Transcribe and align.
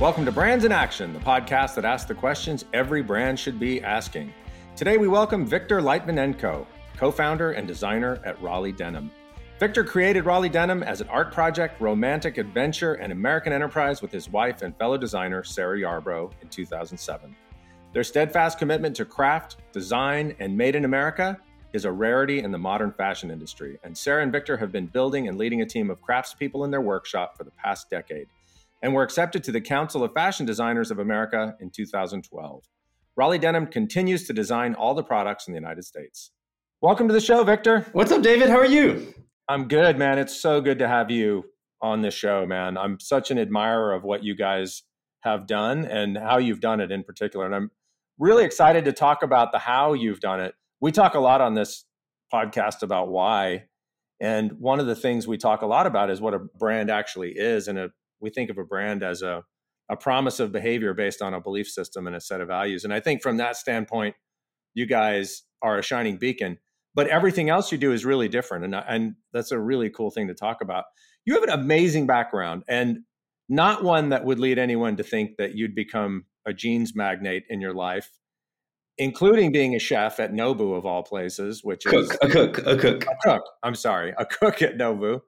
Welcome 0.00 0.24
to 0.26 0.30
Brands 0.30 0.64
in 0.64 0.70
Action, 0.70 1.12
the 1.12 1.18
podcast 1.18 1.74
that 1.74 1.84
asks 1.84 2.06
the 2.06 2.14
questions 2.14 2.64
every 2.72 3.02
brand 3.02 3.36
should 3.36 3.58
be 3.58 3.82
asking. 3.82 4.32
Today 4.76 4.96
we 4.96 5.08
welcome 5.08 5.44
Victor 5.44 5.80
Litvinenko, 5.80 6.66
co-founder 6.96 7.50
and 7.50 7.66
designer 7.66 8.20
at 8.24 8.40
Raleigh 8.40 8.70
Denim. 8.70 9.10
Victor 9.58 9.82
created 9.82 10.24
Raleigh 10.24 10.50
Denim 10.50 10.84
as 10.84 11.00
an 11.00 11.08
art 11.08 11.32
project, 11.32 11.80
romantic 11.80 12.38
adventure, 12.38 12.94
and 12.94 13.10
American 13.10 13.52
enterprise 13.52 14.00
with 14.00 14.12
his 14.12 14.30
wife 14.30 14.62
and 14.62 14.76
fellow 14.76 14.96
designer 14.96 15.42
Sarah 15.42 15.78
Yarbrough 15.78 16.30
in 16.42 16.48
2007. 16.48 17.34
Their 17.92 18.04
steadfast 18.04 18.56
commitment 18.56 18.94
to 18.94 19.04
craft, 19.04 19.56
design, 19.72 20.36
and 20.38 20.56
made 20.56 20.76
in 20.76 20.84
America 20.84 21.36
is 21.72 21.86
a 21.86 21.90
rarity 21.90 22.38
in 22.38 22.52
the 22.52 22.58
modern 22.58 22.92
fashion 22.92 23.32
industry, 23.32 23.80
and 23.82 23.98
Sarah 23.98 24.22
and 24.22 24.30
Victor 24.30 24.56
have 24.58 24.70
been 24.70 24.86
building 24.86 25.26
and 25.26 25.36
leading 25.36 25.62
a 25.62 25.66
team 25.66 25.90
of 25.90 26.00
craftspeople 26.00 26.64
in 26.64 26.70
their 26.70 26.82
workshop 26.82 27.36
for 27.36 27.42
the 27.42 27.50
past 27.50 27.90
decade, 27.90 28.28
and 28.82 28.94
were 28.94 29.02
accepted 29.02 29.42
to 29.44 29.52
the 29.52 29.60
Council 29.60 30.04
of 30.04 30.12
Fashion 30.12 30.46
Designers 30.46 30.90
of 30.90 30.98
America 30.98 31.54
in 31.60 31.70
2012. 31.70 32.64
Raleigh 33.16 33.38
Denim 33.38 33.66
continues 33.66 34.26
to 34.26 34.32
design 34.32 34.74
all 34.74 34.94
the 34.94 35.02
products 35.02 35.48
in 35.48 35.52
the 35.52 35.58
United 35.58 35.84
States. 35.84 36.30
Welcome 36.80 37.08
to 37.08 37.14
the 37.14 37.20
show, 37.20 37.42
Victor. 37.42 37.86
What's 37.92 38.12
up, 38.12 38.22
David? 38.22 38.48
How 38.48 38.58
are 38.58 38.66
you? 38.66 39.12
I'm 39.48 39.66
good, 39.66 39.98
man. 39.98 40.18
It's 40.18 40.40
so 40.40 40.60
good 40.60 40.78
to 40.78 40.86
have 40.86 41.10
you 41.10 41.44
on 41.82 42.02
the 42.02 42.10
show, 42.10 42.46
man. 42.46 42.76
I'm 42.76 43.00
such 43.00 43.30
an 43.30 43.38
admirer 43.38 43.92
of 43.92 44.04
what 44.04 44.22
you 44.22 44.36
guys 44.36 44.84
have 45.22 45.46
done 45.46 45.84
and 45.84 46.16
how 46.16 46.38
you've 46.38 46.60
done 46.60 46.80
it 46.80 46.92
in 46.92 47.02
particular. 47.02 47.46
And 47.46 47.54
I'm 47.54 47.70
really 48.18 48.44
excited 48.44 48.84
to 48.84 48.92
talk 48.92 49.22
about 49.22 49.50
the 49.52 49.58
how 49.58 49.94
you've 49.94 50.20
done 50.20 50.40
it. 50.40 50.54
We 50.80 50.92
talk 50.92 51.14
a 51.14 51.20
lot 51.20 51.40
on 51.40 51.54
this 51.54 51.84
podcast 52.32 52.82
about 52.82 53.08
why. 53.08 53.64
And 54.20 54.52
one 54.60 54.80
of 54.80 54.86
the 54.86 54.94
things 54.94 55.26
we 55.26 55.38
talk 55.38 55.62
a 55.62 55.66
lot 55.66 55.86
about 55.86 56.10
is 56.10 56.20
what 56.20 56.34
a 56.34 56.38
brand 56.38 56.90
actually 56.90 57.32
is. 57.32 57.68
And 57.68 57.78
a, 57.78 57.90
we 58.20 58.30
think 58.30 58.50
of 58.50 58.58
a 58.58 58.64
brand 58.64 59.02
as 59.02 59.22
a, 59.22 59.42
a 59.88 59.96
promise 59.96 60.40
of 60.40 60.52
behavior 60.52 60.94
based 60.94 61.22
on 61.22 61.34
a 61.34 61.40
belief 61.40 61.68
system 61.68 62.06
and 62.06 62.16
a 62.16 62.20
set 62.20 62.40
of 62.40 62.48
values. 62.48 62.84
And 62.84 62.92
I 62.92 63.00
think 63.00 63.22
from 63.22 63.38
that 63.38 63.56
standpoint, 63.56 64.16
you 64.74 64.86
guys 64.86 65.42
are 65.62 65.78
a 65.78 65.82
shining 65.82 66.18
beacon. 66.18 66.58
But 66.94 67.08
everything 67.08 67.48
else 67.48 67.70
you 67.70 67.78
do 67.78 67.92
is 67.92 68.04
really 68.04 68.28
different. 68.28 68.64
And 68.64 68.74
and 68.74 69.14
that's 69.32 69.52
a 69.52 69.58
really 69.58 69.90
cool 69.90 70.10
thing 70.10 70.28
to 70.28 70.34
talk 70.34 70.60
about. 70.62 70.84
You 71.24 71.34
have 71.34 71.44
an 71.44 71.50
amazing 71.50 72.06
background 72.06 72.64
and 72.68 73.00
not 73.48 73.84
one 73.84 74.08
that 74.10 74.24
would 74.24 74.38
lead 74.38 74.58
anyone 74.58 74.96
to 74.96 75.02
think 75.02 75.36
that 75.38 75.54
you'd 75.54 75.74
become 75.74 76.24
a 76.46 76.52
jeans 76.52 76.94
magnate 76.96 77.44
in 77.48 77.60
your 77.60 77.74
life 77.74 78.10
including 78.98 79.52
being 79.52 79.74
a 79.74 79.78
chef 79.78 80.18
at 80.20 80.32
nobu 80.32 80.76
of 80.76 80.84
all 80.84 81.02
places 81.02 81.62
which 81.62 81.84
cook, 81.84 81.94
is 81.94 82.18
a 82.20 82.28
cook 82.28 82.58
a 82.58 82.76
cook. 82.76 83.04
A 83.04 83.16
cook. 83.22 83.42
I'm 83.62 83.74
sorry 83.74 84.12
a 84.18 84.26
cook 84.26 84.60
at 84.60 84.76
nobu. 84.76 85.20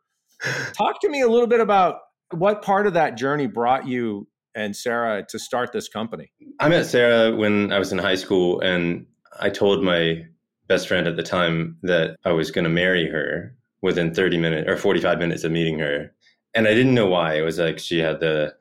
Talk 0.73 1.01
to 1.03 1.09
me 1.09 1.21
a 1.21 1.29
little 1.29 1.47
bit 1.47 1.61
about 1.61 1.99
what 2.33 2.63
part 2.63 2.87
of 2.87 2.95
that 2.95 3.17
journey 3.17 3.47
brought 3.47 3.87
you 3.87 4.27
and 4.55 4.75
sarah 4.75 5.25
to 5.29 5.39
start 5.39 5.73
this 5.73 5.89
company 5.89 6.33
i 6.59 6.69
met 6.69 6.87
sarah 6.87 7.35
when 7.35 7.73
i 7.73 7.79
was 7.79 7.93
in 7.93 7.99
high 7.99 8.15
school 8.15 8.61
and 8.61 9.07
i 9.41 9.49
told 9.49 9.83
my 9.83 10.25
best 10.71 10.87
friend 10.87 11.09
at 11.09 11.17
the 11.17 11.23
time 11.25 11.77
that 11.83 12.17
I 12.25 12.31
was 12.31 12.53
going 12.53 12.63
to 12.63 12.71
marry 12.71 13.11
her 13.11 13.57
within 13.83 14.15
30 14.15 14.39
minutes 14.39 14.71
or 14.71 14.77
45 14.77 15.19
minutes 15.19 15.43
of 15.43 15.51
meeting 15.51 15.81
her. 15.81 16.15
And 16.55 16.69
I 16.69 16.75
didn't 16.75 16.95
know 16.95 17.09
why. 17.09 17.35
It 17.35 17.43
was 17.43 17.59
like 17.59 17.81
she 17.81 17.99
had 17.99 18.21
the 18.21 18.55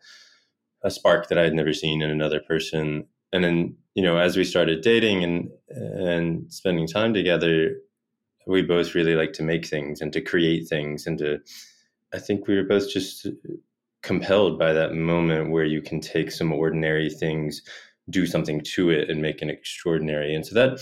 a 0.83 0.89
spark 0.89 1.27
that 1.27 1.37
I 1.37 1.43
had 1.43 1.53
never 1.53 1.71
seen 1.71 2.01
in 2.01 2.09
another 2.09 2.39
person. 2.39 3.05
And 3.31 3.43
then, 3.43 3.75
you 3.93 4.01
know, 4.01 4.17
as 4.17 4.35
we 4.35 4.43
started 4.43 4.81
dating 4.81 5.23
and 5.23 5.51
and 5.69 6.51
spending 6.51 6.87
time 6.87 7.13
together, 7.13 7.75
we 8.47 8.63
both 8.63 8.95
really 8.95 9.13
like 9.13 9.33
to 9.33 9.43
make 9.43 9.67
things 9.67 10.01
and 10.01 10.11
to 10.13 10.21
create 10.21 10.67
things 10.67 11.05
and 11.05 11.19
to 11.19 11.37
I 12.13 12.19
think 12.19 12.47
we 12.47 12.55
were 12.55 12.63
both 12.63 12.89
just 12.89 13.27
compelled 14.01 14.57
by 14.57 14.73
that 14.73 14.93
moment 14.93 15.51
where 15.51 15.65
you 15.65 15.81
can 15.81 15.99
take 15.99 16.31
some 16.31 16.53
ordinary 16.53 17.09
things, 17.09 17.61
do 18.09 18.25
something 18.25 18.61
to 18.61 18.89
it 18.89 19.09
and 19.09 19.21
make 19.21 19.41
an 19.41 19.49
extraordinary. 19.49 20.33
And 20.33 20.45
so 20.45 20.55
that 20.55 20.79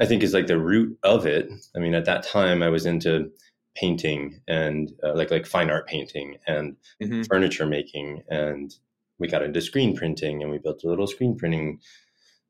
I 0.00 0.06
think 0.06 0.22
is 0.22 0.34
like 0.34 0.46
the 0.46 0.58
root 0.58 0.98
of 1.02 1.26
it. 1.26 1.48
I 1.74 1.78
mean, 1.78 1.94
at 1.94 2.04
that 2.04 2.22
time, 2.22 2.62
I 2.62 2.68
was 2.68 2.84
into 2.86 3.30
painting 3.74 4.40
and 4.48 4.92
uh, 5.04 5.14
like 5.14 5.30
like 5.30 5.46
fine 5.46 5.70
art 5.70 5.86
painting 5.86 6.36
and 6.46 6.76
mm-hmm. 7.02 7.22
furniture 7.22 7.66
making, 7.66 8.22
and 8.28 8.74
we 9.18 9.28
got 9.28 9.42
into 9.42 9.60
screen 9.60 9.96
printing, 9.96 10.42
and 10.42 10.50
we 10.50 10.58
built 10.58 10.84
a 10.84 10.88
little 10.88 11.06
screen 11.06 11.36
printing 11.36 11.80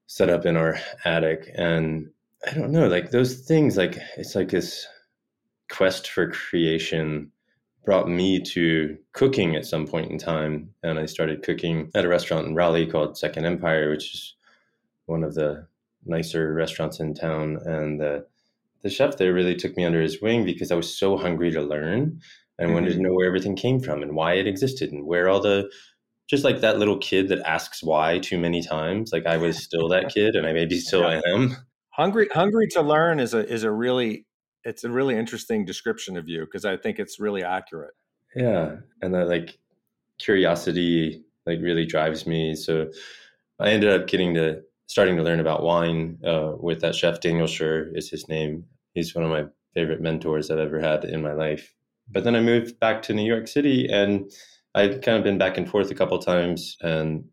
setup 0.06 0.46
in 0.46 0.56
our 0.56 0.78
attic. 1.04 1.50
And 1.54 2.10
I 2.46 2.54
don't 2.54 2.72
know, 2.72 2.88
like 2.88 3.10
those 3.10 3.40
things, 3.40 3.76
like 3.76 3.98
it's 4.16 4.34
like 4.34 4.48
this 4.48 4.86
quest 5.70 6.08
for 6.08 6.30
creation 6.30 7.30
brought 7.86 8.08
me 8.08 8.40
to 8.40 8.98
cooking 9.12 9.54
at 9.56 9.64
some 9.64 9.86
point 9.86 10.10
in 10.10 10.18
time, 10.18 10.70
and 10.82 10.98
I 10.98 11.06
started 11.06 11.44
cooking 11.44 11.90
at 11.94 12.04
a 12.04 12.08
restaurant 12.08 12.48
in 12.48 12.54
Raleigh 12.54 12.90
called 12.90 13.16
Second 13.16 13.46
Empire, 13.46 13.88
which 13.88 14.12
is 14.12 14.34
one 15.06 15.22
of 15.22 15.34
the 15.34 15.66
nicer 16.04 16.52
restaurants 16.52 17.00
in 17.00 17.14
town, 17.14 17.58
and 17.64 17.98
the 18.00 18.26
the 18.82 18.90
chef 18.90 19.16
there 19.16 19.32
really 19.32 19.54
took 19.54 19.76
me 19.76 19.84
under 19.84 20.00
his 20.00 20.20
wing 20.20 20.44
because 20.44 20.70
I 20.70 20.76
was 20.76 20.96
so 20.96 21.16
hungry 21.16 21.50
to 21.52 21.62
learn 21.62 22.20
and 22.58 22.66
mm-hmm. 22.66 22.74
wanted 22.74 22.88
to 22.88 22.94
mm-hmm. 22.94 23.04
know 23.04 23.14
where 23.14 23.26
everything 23.26 23.56
came 23.56 23.80
from 23.80 24.02
and 24.02 24.14
why 24.14 24.34
it 24.34 24.46
existed 24.46 24.92
and 24.92 25.06
where 25.06 25.28
all 25.28 25.40
the 25.40 25.70
just 26.28 26.44
like 26.44 26.60
that 26.60 26.78
little 26.78 26.98
kid 26.98 27.28
that 27.28 27.40
asks 27.46 27.82
why 27.82 28.18
too 28.18 28.38
many 28.38 28.62
times. 28.62 29.12
Like 29.12 29.26
I 29.26 29.36
was 29.36 29.62
still 29.62 29.88
that 29.88 30.08
kid, 30.14 30.34
and 30.34 30.46
I 30.46 30.52
maybe 30.52 30.78
still 30.78 31.02
yeah. 31.02 31.20
am. 31.28 31.56
Hungry, 31.90 32.28
hungry 32.32 32.66
to 32.72 32.82
learn 32.82 33.20
is 33.20 33.32
a 33.32 33.48
is 33.48 33.62
a 33.62 33.70
really 33.70 34.25
it's 34.66 34.84
a 34.84 34.90
really 34.90 35.16
interesting 35.16 35.64
description 35.64 36.16
of 36.16 36.28
you 36.28 36.40
because 36.40 36.64
I 36.64 36.76
think 36.76 36.98
it's 36.98 37.20
really 37.20 37.44
accurate. 37.44 37.94
Yeah, 38.34 38.76
and 39.00 39.14
that 39.14 39.28
like 39.28 39.58
curiosity 40.18 41.24
like 41.46 41.60
really 41.62 41.86
drives 41.86 42.26
me. 42.26 42.56
So 42.56 42.90
I 43.60 43.70
ended 43.70 43.90
up 43.90 44.08
getting 44.08 44.34
to 44.34 44.62
starting 44.88 45.16
to 45.16 45.22
learn 45.22 45.40
about 45.40 45.62
wine 45.62 46.18
uh, 46.26 46.52
with 46.58 46.80
that 46.80 46.94
chef 46.94 47.20
Daniel 47.20 47.46
Schur 47.46 47.96
is 47.96 48.10
his 48.10 48.28
name. 48.28 48.64
He's 48.92 49.14
one 49.14 49.24
of 49.24 49.30
my 49.30 49.44
favorite 49.74 50.00
mentors 50.00 50.50
I've 50.50 50.58
ever 50.58 50.80
had 50.80 51.04
in 51.04 51.22
my 51.22 51.32
life. 51.32 51.74
But 52.10 52.24
then 52.24 52.36
I 52.36 52.40
moved 52.40 52.78
back 52.80 53.02
to 53.02 53.14
New 53.14 53.24
York 53.24 53.48
City 53.48 53.88
and 53.88 54.30
I'd 54.74 55.02
kind 55.02 55.18
of 55.18 55.24
been 55.24 55.38
back 55.38 55.56
and 55.58 55.68
forth 55.68 55.90
a 55.90 55.94
couple 55.94 56.18
times 56.18 56.76
and 56.80 57.24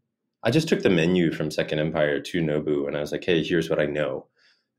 I 0.43 0.51
just 0.51 0.67
took 0.67 0.81
the 0.81 0.89
menu 0.89 1.31
from 1.31 1.51
Second 1.51 1.79
Empire 1.79 2.19
to 2.19 2.41
Nobu 2.41 2.87
and 2.87 2.97
I 2.97 3.01
was 3.01 3.11
like, 3.11 3.23
hey, 3.23 3.43
here's 3.43 3.69
what 3.69 3.79
I 3.79 3.85
know. 3.85 4.27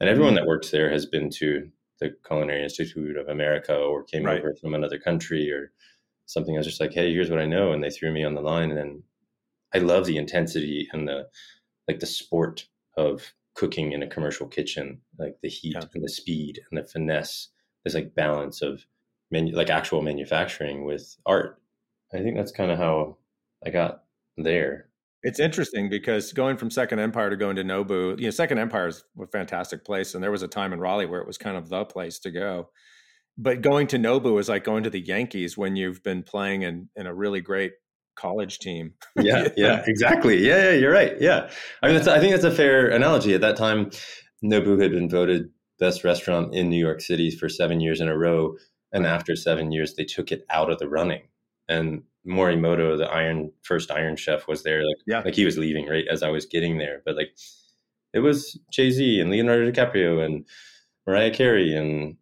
And 0.00 0.10
everyone 0.10 0.34
mm-hmm. 0.34 0.44
that 0.44 0.48
works 0.48 0.71
there 0.71 0.91
has 0.91 1.06
been 1.06 1.31
to 1.38 1.71
the 2.00 2.15
Culinary 2.27 2.62
Institute 2.62 3.16
of 3.16 3.28
America 3.28 3.77
or 3.77 4.03
came 4.03 4.25
right. 4.25 4.38
over 4.38 4.55
from 4.55 4.75
another 4.75 4.99
country 4.99 5.50
or 5.50 5.72
something. 6.27 6.55
I 6.55 6.59
was 6.59 6.66
just 6.66 6.81
like, 6.81 6.93
hey, 6.93 7.12
here's 7.12 7.31
what 7.31 7.38
I 7.38 7.47
know. 7.47 7.72
And 7.72 7.82
they 7.82 7.91
threw 7.91 8.12
me 8.12 8.25
on 8.25 8.34
the 8.34 8.41
line. 8.41 8.72
And 8.72 9.03
I 9.75 9.78
love 9.78 10.06
the 10.06 10.16
intensity 10.16 10.88
and 10.93 11.06
the 11.09 11.28
like 11.88 12.00
the 12.00 12.06
sport 12.06 12.66
of 12.97 13.34
cooking 13.54 13.93
in 13.93 14.03
a 14.03 14.09
commercial 14.09 14.47
kitchen, 14.47 15.00
like 15.19 15.37
the 15.43 15.49
heat 15.49 15.77
yeah. 15.77 15.87
and 15.94 16.03
the 16.03 16.09
speed 16.09 16.60
and 16.71 16.78
the 16.78 16.88
finesse. 16.88 17.49
This 17.84 17.94
like 17.94 18.15
balance 18.15 18.62
of 18.62 18.87
manu- 19.31 19.54
like 19.54 19.71
actual 19.71 20.00
manufacturing 20.00 20.84
with 20.84 21.16
art. 21.27 21.60
I 22.12 22.19
think 22.19 22.37
that's 22.37 22.53
kind 22.53 22.71
of 22.71 22.78
how 22.78 23.19
I 23.65 23.71
got 23.71 24.04
there. 24.38 24.88
It's 25.25 25.41
interesting 25.41 25.89
because 25.89 26.35
going 26.35 26.59
from 26.59 26.71
Second 26.71 26.99
Empire 26.99 27.31
to 27.31 27.37
going 27.37 27.57
to 27.57 27.65
Nobu, 27.65 28.19
you 28.19 28.27
know, 28.27 28.31
Second 28.31 28.59
Empire 28.59 28.89
is 28.89 29.03
a 29.21 29.27
fantastic 29.27 29.83
place, 29.83 30.15
and 30.15 30.23
there 30.23 30.31
was 30.31 30.43
a 30.43 30.49
time 30.49 30.75
in 30.75 30.81
Raleigh 30.81 31.07
where 31.07 31.21
it 31.21 31.27
was 31.27 31.39
kind 31.39 31.57
of 31.57 31.71
the 31.71 31.87
place 31.87 32.19
to 32.21 32.31
go. 32.31 32.69
But 33.39 33.63
going 33.63 33.87
to 33.89 33.99
Nobu 33.99 34.39
is 34.39 34.51
like 34.51 34.65
going 34.65 34.84
to 34.84 34.91
the 34.91 35.01
Yankees 35.01 35.57
when 35.57 35.77
you've 35.77 36.03
been 36.03 36.23
playing 36.23 36.63
in 36.63 36.91
in 36.95 37.07
a 37.07 37.15
really 37.15 37.41
great 37.41 37.72
college 38.16 38.59
team. 38.59 38.93
yeah, 39.16 39.48
yeah, 39.57 39.83
exactly. 39.87 40.47
Yeah, 40.47 40.71
yeah, 40.71 40.72
you're 40.72 40.93
right. 40.93 41.19
Yeah, 41.19 41.51
I 41.83 41.89
mean, 41.89 41.97
I 42.07 42.21
think 42.21 42.33
that's 42.33 42.45
a 42.45 42.51
fair 42.51 42.89
analogy. 42.89 43.33
At 43.33 43.41
that 43.41 43.57
time, 43.57 43.91
Nobu 44.45 44.81
had 44.81 44.93
been 44.93 45.09
voted 45.09 45.48
best 45.78 46.04
restaurant 46.04 46.54
in 46.54 46.69
New 46.69 46.78
York 46.78 47.01
City 47.01 47.31
for 47.31 47.48
seven 47.48 47.81
years 47.81 48.03
in 48.03 48.09
a 48.09 48.16
row, 48.16 48.57
and 48.93 49.07
after 49.07 49.34
seven 49.34 49.72
years, 49.72 49.95
they 49.95 50.04
took 50.04 50.31
it 50.33 50.45
out 50.51 50.71
of 50.71 50.78
the 50.78 50.89
running. 50.89 51.22
And 51.66 52.03
Morimoto, 52.26 52.97
the 52.97 53.06
Iron 53.06 53.53
first 53.62 53.91
Iron 53.91 54.16
Chef, 54.16 54.48
was 54.48 54.62
there. 54.62 54.84
Like, 54.84 54.97
yeah. 55.06 55.22
like 55.24 55.34
he 55.34 55.44
was 55.44 55.59
leaving 55.59 55.86
right 55.86 56.04
as 56.10 56.22
I 56.22 56.30
was 56.30 56.47
getting 56.47 56.78
there. 56.78 57.03
But 57.04 57.16
like, 57.16 57.36
it 58.12 58.21
was 58.21 58.59
Jay 58.71 58.91
Z 58.91 59.21
and 59.21 59.30
Leonardo 59.30 59.71
DiCaprio 59.71 60.24
and 60.24 60.47
Mariah 61.06 61.32
Carey 61.32 61.74
and 61.74 62.16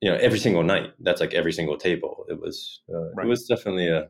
you 0.00 0.10
know 0.10 0.16
every 0.16 0.38
single 0.38 0.62
night. 0.62 0.92
That's 1.00 1.20
like 1.20 1.34
every 1.34 1.52
single 1.52 1.76
table. 1.76 2.24
It 2.28 2.40
was 2.40 2.80
uh, 2.92 3.12
right. 3.14 3.26
it 3.26 3.28
was 3.28 3.46
definitely 3.46 3.88
a 3.88 4.08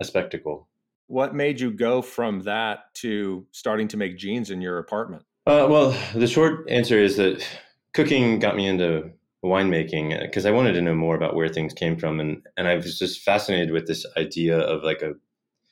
a 0.00 0.04
spectacle. 0.04 0.68
What 1.08 1.34
made 1.34 1.60
you 1.60 1.70
go 1.70 2.02
from 2.02 2.40
that 2.42 2.94
to 2.96 3.46
starting 3.52 3.88
to 3.88 3.96
make 3.96 4.18
jeans 4.18 4.50
in 4.50 4.60
your 4.60 4.78
apartment? 4.78 5.22
Uh, 5.46 5.66
well, 5.70 5.96
the 6.14 6.26
short 6.26 6.68
answer 6.68 6.98
is 6.98 7.16
that 7.16 7.46
cooking 7.94 8.40
got 8.40 8.56
me 8.56 8.66
into 8.66 9.10
winemaking 9.46 10.20
because 10.20 10.46
I 10.46 10.50
wanted 10.50 10.72
to 10.74 10.82
know 10.82 10.94
more 10.94 11.16
about 11.16 11.34
where 11.34 11.48
things 11.48 11.72
came 11.72 11.96
from, 11.96 12.20
and 12.20 12.46
and 12.56 12.68
I 12.68 12.76
was 12.76 12.98
just 12.98 13.22
fascinated 13.22 13.70
with 13.70 13.86
this 13.86 14.06
idea 14.16 14.58
of 14.58 14.82
like 14.82 15.02
a 15.02 15.14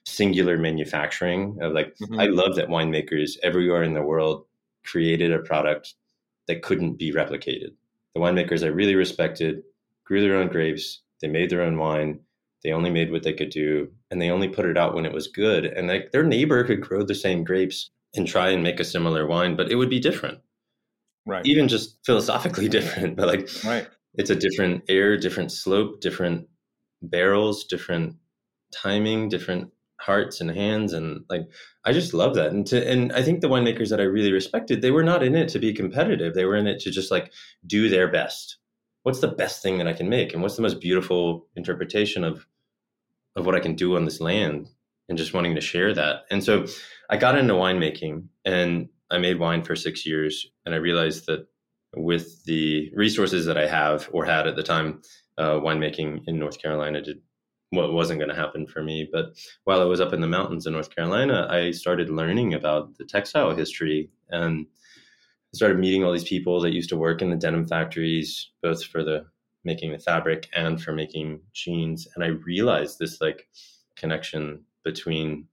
singular 0.06 0.58
manufacturing 0.58 1.58
of 1.62 1.72
like 1.72 1.94
mm-hmm. 1.96 2.20
I 2.20 2.26
love 2.26 2.56
that 2.56 2.68
winemakers 2.68 3.36
everywhere 3.42 3.82
in 3.82 3.94
the 3.94 4.02
world 4.02 4.44
created 4.84 5.32
a 5.32 5.38
product 5.38 5.94
that 6.46 6.62
couldn't 6.62 6.98
be 6.98 7.12
replicated. 7.12 7.72
The 8.14 8.20
winemakers 8.20 8.62
I 8.62 8.68
really 8.68 8.94
respected 8.94 9.62
grew 10.04 10.20
their 10.20 10.36
own 10.36 10.48
grapes, 10.48 11.00
they 11.20 11.28
made 11.28 11.50
their 11.50 11.62
own 11.62 11.78
wine, 11.78 12.20
They 12.62 12.72
only 12.72 12.90
made 12.90 13.10
what 13.10 13.22
they 13.22 13.32
could 13.32 13.50
do, 13.50 13.90
and 14.10 14.20
they 14.20 14.30
only 14.30 14.48
put 14.48 14.66
it 14.66 14.76
out 14.76 14.94
when 14.94 15.06
it 15.06 15.12
was 15.12 15.26
good. 15.26 15.64
And 15.64 15.88
like 15.88 16.12
their 16.12 16.22
neighbor 16.22 16.62
could 16.64 16.80
grow 16.80 17.02
the 17.02 17.14
same 17.14 17.44
grapes 17.44 17.90
and 18.14 18.26
try 18.26 18.50
and 18.50 18.62
make 18.62 18.80
a 18.80 18.84
similar 18.84 19.26
wine, 19.26 19.56
but 19.56 19.70
it 19.70 19.76
would 19.76 19.90
be 19.90 20.00
different. 20.00 20.38
Right. 21.26 21.44
Even 21.46 21.68
just 21.68 21.98
philosophically 22.04 22.68
different, 22.76 23.16
but 23.16 23.28
like 23.28 23.48
right. 23.64 23.88
it's 24.14 24.30
a 24.30 24.36
different 24.36 24.84
air, 24.88 25.16
different 25.16 25.52
slope, 25.52 26.00
different 26.00 26.48
barrels, 27.02 27.64
different 27.64 28.16
timing, 28.72 29.28
different 29.28 29.70
hearts 30.00 30.40
and 30.40 30.50
hands 30.50 30.92
and 30.92 31.24
like 31.30 31.42
I 31.84 31.92
just 31.92 32.12
love 32.12 32.34
that. 32.34 32.50
And 32.50 32.66
to 32.66 32.90
and 32.90 33.12
I 33.12 33.22
think 33.22 33.40
the 33.40 33.48
winemakers 33.48 33.88
that 33.90 34.00
I 34.00 34.04
really 34.04 34.32
respected, 34.32 34.82
they 34.82 34.90
were 34.90 35.04
not 35.04 35.22
in 35.22 35.34
it 35.34 35.48
to 35.50 35.58
be 35.58 35.72
competitive. 35.72 36.34
They 36.34 36.44
were 36.44 36.56
in 36.56 36.66
it 36.66 36.80
to 36.80 36.90
just 36.90 37.10
like 37.10 37.32
do 37.66 37.88
their 37.88 38.10
best. 38.10 38.58
What's 39.02 39.20
the 39.20 39.28
best 39.28 39.62
thing 39.62 39.78
that 39.78 39.86
I 39.86 39.92
can 39.92 40.08
make? 40.08 40.32
And 40.32 40.42
what's 40.42 40.56
the 40.56 40.62
most 40.62 40.80
beautiful 40.80 41.46
interpretation 41.56 42.24
of 42.24 42.46
of 43.36 43.46
what 43.46 43.54
I 43.54 43.60
can 43.60 43.74
do 43.74 43.96
on 43.96 44.04
this 44.04 44.20
land 44.20 44.68
and 45.08 45.18
just 45.18 45.34
wanting 45.34 45.54
to 45.54 45.60
share 45.60 45.92
that. 45.94 46.22
And 46.30 46.42
so 46.42 46.66
I 47.10 47.16
got 47.16 47.38
into 47.38 47.54
winemaking 47.54 48.28
and 48.44 48.88
I 49.14 49.18
made 49.18 49.38
wine 49.38 49.62
for 49.62 49.76
six 49.76 50.04
years. 50.04 50.46
And 50.66 50.74
I 50.74 50.78
realized 50.78 51.26
that 51.26 51.46
with 51.96 52.44
the 52.44 52.90
resources 52.94 53.46
that 53.46 53.56
I 53.56 53.66
have 53.66 54.08
or 54.12 54.24
had 54.24 54.46
at 54.46 54.56
the 54.56 54.62
time, 54.62 55.02
uh, 55.38 55.60
winemaking 55.60 56.22
in 56.26 56.38
North 56.38 56.60
Carolina 56.60 57.00
did 57.00 57.20
what 57.70 57.92
wasn't 57.92 58.20
going 58.20 58.28
to 58.28 58.36
happen 58.36 58.66
for 58.66 58.82
me. 58.82 59.08
But 59.10 59.36
while 59.64 59.80
I 59.80 59.84
was 59.84 60.00
up 60.00 60.12
in 60.12 60.20
the 60.20 60.26
mountains 60.26 60.66
in 60.66 60.72
North 60.72 60.94
Carolina, 60.94 61.46
I 61.50 61.70
started 61.70 62.10
learning 62.10 62.54
about 62.54 62.96
the 62.98 63.04
textile 63.04 63.54
history 63.54 64.10
and 64.30 64.66
started 65.52 65.78
meeting 65.78 66.04
all 66.04 66.12
these 66.12 66.24
people 66.24 66.60
that 66.60 66.72
used 66.72 66.88
to 66.90 66.96
work 66.96 67.22
in 67.22 67.30
the 67.30 67.36
denim 67.36 67.66
factories, 67.66 68.50
both 68.62 68.84
for 68.84 69.02
the 69.04 69.26
making 69.64 69.92
the 69.92 69.98
fabric 69.98 70.48
and 70.54 70.82
for 70.82 70.92
making 70.92 71.40
jeans. 71.52 72.06
And 72.14 72.24
I 72.24 72.28
realized 72.28 72.98
this 72.98 73.20
like 73.20 73.48
connection 73.96 74.64
between 74.84 75.46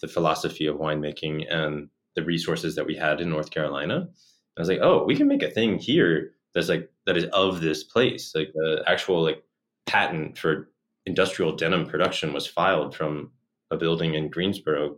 the 0.00 0.08
philosophy 0.08 0.66
of 0.66 0.76
winemaking 0.76 1.52
and 1.52 1.88
the 2.18 2.24
resources 2.24 2.74
that 2.74 2.86
we 2.86 2.96
had 2.96 3.20
in 3.20 3.30
North 3.30 3.50
Carolina. 3.50 4.08
I 4.56 4.60
was 4.60 4.68
like, 4.68 4.80
oh, 4.82 5.04
we 5.04 5.14
can 5.14 5.28
make 5.28 5.44
a 5.44 5.50
thing 5.50 5.78
here 5.78 6.32
that's 6.52 6.68
like 6.68 6.90
that 7.06 7.16
is 7.16 7.26
of 7.26 7.60
this 7.60 7.84
place. 7.84 8.32
Like 8.34 8.52
the 8.54 8.82
actual 8.88 9.22
like 9.22 9.44
patent 9.86 10.36
for 10.36 10.68
industrial 11.06 11.54
denim 11.54 11.86
production 11.86 12.32
was 12.32 12.46
filed 12.46 12.94
from 12.94 13.30
a 13.70 13.76
building 13.76 14.14
in 14.14 14.30
Greensboro 14.30 14.96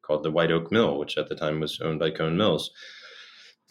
called 0.00 0.22
the 0.22 0.30
White 0.30 0.50
Oak 0.50 0.72
Mill, 0.72 0.98
which 0.98 1.18
at 1.18 1.28
the 1.28 1.34
time 1.34 1.60
was 1.60 1.78
owned 1.82 1.98
by 1.98 2.10
Cone 2.10 2.38
Mills. 2.38 2.70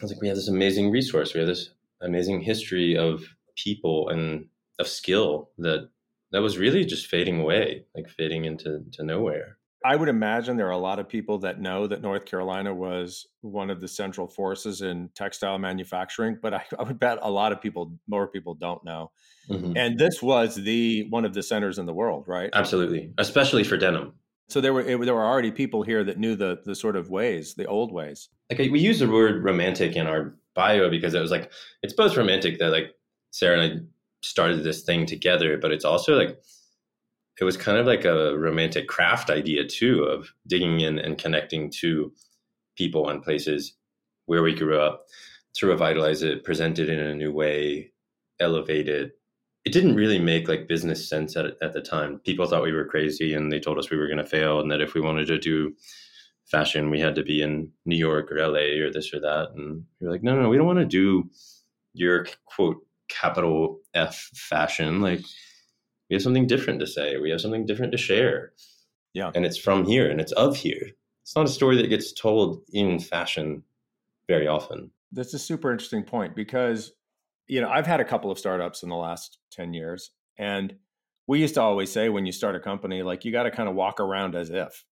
I 0.00 0.04
was 0.04 0.12
like, 0.12 0.22
we 0.22 0.28
have 0.28 0.36
this 0.36 0.48
amazing 0.48 0.92
resource. 0.92 1.34
We 1.34 1.40
have 1.40 1.48
this 1.48 1.70
amazing 2.00 2.40
history 2.40 2.96
of 2.96 3.24
people 3.56 4.08
and 4.10 4.46
of 4.78 4.86
skill 4.86 5.50
that 5.58 5.88
that 6.30 6.40
was 6.40 6.56
really 6.56 6.84
just 6.84 7.08
fading 7.08 7.40
away, 7.40 7.84
like 7.96 8.08
fading 8.08 8.44
into 8.44 8.84
to 8.92 9.02
nowhere. 9.02 9.58
I 9.84 9.96
would 9.96 10.08
imagine 10.08 10.56
there 10.56 10.68
are 10.68 10.70
a 10.70 10.78
lot 10.78 10.98
of 10.98 11.08
people 11.08 11.38
that 11.38 11.60
know 11.60 11.86
that 11.86 12.02
North 12.02 12.24
Carolina 12.24 12.74
was 12.74 13.26
one 13.40 13.70
of 13.70 13.80
the 13.80 13.88
central 13.88 14.26
forces 14.26 14.82
in 14.82 15.08
textile 15.14 15.58
manufacturing, 15.58 16.38
but 16.40 16.54
I, 16.54 16.64
I 16.78 16.82
would 16.82 16.98
bet 16.98 17.18
a 17.22 17.30
lot 17.30 17.52
of 17.52 17.60
people, 17.60 17.92
more 18.06 18.28
people, 18.28 18.54
don't 18.54 18.84
know. 18.84 19.10
Mm-hmm. 19.48 19.76
And 19.76 19.98
this 19.98 20.22
was 20.22 20.54
the 20.54 21.06
one 21.10 21.24
of 21.24 21.34
the 21.34 21.42
centers 21.42 21.78
in 21.78 21.86
the 21.86 21.94
world, 21.94 22.24
right? 22.26 22.50
Absolutely, 22.52 23.12
especially 23.18 23.64
for 23.64 23.76
denim. 23.76 24.12
So 24.48 24.60
there 24.60 24.72
were 24.72 24.82
it, 24.82 25.00
there 25.04 25.14
were 25.14 25.24
already 25.24 25.50
people 25.50 25.82
here 25.82 26.04
that 26.04 26.18
knew 26.18 26.36
the 26.36 26.60
the 26.64 26.74
sort 26.74 26.96
of 26.96 27.10
ways, 27.10 27.54
the 27.54 27.66
old 27.66 27.92
ways. 27.92 28.28
Like 28.50 28.58
we 28.58 28.80
use 28.80 28.98
the 28.98 29.08
word 29.08 29.42
romantic 29.42 29.96
in 29.96 30.06
our 30.06 30.34
bio 30.54 30.90
because 30.90 31.14
it 31.14 31.20
was 31.20 31.30
like 31.30 31.50
it's 31.82 31.94
both 31.94 32.16
romantic 32.16 32.58
that 32.58 32.70
like 32.70 32.94
Sarah 33.30 33.60
and 33.60 33.80
I 33.80 33.84
started 34.22 34.62
this 34.62 34.82
thing 34.82 35.06
together, 35.06 35.58
but 35.58 35.72
it's 35.72 35.84
also 35.84 36.14
like 36.14 36.38
it 37.40 37.44
was 37.44 37.56
kind 37.56 37.78
of 37.78 37.86
like 37.86 38.04
a 38.04 38.36
romantic 38.36 38.88
craft 38.88 39.30
idea 39.30 39.66
too 39.66 40.04
of 40.04 40.32
digging 40.46 40.80
in 40.80 40.98
and 40.98 41.18
connecting 41.18 41.70
to 41.70 42.12
people 42.76 43.08
and 43.08 43.22
places 43.22 43.74
where 44.26 44.42
we 44.42 44.54
grew 44.54 44.78
up 44.78 45.04
to 45.54 45.66
revitalize 45.66 46.22
it, 46.22 46.44
present 46.44 46.78
it 46.78 46.88
in 46.88 47.00
a 47.00 47.14
new 47.14 47.32
way, 47.32 47.92
elevate 48.40 48.88
it. 48.88 49.12
It 49.64 49.72
didn't 49.72 49.94
really 49.94 50.18
make 50.18 50.48
like 50.48 50.68
business 50.68 51.08
sense 51.08 51.36
at, 51.36 51.56
at 51.62 51.72
the 51.72 51.80
time. 51.80 52.18
People 52.24 52.46
thought 52.46 52.62
we 52.62 52.72
were 52.72 52.86
crazy 52.86 53.34
and 53.34 53.50
they 53.52 53.60
told 53.60 53.78
us 53.78 53.90
we 53.90 53.96
were 53.96 54.08
going 54.08 54.18
to 54.18 54.26
fail 54.26 54.60
and 54.60 54.70
that 54.70 54.80
if 54.80 54.94
we 54.94 55.00
wanted 55.00 55.26
to 55.28 55.38
do 55.38 55.74
fashion, 56.46 56.90
we 56.90 57.00
had 57.00 57.14
to 57.14 57.22
be 57.22 57.42
in 57.42 57.70
New 57.86 57.96
York 57.96 58.30
or 58.32 58.36
LA 58.36 58.84
or 58.84 58.90
this 58.90 59.12
or 59.14 59.20
that. 59.20 59.50
And 59.54 59.84
we 60.00 60.06
were 60.06 60.12
like, 60.12 60.22
no, 60.22 60.40
no, 60.40 60.48
we 60.48 60.56
don't 60.56 60.66
want 60.66 60.80
to 60.80 60.84
do 60.84 61.30
your 61.94 62.26
quote 62.46 62.78
capital 63.08 63.78
F 63.94 64.30
fashion. 64.34 65.00
Like 65.00 65.20
we 66.12 66.16
have 66.16 66.22
something 66.22 66.46
different 66.46 66.78
to 66.78 66.86
say. 66.86 67.16
We 67.16 67.30
have 67.30 67.40
something 67.40 67.64
different 67.64 67.90
to 67.92 67.96
share. 67.96 68.52
Yeah. 69.14 69.30
And 69.34 69.46
it's 69.46 69.56
from 69.56 69.86
here 69.86 70.10
and 70.10 70.20
it's 70.20 70.32
of 70.32 70.58
here. 70.58 70.90
It's 71.22 71.34
not 71.34 71.46
a 71.46 71.48
story 71.48 71.78
that 71.78 71.88
gets 71.88 72.12
told 72.12 72.60
in 72.70 72.98
fashion 73.00 73.62
very 74.28 74.46
often. 74.46 74.90
That's 75.12 75.32
a 75.32 75.38
super 75.38 75.72
interesting 75.72 76.02
point 76.02 76.36
because, 76.36 76.92
you 77.46 77.62
know, 77.62 77.70
I've 77.70 77.86
had 77.86 78.00
a 78.00 78.04
couple 78.04 78.30
of 78.30 78.38
startups 78.38 78.82
in 78.82 78.90
the 78.90 78.94
last 78.94 79.38
10 79.52 79.72
years. 79.72 80.10
And 80.36 80.74
we 81.26 81.40
used 81.40 81.54
to 81.54 81.62
always 81.62 81.90
say 81.90 82.10
when 82.10 82.26
you 82.26 82.32
start 82.32 82.56
a 82.56 82.60
company, 82.60 83.02
like 83.02 83.24
you 83.24 83.32
got 83.32 83.44
to 83.44 83.50
kind 83.50 83.70
of 83.70 83.74
walk 83.74 83.98
around 83.98 84.34
as 84.34 84.50
if, 84.50 84.84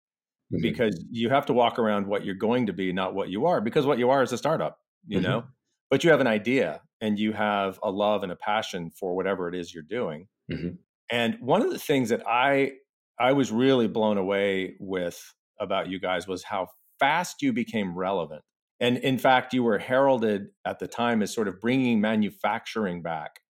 mm-hmm. 0.54 0.62
because 0.62 1.04
you 1.12 1.28
have 1.28 1.48
to 1.48 1.54
walk 1.54 1.80
around 1.80 2.08
what 2.08 2.24
you're 2.24 2.34
going 2.34 2.68
to 2.68 2.74
be, 2.74 2.94
not 2.94 3.14
what 3.14 3.28
you 3.28 3.46
are, 3.46 3.60
because 3.60 3.86
what 3.86 4.00
you 4.00 4.10
are 4.10 4.24
is 4.24 4.32
a 4.32 4.38
startup, 4.38 4.80
you 5.06 5.18
mm-hmm. 5.18 5.30
know? 5.30 5.44
But 5.90 6.06
you 6.06 6.12
have 6.12 6.22
an 6.22 6.28
idea 6.28 6.80
and 7.02 7.20
you 7.20 7.34
have 7.34 7.78
a 7.84 7.92
love 7.92 8.24
and 8.24 8.32
a 8.32 8.38
passion 8.38 8.90
for 8.90 9.18
whatever 9.18 9.50
it 9.50 9.56
is 9.56 9.74
you're 9.74 9.84
doing. 9.84 10.30
Mm-hmm. 10.50 10.76
And 11.10 11.38
one 11.40 11.62
of 11.62 11.72
the 11.72 11.80
things 11.80 12.10
that 12.10 12.28
I 12.28 12.74
I 13.20 13.34
was 13.34 13.52
really 13.52 13.88
blown 13.88 14.18
away 14.18 14.76
with 14.80 15.34
about 15.60 15.90
you 15.90 16.00
guys 16.00 16.28
was 16.28 16.44
how 16.44 16.68
fast 17.00 17.42
you 17.42 17.52
became 17.52 17.98
relevant. 17.98 18.42
And 18.80 18.98
in 18.98 19.18
fact, 19.18 19.54
you 19.54 19.64
were 19.64 19.78
heralded 19.78 20.48
at 20.64 20.80
the 20.80 20.88
time 20.88 21.22
as 21.22 21.34
sort 21.34 21.50
of 21.50 21.60
bringing 21.60 22.00
manufacturing 22.00 23.02
back 23.02 23.42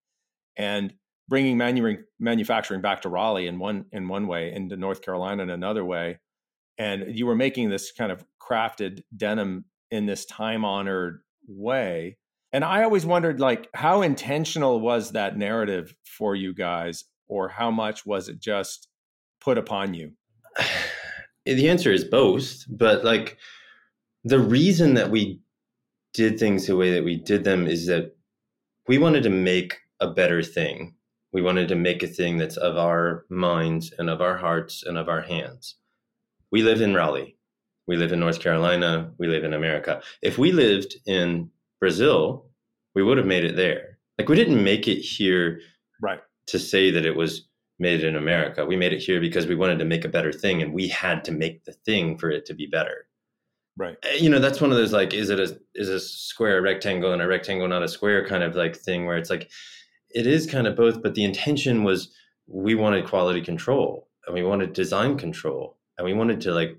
and 0.58 0.94
bringing 1.28 1.58
manu- 1.58 2.04
manufacturing 2.20 2.82
back 2.82 3.02
to 3.02 3.10
Raleigh 3.10 3.46
in 3.46 3.60
one 3.60 3.86
in 3.92 4.08
one 4.08 4.28
way, 4.28 4.52
into 4.52 4.76
North 4.76 5.02
Carolina 5.02 5.44
in 5.44 5.50
another 5.50 5.86
way. 5.86 6.20
And 6.78 7.16
you 7.18 7.26
were 7.26 7.36
making 7.36 7.70
this 7.70 7.92
kind 7.92 8.12
of 8.12 8.26
crafted 8.42 9.04
denim 9.16 9.66
in 9.92 10.06
this 10.06 10.26
time 10.26 10.66
honored 10.66 11.22
way 11.48 12.18
and 12.52 12.64
I 12.64 12.84
always 12.84 13.06
wondered, 13.06 13.40
like, 13.40 13.70
how 13.74 14.02
intentional 14.02 14.80
was 14.80 15.12
that 15.12 15.38
narrative 15.38 15.94
for 16.04 16.36
you 16.36 16.54
guys, 16.54 17.06
or 17.30 17.48
how 17.48 17.72
much 17.72 18.06
was 18.06 18.28
it 18.28 18.40
just 18.40 18.90
put 19.40 19.58
upon 19.58 19.94
you? 19.94 20.12
The 21.46 21.70
answer 21.70 21.92
is 21.92 22.04
both, 22.04 22.66
but 22.70 23.04
like, 23.04 23.38
the 24.24 24.40
reason 24.40 24.94
that 24.96 25.10
we 25.10 25.40
did 26.14 26.38
things 26.38 26.68
the 26.68 26.76
way 26.76 26.92
that 26.92 27.04
we 27.04 27.16
did 27.16 27.44
them 27.44 27.66
is 27.66 27.88
that 27.88 28.16
we 28.88 28.98
wanted 28.98 29.24
to 29.24 29.30
make 29.30 29.78
a 30.00 30.10
better 30.10 30.44
thing. 30.44 30.96
We 31.32 31.42
wanted 31.42 31.68
to 31.70 31.76
make 31.76 32.04
a 32.04 32.08
thing 32.08 32.38
that's 32.38 32.58
of 32.58 32.78
our 32.78 33.26
minds 33.30 33.94
and 33.98 34.10
of 34.10 34.22
our 34.22 34.38
hearts 34.38 34.84
and 34.84 34.98
of 34.98 35.10
our 35.10 35.22
hands. 35.22 35.76
We 36.52 36.64
live 36.64 36.82
in 36.82 36.94
Raleigh. 36.94 37.38
We 37.88 37.98
live 37.98 38.12
in 38.12 38.20
North 38.20 38.40
Carolina. 38.40 39.12
We 39.18 39.28
live 39.28 39.44
in 39.44 39.54
America. 39.54 40.02
If 40.22 40.38
we 40.38 40.52
lived 40.52 40.96
in 41.06 41.50
Brazil, 41.80 42.46
we 42.96 43.04
would 43.04 43.18
have 43.18 43.28
made 43.28 43.44
it 43.46 43.56
there. 43.56 43.98
Like 44.18 44.30
we 44.30 44.36
didn't 44.36 44.64
make 44.64 44.88
it 44.88 45.00
here 45.00 45.62
right 46.02 46.20
to 46.50 46.60
say 46.60 46.92
that 46.92 47.06
it 47.06 47.16
was 47.16 47.48
made 47.80 48.04
in 48.04 48.16
America. 48.16 48.66
We 48.66 48.76
made 48.76 48.94
it 48.94 49.00
here 49.02 49.22
because 49.22 49.48
we 49.48 49.56
wanted 49.56 49.80
to 49.80 49.86
make 49.86 50.06
a 50.06 50.10
better 50.10 50.34
thing 50.34 50.62
and 50.62 50.74
we 50.74 50.88
had 50.90 51.24
to 51.26 51.32
make 51.32 51.64
the 51.64 51.72
thing 51.72 52.18
for 52.18 52.30
it 52.30 52.46
to 52.48 52.54
be 52.54 52.66
better. 52.66 53.08
Right. 53.78 53.96
Eh, 54.04 54.18
you 54.20 54.30
know, 54.30 54.40
that's 54.40 54.60
one 54.60 54.72
of 54.72 54.78
those 54.78 54.92
like 54.92 55.14
is 55.14 55.30
it 55.30 55.40
a 55.40 55.58
is 55.76 55.88
a 55.88 56.00
square 56.00 56.58
a 56.58 56.62
rectangle 56.62 57.14
and 57.14 57.22
a 57.22 57.28
rectangle 57.28 57.68
not 57.68 57.84
a 57.84 57.88
square 57.88 58.28
kind 58.28 58.44
of 58.44 58.56
like 58.56 58.76
thing 58.76 59.06
where 59.06 59.18
it's 59.18 59.30
like 59.30 59.50
it 60.10 60.28
is 60.28 60.46
kind 60.46 60.68
of 60.68 60.76
both, 60.76 61.02
but 61.02 61.16
the 61.16 61.24
intention 61.24 61.84
was 61.84 62.12
we 62.48 62.76
wanted 62.76 63.08
quality 63.08 63.42
control 63.42 64.10
and 64.26 64.34
we 64.34 64.44
wanted 64.44 64.74
design 64.74 65.18
control 65.18 65.78
and 65.98 66.06
we 66.06 66.14
wanted 66.14 66.42
to 66.42 66.52
like 66.52 66.78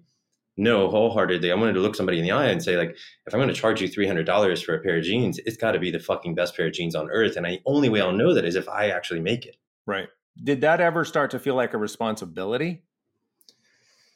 no 0.61 0.91
wholeheartedly. 0.91 1.51
I 1.51 1.55
wanted 1.55 1.73
to 1.73 1.81
look 1.81 1.97
somebody 1.97 2.19
in 2.19 2.25
the 2.25 2.31
eye 2.31 2.49
and 2.49 2.63
say, 2.63 2.77
like, 2.77 2.91
if 3.27 3.33
I'm 3.33 3.39
going 3.39 3.49
to 3.49 3.55
charge 3.55 3.81
you 3.81 3.89
three 3.89 4.07
hundred 4.07 4.27
dollars 4.27 4.63
for 4.63 4.75
a 4.75 4.81
pair 4.81 4.99
of 4.99 5.05
jeans, 5.05 5.41
it's 5.47 5.57
got 5.57 5.73
to 5.73 5.79
be 5.79 5.91
the 5.91 5.99
fucking 5.99 6.35
best 6.35 6.57
pair 6.57 6.67
of 6.67 6.75
jeans 6.75 6.95
on 6.95 7.11
earth. 7.11 7.37
And 7.37 7.47
the 7.47 7.61
only 7.65 7.89
way 7.89 8.01
I'll 8.01 8.13
know 8.13 8.35
that 8.35 8.45
is 8.45 8.57
if 8.57 8.69
I 8.69 8.91
actually 8.91 9.21
make 9.21 9.47
it. 9.47 9.57
Right. 9.87 10.09
Did 10.45 10.61
that 10.61 10.81
ever 10.81 11.05
start 11.05 11.31
to 11.33 11.39
feel 11.39 11.55
like 11.55 11.75
a 11.75 11.79
responsibility? 11.79 12.83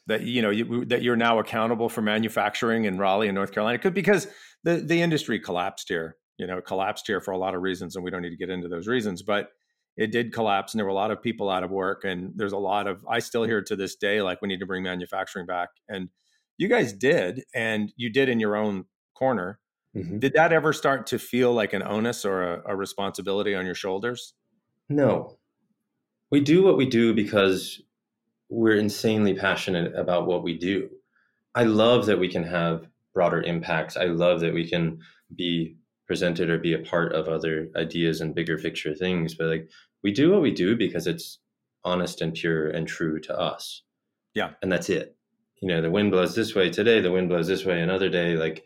That 0.07 0.21
you 0.21 0.43
know 0.43 0.51
you, 0.51 0.85
that 0.85 1.01
you're 1.01 1.15
now 1.15 1.39
accountable 1.39 1.89
for 1.89 2.03
manufacturing 2.03 2.85
in 2.85 2.99
Raleigh 2.99 3.27
and 3.27 3.35
North 3.35 3.51
Carolina, 3.51 3.89
because 3.89 4.27
the 4.63 4.75
the 4.75 5.01
industry 5.01 5.39
collapsed 5.39 5.89
here. 5.89 6.15
You 6.37 6.45
know, 6.45 6.57
it 6.57 6.65
collapsed 6.65 7.07
here 7.07 7.21
for 7.21 7.31
a 7.31 7.37
lot 7.37 7.55
of 7.55 7.61
reasons, 7.61 7.95
and 7.95 8.05
we 8.05 8.11
don't 8.11 8.21
need 8.21 8.29
to 8.29 8.37
get 8.37 8.49
into 8.49 8.67
those 8.67 8.87
reasons. 8.87 9.23
But 9.23 9.49
it 9.97 10.11
did 10.11 10.33
collapse 10.33 10.73
and 10.73 10.79
there 10.79 10.85
were 10.85 10.91
a 10.91 10.95
lot 10.95 11.09
of 11.09 11.23
people 11.23 11.49
out 11.49 11.63
of 11.63 11.71
work 11.71 12.03
and 12.03 12.33
there's 12.35 12.51
a 12.51 12.57
lot 12.57 12.85
of 12.85 12.99
i 13.09 13.17
still 13.17 13.45
hear 13.45 13.61
to 13.61 13.77
this 13.77 13.95
day 13.95 14.21
like 14.21 14.41
we 14.41 14.47
need 14.49 14.59
to 14.59 14.65
bring 14.65 14.83
manufacturing 14.83 15.45
back 15.45 15.69
and 15.87 16.09
you 16.57 16.67
guys 16.67 16.93
did, 16.93 17.43
and 17.53 17.91
you 17.95 18.09
did 18.09 18.29
in 18.29 18.39
your 18.39 18.55
own 18.55 18.85
corner. 19.13 19.59
Mm-hmm. 19.95 20.19
Did 20.19 20.33
that 20.33 20.51
ever 20.51 20.73
start 20.73 21.07
to 21.07 21.19
feel 21.19 21.53
like 21.53 21.73
an 21.73 21.83
onus 21.83 22.25
or 22.25 22.43
a, 22.43 22.61
a, 22.67 22.75
responsibility 22.75 23.55
on 23.55 23.65
your 23.65 23.75
shoulders? 23.75 24.33
No. 24.89 25.37
We 26.31 26.41
do 26.41 26.63
what 26.63 26.75
we 26.75 26.85
do 26.85 27.13
because 27.13 27.81
we're 28.49 28.75
insanely 28.75 29.33
passionate 29.33 29.95
about 29.95 30.27
what 30.27 30.43
we 30.43 30.57
do. 30.57 30.89
I 31.55 31.63
love 31.63 32.07
that 32.07 32.19
we 32.19 32.27
can 32.27 32.43
have 32.43 32.87
broader 33.13 33.41
impacts. 33.41 33.95
I 33.95 34.05
love 34.05 34.41
that 34.41 34.53
we 34.53 34.69
can 34.69 34.99
be 35.33 35.77
presented 36.05 36.49
or 36.49 36.59
be 36.59 36.73
a 36.73 36.79
part 36.79 37.13
of 37.13 37.27
other 37.27 37.69
ideas 37.75 38.21
and 38.21 38.35
bigger 38.35 38.57
picture 38.57 38.93
things. 38.93 39.33
But 39.33 39.47
like 39.47 39.69
we 40.03 40.11
do 40.11 40.31
what 40.31 40.41
we 40.41 40.51
do 40.51 40.75
because 40.75 41.07
it's 41.07 41.39
honest 41.83 42.21
and 42.21 42.33
pure 42.33 42.67
and 42.67 42.87
true 42.87 43.19
to 43.21 43.39
us. 43.39 43.83
Yeah. 44.33 44.51
And 44.61 44.71
that's 44.71 44.89
it. 44.89 45.14
You 45.61 45.69
know, 45.69 45.81
the 45.81 45.91
wind 45.91 46.11
blows 46.11 46.35
this 46.35 46.53
way 46.53 46.69
today, 46.69 46.99
the 47.01 47.11
wind 47.11 47.29
blows 47.29 47.47
this 47.47 47.65
way 47.65 47.81
another 47.81 48.09
day. 48.09 48.35
Like 48.35 48.65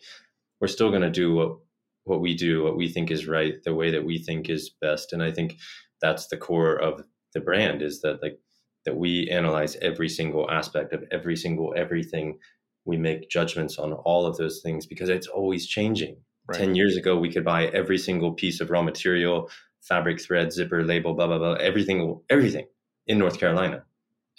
we're 0.60 0.67
still 0.67 0.91
gonna 0.91 1.10
do 1.10 1.34
what 1.34 1.58
what 2.03 2.22
we 2.22 2.36
do, 2.36 2.63
what 2.63 2.77
we 2.77 2.89
think 2.89 3.12
is 3.12 3.27
right, 3.27 3.55
the 3.63 3.75
way 3.75 3.91
that 3.91 4.03
we 4.03 4.17
think 4.17 4.50
is 4.50 4.72
best. 4.81 5.13
And 5.13 5.22
I 5.22 5.31
think 5.31 5.58
that's 6.01 6.27
the 6.27 6.38
core 6.38 6.75
of 6.75 7.03
the 7.34 7.39
brand 7.39 7.81
is 7.81 8.01
that 8.01 8.22
like 8.24 8.39
that 8.86 8.98
we 8.98 9.29
analyze 9.29 9.75
every 9.81 10.10
single 10.10 10.50
aspect 10.50 10.93
of 10.93 11.03
every 11.12 11.36
single 11.36 11.74
everything. 11.75 12.39
We 12.86 12.98
make 12.98 13.29
judgments 13.29 13.77
on 13.77 13.93
all 13.93 14.25
of 14.25 14.38
those 14.38 14.62
things 14.62 14.86
because 14.86 15.10
it's 15.10 15.27
always 15.27 15.67
changing. 15.67 16.17
Right. 16.48 16.58
10 16.58 16.75
years 16.75 16.98
ago, 16.98 17.17
we 17.17 17.31
could 17.31 17.46
buy 17.46 17.67
every 17.67 18.00
single 18.00 18.34
piece 18.34 18.60
of 18.60 18.72
raw 18.72 18.81
material, 18.81 19.51
fabric, 19.81 20.19
thread, 20.19 20.51
zipper, 20.51 20.84
label, 20.84 21.13
blah, 21.13 21.27
blah, 21.27 21.38
blah, 21.38 21.53
everything, 21.53 22.19
everything 22.29 22.65
in 23.05 23.19
North 23.19 23.39
Carolina. 23.39 23.84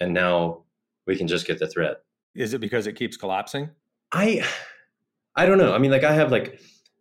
And 0.00 0.12
now 0.12 0.64
we 1.06 1.16
can 1.16 1.28
just 1.28 1.46
get 1.46 1.60
the 1.60 1.68
thread. 1.68 1.96
Is 2.34 2.54
it 2.54 2.60
because 2.60 2.86
it 2.86 2.94
keeps 2.94 3.16
collapsing? 3.16 3.70
I, 4.12 4.44
I 5.36 5.46
don't 5.46 5.58
know. 5.58 5.74
I 5.74 5.78
mean, 5.78 5.90
like 5.90 6.04
I 6.04 6.12
have 6.12 6.30
like 6.30 6.60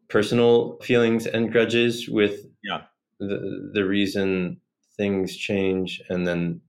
personal 0.10 0.78
feelings 0.82 1.26
and 1.26 1.52
grudges 1.52 2.08
with 2.10 2.46
yeah. 2.64 2.82
the, 3.20 3.72
the 3.74 3.86
reason 3.86 4.60
things 4.98 5.36
change. 5.36 6.02
And 6.10 6.28
then 6.28 6.62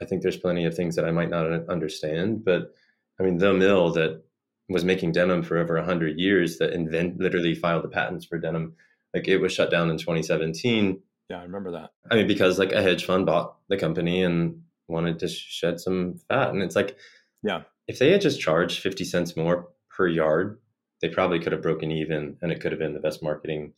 I 0.00 0.04
think 0.04 0.22
there's 0.22 0.36
plenty 0.36 0.64
of 0.64 0.74
things 0.74 0.96
that 0.96 1.04
I 1.04 1.10
might 1.10 1.30
not 1.30 1.68
understand. 1.68 2.44
But 2.44 2.74
I 3.20 3.22
mean, 3.22 3.38
the 3.38 3.52
mill 3.52 3.92
that 3.92 4.22
was 4.68 4.84
making 4.84 5.12
denim 5.12 5.42
for 5.42 5.58
over 5.58 5.76
100 5.76 6.18
years 6.18 6.58
that 6.58 6.72
invent 6.72 7.18
literally 7.20 7.54
filed 7.54 7.84
the 7.84 7.88
patents 7.88 8.24
for 8.24 8.38
denim 8.38 8.74
like 9.14 9.28
it 9.28 9.38
was 9.38 9.52
shut 9.52 9.70
down 9.70 9.90
in 9.90 9.98
2017 9.98 11.00
yeah 11.28 11.38
i 11.38 11.42
remember 11.42 11.70
that 11.70 11.90
i 12.10 12.14
mean 12.14 12.26
because 12.26 12.58
like 12.58 12.72
a 12.72 12.82
hedge 12.82 13.04
fund 13.04 13.26
bought 13.26 13.56
the 13.68 13.76
company 13.76 14.22
and 14.22 14.60
wanted 14.88 15.18
to 15.18 15.28
shed 15.28 15.80
some 15.80 16.14
fat 16.28 16.50
and 16.50 16.62
it's 16.62 16.76
like 16.76 16.96
yeah 17.42 17.62
if 17.92 17.98
they 17.98 18.10
had 18.10 18.20
just 18.20 18.40
charged 18.40 18.80
50 18.80 19.04
cents 19.04 19.36
more 19.36 19.68
per 19.90 20.08
yard 20.08 20.58
they 21.00 21.08
probably 21.08 21.40
could 21.40 21.52
have 21.52 21.62
broken 21.62 21.90
even 21.90 22.36
and 22.42 22.52
it 22.52 22.60
could 22.60 22.72
have 22.72 22.78
been 22.78 22.94
the 22.94 23.00
best 23.00 23.22
marketing 23.22 23.72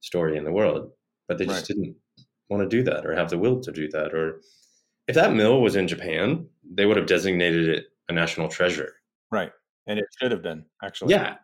story 0.00 0.36
in 0.36 0.44
the 0.44 0.52
world 0.52 0.90
but 1.28 1.38
they 1.38 1.46
just 1.46 1.68
right. 1.68 1.76
didn't 1.76 1.96
want 2.48 2.62
to 2.62 2.76
do 2.76 2.82
that 2.82 3.06
or 3.06 3.14
have 3.14 3.30
the 3.30 3.38
will 3.38 3.60
to 3.60 3.72
do 3.72 3.88
that 3.88 4.14
or 4.14 4.40
if 5.06 5.14
that 5.14 5.32
mill 5.32 5.60
was 5.60 5.76
in 5.76 5.86
japan 5.88 6.46
they 6.74 6.86
would 6.86 6.96
have 6.96 7.06
designated 7.06 7.68
it 7.68 7.86
a 8.08 8.12
national 8.12 8.48
treasure 8.48 8.92
right 9.30 9.52
and 9.90 9.98
it 9.98 10.06
should 10.18 10.30
have 10.30 10.42
been 10.42 10.64
actually. 10.82 11.12
Yeah, 11.12 11.36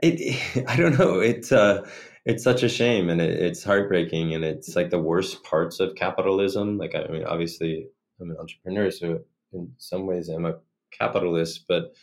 it, 0.00 0.66
I 0.68 0.76
don't 0.76 0.98
know. 0.98 1.20
It's 1.20 1.52
uh, 1.52 1.88
it's 2.24 2.44
such 2.44 2.62
a 2.62 2.68
shame, 2.68 3.08
and 3.08 3.20
it, 3.20 3.30
it's 3.30 3.64
heartbreaking, 3.64 4.34
and 4.34 4.44
it's 4.44 4.76
like 4.76 4.90
the 4.90 5.00
worst 5.00 5.42
parts 5.44 5.80
of 5.80 5.94
capitalism. 5.94 6.78
Like 6.78 6.94
I 6.94 7.10
mean, 7.10 7.24
obviously, 7.24 7.86
I'm 8.20 8.30
an 8.30 8.36
entrepreneur, 8.38 8.90
so 8.90 9.20
in 9.52 9.72
some 9.78 10.06
ways, 10.06 10.28
I'm 10.28 10.46
a 10.46 10.56
capitalist, 10.98 11.64
but 11.68 11.94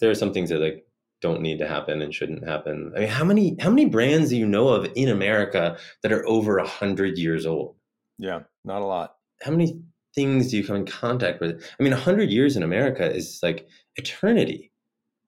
there 0.00 0.10
are 0.10 0.14
some 0.14 0.32
things 0.32 0.50
that 0.50 0.60
like 0.60 0.84
don't 1.22 1.40
need 1.40 1.58
to 1.58 1.68
happen 1.68 2.02
and 2.02 2.14
shouldn't 2.14 2.46
happen. 2.46 2.92
I 2.96 3.00
mean, 3.00 3.08
how 3.08 3.24
many 3.24 3.56
how 3.60 3.70
many 3.70 3.86
brands 3.86 4.30
do 4.30 4.36
you 4.36 4.46
know 4.46 4.68
of 4.68 4.90
in 4.94 5.08
America 5.08 5.76
that 6.02 6.12
are 6.12 6.26
over 6.28 6.58
a 6.58 6.66
hundred 6.66 7.18
years 7.18 7.46
old? 7.46 7.76
Yeah, 8.18 8.40
not 8.64 8.82
a 8.82 8.86
lot. 8.86 9.16
How 9.42 9.50
many 9.50 9.80
things 10.14 10.50
do 10.50 10.56
you 10.56 10.64
come 10.64 10.76
in 10.76 10.86
contact 10.86 11.40
with? 11.40 11.62
I 11.78 11.82
mean, 11.82 11.92
a 11.92 11.96
hundred 11.96 12.30
years 12.30 12.56
in 12.56 12.62
America 12.62 13.10
is 13.10 13.40
like 13.42 13.68
eternity 13.96 14.72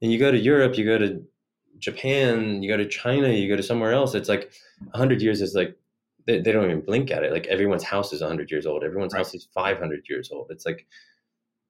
and 0.03 0.13
you 0.13 0.19
go 0.19 0.31
to 0.31 0.39
Europe, 0.39 0.77
you 0.77 0.85
go 0.85 0.99
to 0.99 1.23
Japan, 1.79 2.63
you 2.63 2.71
go 2.71 2.77
to 2.77 2.89
China, 2.89 3.29
you 3.29 3.49
go 3.49 3.57
to 3.57 3.63
somewhere 3.63 3.93
else. 3.93 4.15
It's 4.15 4.29
like 4.29 4.53
a 4.93 4.99
hundred 4.99 5.23
years 5.23 5.41
is 5.41 5.55
like 5.55 5.77
they, 6.27 6.41
they, 6.41 6.53
don't 6.53 6.65
even 6.65 6.85
blink 6.85 7.11
at 7.11 7.25
it. 7.25 7.33
Like 7.33 7.47
everyone's 7.47 7.85
house 7.85 8.13
is 8.13 8.23
hundred 8.23 8.51
years 8.51 8.67
old. 8.67 8.85
Everyone's 8.85 9.15
right. 9.15 9.21
house 9.21 9.35
is 9.35 9.49
five 9.55 9.79
hundred 9.79 10.05
years 10.09 10.31
old. 10.31 10.49
It's 10.51 10.67
like, 10.67 10.87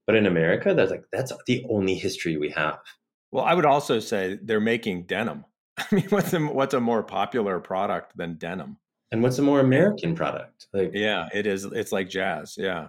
but 0.09 0.17
in 0.17 0.25
America, 0.25 0.73
that's 0.73 0.91
like 0.91 1.05
that's 1.13 1.35
the 1.47 1.67
only 1.69 1.95
history 1.95 2.39
we 2.39 2.49
have. 2.49 2.79
Well, 3.31 3.45
I 3.45 3.53
would 3.53 3.67
also 3.67 4.01
say 4.01 4.39
they're 4.43 4.59
making 4.59 5.03
denim. 5.03 5.45
I 5.79 5.85
mean, 5.95 6.07
what's 6.09 6.33
a, 6.33 6.41
what's 6.41 6.73
a 6.73 6.81
more 6.81 7.03
popular 7.03 7.61
product 7.61 8.17
than 8.17 8.39
denim? 8.39 8.79
And 9.13 9.23
what's 9.23 9.39
a 9.39 9.43
more 9.43 9.61
American 9.61 10.15
product? 10.15 10.67
Like, 10.73 10.93
yeah, 10.95 11.29
it 11.35 11.47
is. 11.47 11.67
It's 11.67 11.93
like 11.93 12.09
jazz. 12.09 12.55
Yeah, 12.57 12.89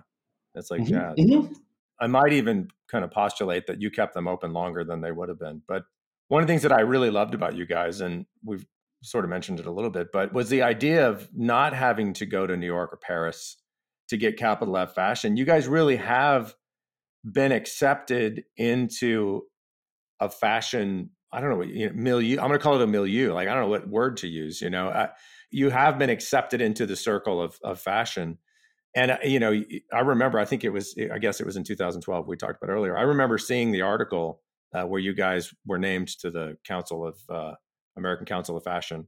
it's 0.56 0.72
like 0.72 0.84
mm-hmm. 0.84 0.94
jazz. 0.94 1.16
Mm-hmm. 1.18 1.54
I 2.00 2.08
might 2.08 2.32
even 2.32 2.70
kind 2.90 3.04
of 3.04 3.12
postulate 3.12 3.68
that 3.68 3.82
you 3.82 3.92
kept 3.92 4.14
them 4.14 4.30
open 4.30 4.54
longer 4.54 4.86
than 4.86 5.02
they 5.02 5.12
would 5.12 5.28
have 5.28 5.40
been. 5.40 5.62
But 5.68 5.84
one 6.30 6.42
of 6.42 6.48
the 6.48 6.54
things 6.54 6.62
that 6.62 6.72
I 6.72 6.82
really 6.82 7.10
loved 7.10 7.34
about 7.34 7.54
you 7.54 7.66
guys, 7.66 8.00
and 8.00 8.26
we've 8.46 8.66
sort 9.04 9.26
of 9.26 9.30
mentioned 9.30 9.60
it 9.60 9.66
a 9.66 9.72
little 9.72 9.92
bit, 9.92 10.14
but 10.14 10.32
was 10.32 10.48
the 10.48 10.62
idea 10.62 11.10
of 11.10 11.28
not 11.36 11.74
having 11.74 12.14
to 12.14 12.26
go 12.26 12.48
to 12.48 12.56
New 12.56 12.66
York 12.66 12.94
or 12.94 12.98
Paris 12.98 13.58
to 14.08 14.16
get 14.16 14.38
capital 14.38 14.78
F 14.78 14.96
fashion. 14.96 15.36
You 15.36 15.44
guys 15.44 15.68
really 15.68 15.98
have 15.98 16.56
been 17.24 17.52
accepted 17.52 18.44
into 18.58 19.44
a 20.20 20.30
fashion. 20.30 21.12
I 21.32 21.42
don't 21.42 21.50
know 21.50 21.58
what 21.58 21.70
you 21.70 21.88
know, 21.88 21.94
milieu. 21.96 22.40
I'm 22.40 22.48
going 22.48 22.60
to 22.60 22.64
call 22.64 22.76
it 22.76 22.82
a 22.82 22.88
milieu. 22.88 23.34
Like 23.34 23.48
I 23.48 23.54
don't 23.54 23.64
know 23.64 23.70
what 23.70 23.88
word 23.88 24.18
to 24.18 24.28
use. 24.28 24.62
You 24.62 24.70
know, 24.70 24.90
uh, 24.90 25.08
you 25.52 25.70
have 25.70 25.98
been 25.98 26.10
accepted 26.10 26.62
into 26.62 26.86
the 26.86 26.96
circle 26.96 27.42
of 27.42 27.60
of 27.64 27.80
fashion 27.80 28.38
and 28.96 29.12
uh, 29.12 29.18
you 29.24 29.40
know 29.40 29.62
i 29.94 30.00
remember 30.00 30.40
i 30.40 30.46
think 30.46 30.64
it 30.64 30.70
was 30.70 30.96
i 31.14 31.18
guess 31.18 31.40
it 31.40 31.46
was 31.46 31.56
in 31.56 31.64
2012 31.64 32.28
we 32.28 32.36
talked 32.36 32.62
about 32.62 32.72
earlier 32.72 32.98
i 32.98 33.02
remember 33.02 33.38
seeing 33.38 33.72
the 33.72 33.82
article 33.82 34.42
uh, 34.74 34.84
where 34.84 35.00
you 35.00 35.14
guys 35.14 35.54
were 35.66 35.80
named 35.80 36.08
to 36.08 36.30
the 36.30 36.58
council 36.66 37.06
of 37.06 37.18
uh, 37.30 37.54
american 37.98 38.26
council 38.26 38.58
of 38.58 38.64
fashion 38.64 39.08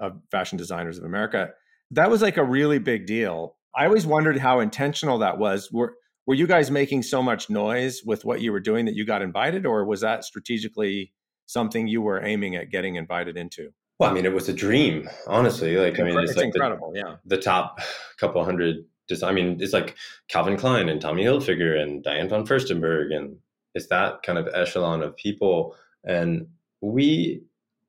of 0.00 0.20
fashion 0.30 0.56
designers 0.58 0.98
of 0.98 1.04
america 1.04 1.50
that 1.90 2.10
was 2.10 2.22
like 2.22 2.36
a 2.36 2.44
really 2.44 2.78
big 2.78 3.06
deal 3.06 3.56
i 3.74 3.84
always 3.84 4.06
wondered 4.06 4.38
how 4.38 4.60
intentional 4.60 5.18
that 5.18 5.38
was 5.38 5.70
were 5.72 5.94
were 6.28 6.34
you 6.34 6.46
guys 6.46 6.70
making 6.70 7.02
so 7.02 7.22
much 7.22 7.48
noise 7.48 8.02
with 8.04 8.22
what 8.22 8.42
you 8.42 8.52
were 8.52 8.60
doing 8.60 8.84
that 8.84 8.94
you 8.94 9.06
got 9.06 9.22
invited 9.22 9.64
or 9.64 9.86
was 9.86 10.02
that 10.02 10.24
strategically 10.24 11.10
something 11.46 11.88
you 11.88 12.02
were 12.02 12.22
aiming 12.22 12.54
at 12.54 12.70
getting 12.70 12.96
invited 12.96 13.36
into 13.36 13.72
well, 13.98 14.10
I 14.10 14.12
mean, 14.12 14.26
it 14.26 14.32
was 14.32 14.48
a 14.48 14.52
dream, 14.52 15.10
honestly. 15.26 15.76
Like, 15.76 15.98
I 15.98 16.04
mean, 16.04 16.16
it's, 16.20 16.30
it's 16.30 16.36
like 16.36 16.54
incredible. 16.54 16.92
The, 16.92 17.00
yeah, 17.00 17.16
the 17.24 17.36
top 17.36 17.80
couple 18.20 18.44
hundred 18.44 18.84
just 19.08 19.24
I 19.24 19.32
mean, 19.32 19.56
it's 19.60 19.72
like 19.72 19.96
Calvin 20.28 20.56
Klein 20.56 20.88
and 20.88 21.00
Tommy 21.00 21.24
Hilfiger 21.24 21.76
and 21.76 22.04
Diane 22.04 22.28
von 22.28 22.46
Furstenberg, 22.46 23.12
and 23.12 23.38
it's 23.74 23.88
that 23.88 24.22
kind 24.22 24.38
of 24.38 24.46
echelon 24.54 25.02
of 25.02 25.16
people. 25.16 25.74
And 26.04 26.46
we, 26.80 27.42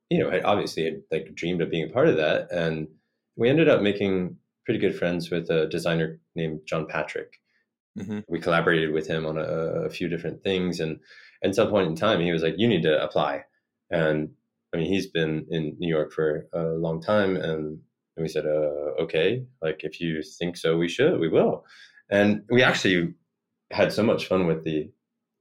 you 0.10 0.17
know, 0.17 0.31
had 0.31 0.46
obviously 0.46 0.86
had 0.86 1.03
like 1.12 1.36
dreamed 1.36 1.62
of 1.62 1.69
being 1.69 1.88
a 1.88 1.93
part 1.93 2.08
of 2.08 2.17
that, 2.17 2.51
and 2.51 2.88
we 3.36 3.48
ended 3.48 3.69
up 3.69 3.81
making 3.81 4.38
pretty 4.65 4.79
good 4.79 4.98
friends 4.98 5.29
with 5.29 5.51
a 5.51 5.67
designer 5.67 6.19
named 6.36 6.62
John 6.65 6.88
Patrick. 6.88 7.39
Mm-hmm. 7.99 8.19
We 8.27 8.39
collaborated 8.39 8.91
with 8.91 9.07
him 9.07 9.25
on 9.25 9.37
a, 9.37 9.41
a 9.41 9.89
few 9.89 10.07
different 10.07 10.43
things, 10.43 10.79
and 10.79 10.99
at 11.43 11.55
some 11.55 11.69
point 11.69 11.87
in 11.87 11.95
time, 11.95 12.21
he 12.21 12.31
was 12.31 12.43
like, 12.43 12.55
"You 12.57 12.67
need 12.67 12.83
to 12.83 13.03
apply." 13.03 13.43
And 13.91 14.29
I 14.73 14.77
mean, 14.77 14.87
he's 14.87 15.07
been 15.07 15.45
in 15.49 15.75
New 15.79 15.89
York 15.89 16.11
for 16.13 16.47
a 16.53 16.63
long 16.63 17.01
time, 17.01 17.35
and 17.35 17.79
and 18.19 18.25
we 18.25 18.29
said, 18.29 18.45
uh, 18.45 19.01
okay, 19.01 19.45
like 19.61 19.85
if 19.85 20.01
you 20.01 20.21
think 20.21 20.57
so, 20.57 20.77
we 20.77 20.89
should, 20.89 21.21
we 21.21 21.29
will. 21.29 21.65
And 22.09 22.43
we 22.49 22.61
actually 22.61 23.13
had 23.71 23.93
so 23.93 24.03
much 24.03 24.27
fun 24.27 24.45
with 24.45 24.65
the, 24.65 24.91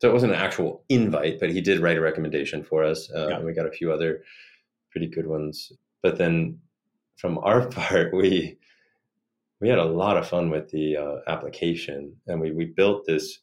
so 0.01 0.09
it 0.09 0.13
wasn't 0.13 0.33
an 0.33 0.39
actual 0.39 0.85
invite, 0.89 1.41
but 1.41 1.51
he 1.51 1.61
did 1.61 1.81
write 1.81 1.97
a 1.97 2.01
recommendation 2.01 2.63
for 2.63 2.85
us. 2.85 3.11
Uh, 3.11 3.29
yeah. 3.29 3.37
And 3.37 3.45
we 3.45 3.53
got 3.53 3.67
a 3.67 3.73
few 3.73 3.93
other 3.93 4.23
pretty 4.93 5.09
good 5.09 5.27
ones. 5.27 5.73
But 6.05 6.19
then 6.19 6.61
from 7.17 7.39
our 7.39 7.67
part, 7.71 8.15
we, 8.15 8.58
we 9.61 9.69
had 9.69 9.79
a 9.79 9.85
lot 9.85 10.17
of 10.17 10.29
fun 10.29 10.51
with 10.51 10.71
the 10.71 10.97
uh, 10.97 11.17
application 11.27 12.15
and 12.27 12.41
we, 12.41 12.53
we 12.53 12.65
built 12.65 13.05
this 13.07 13.41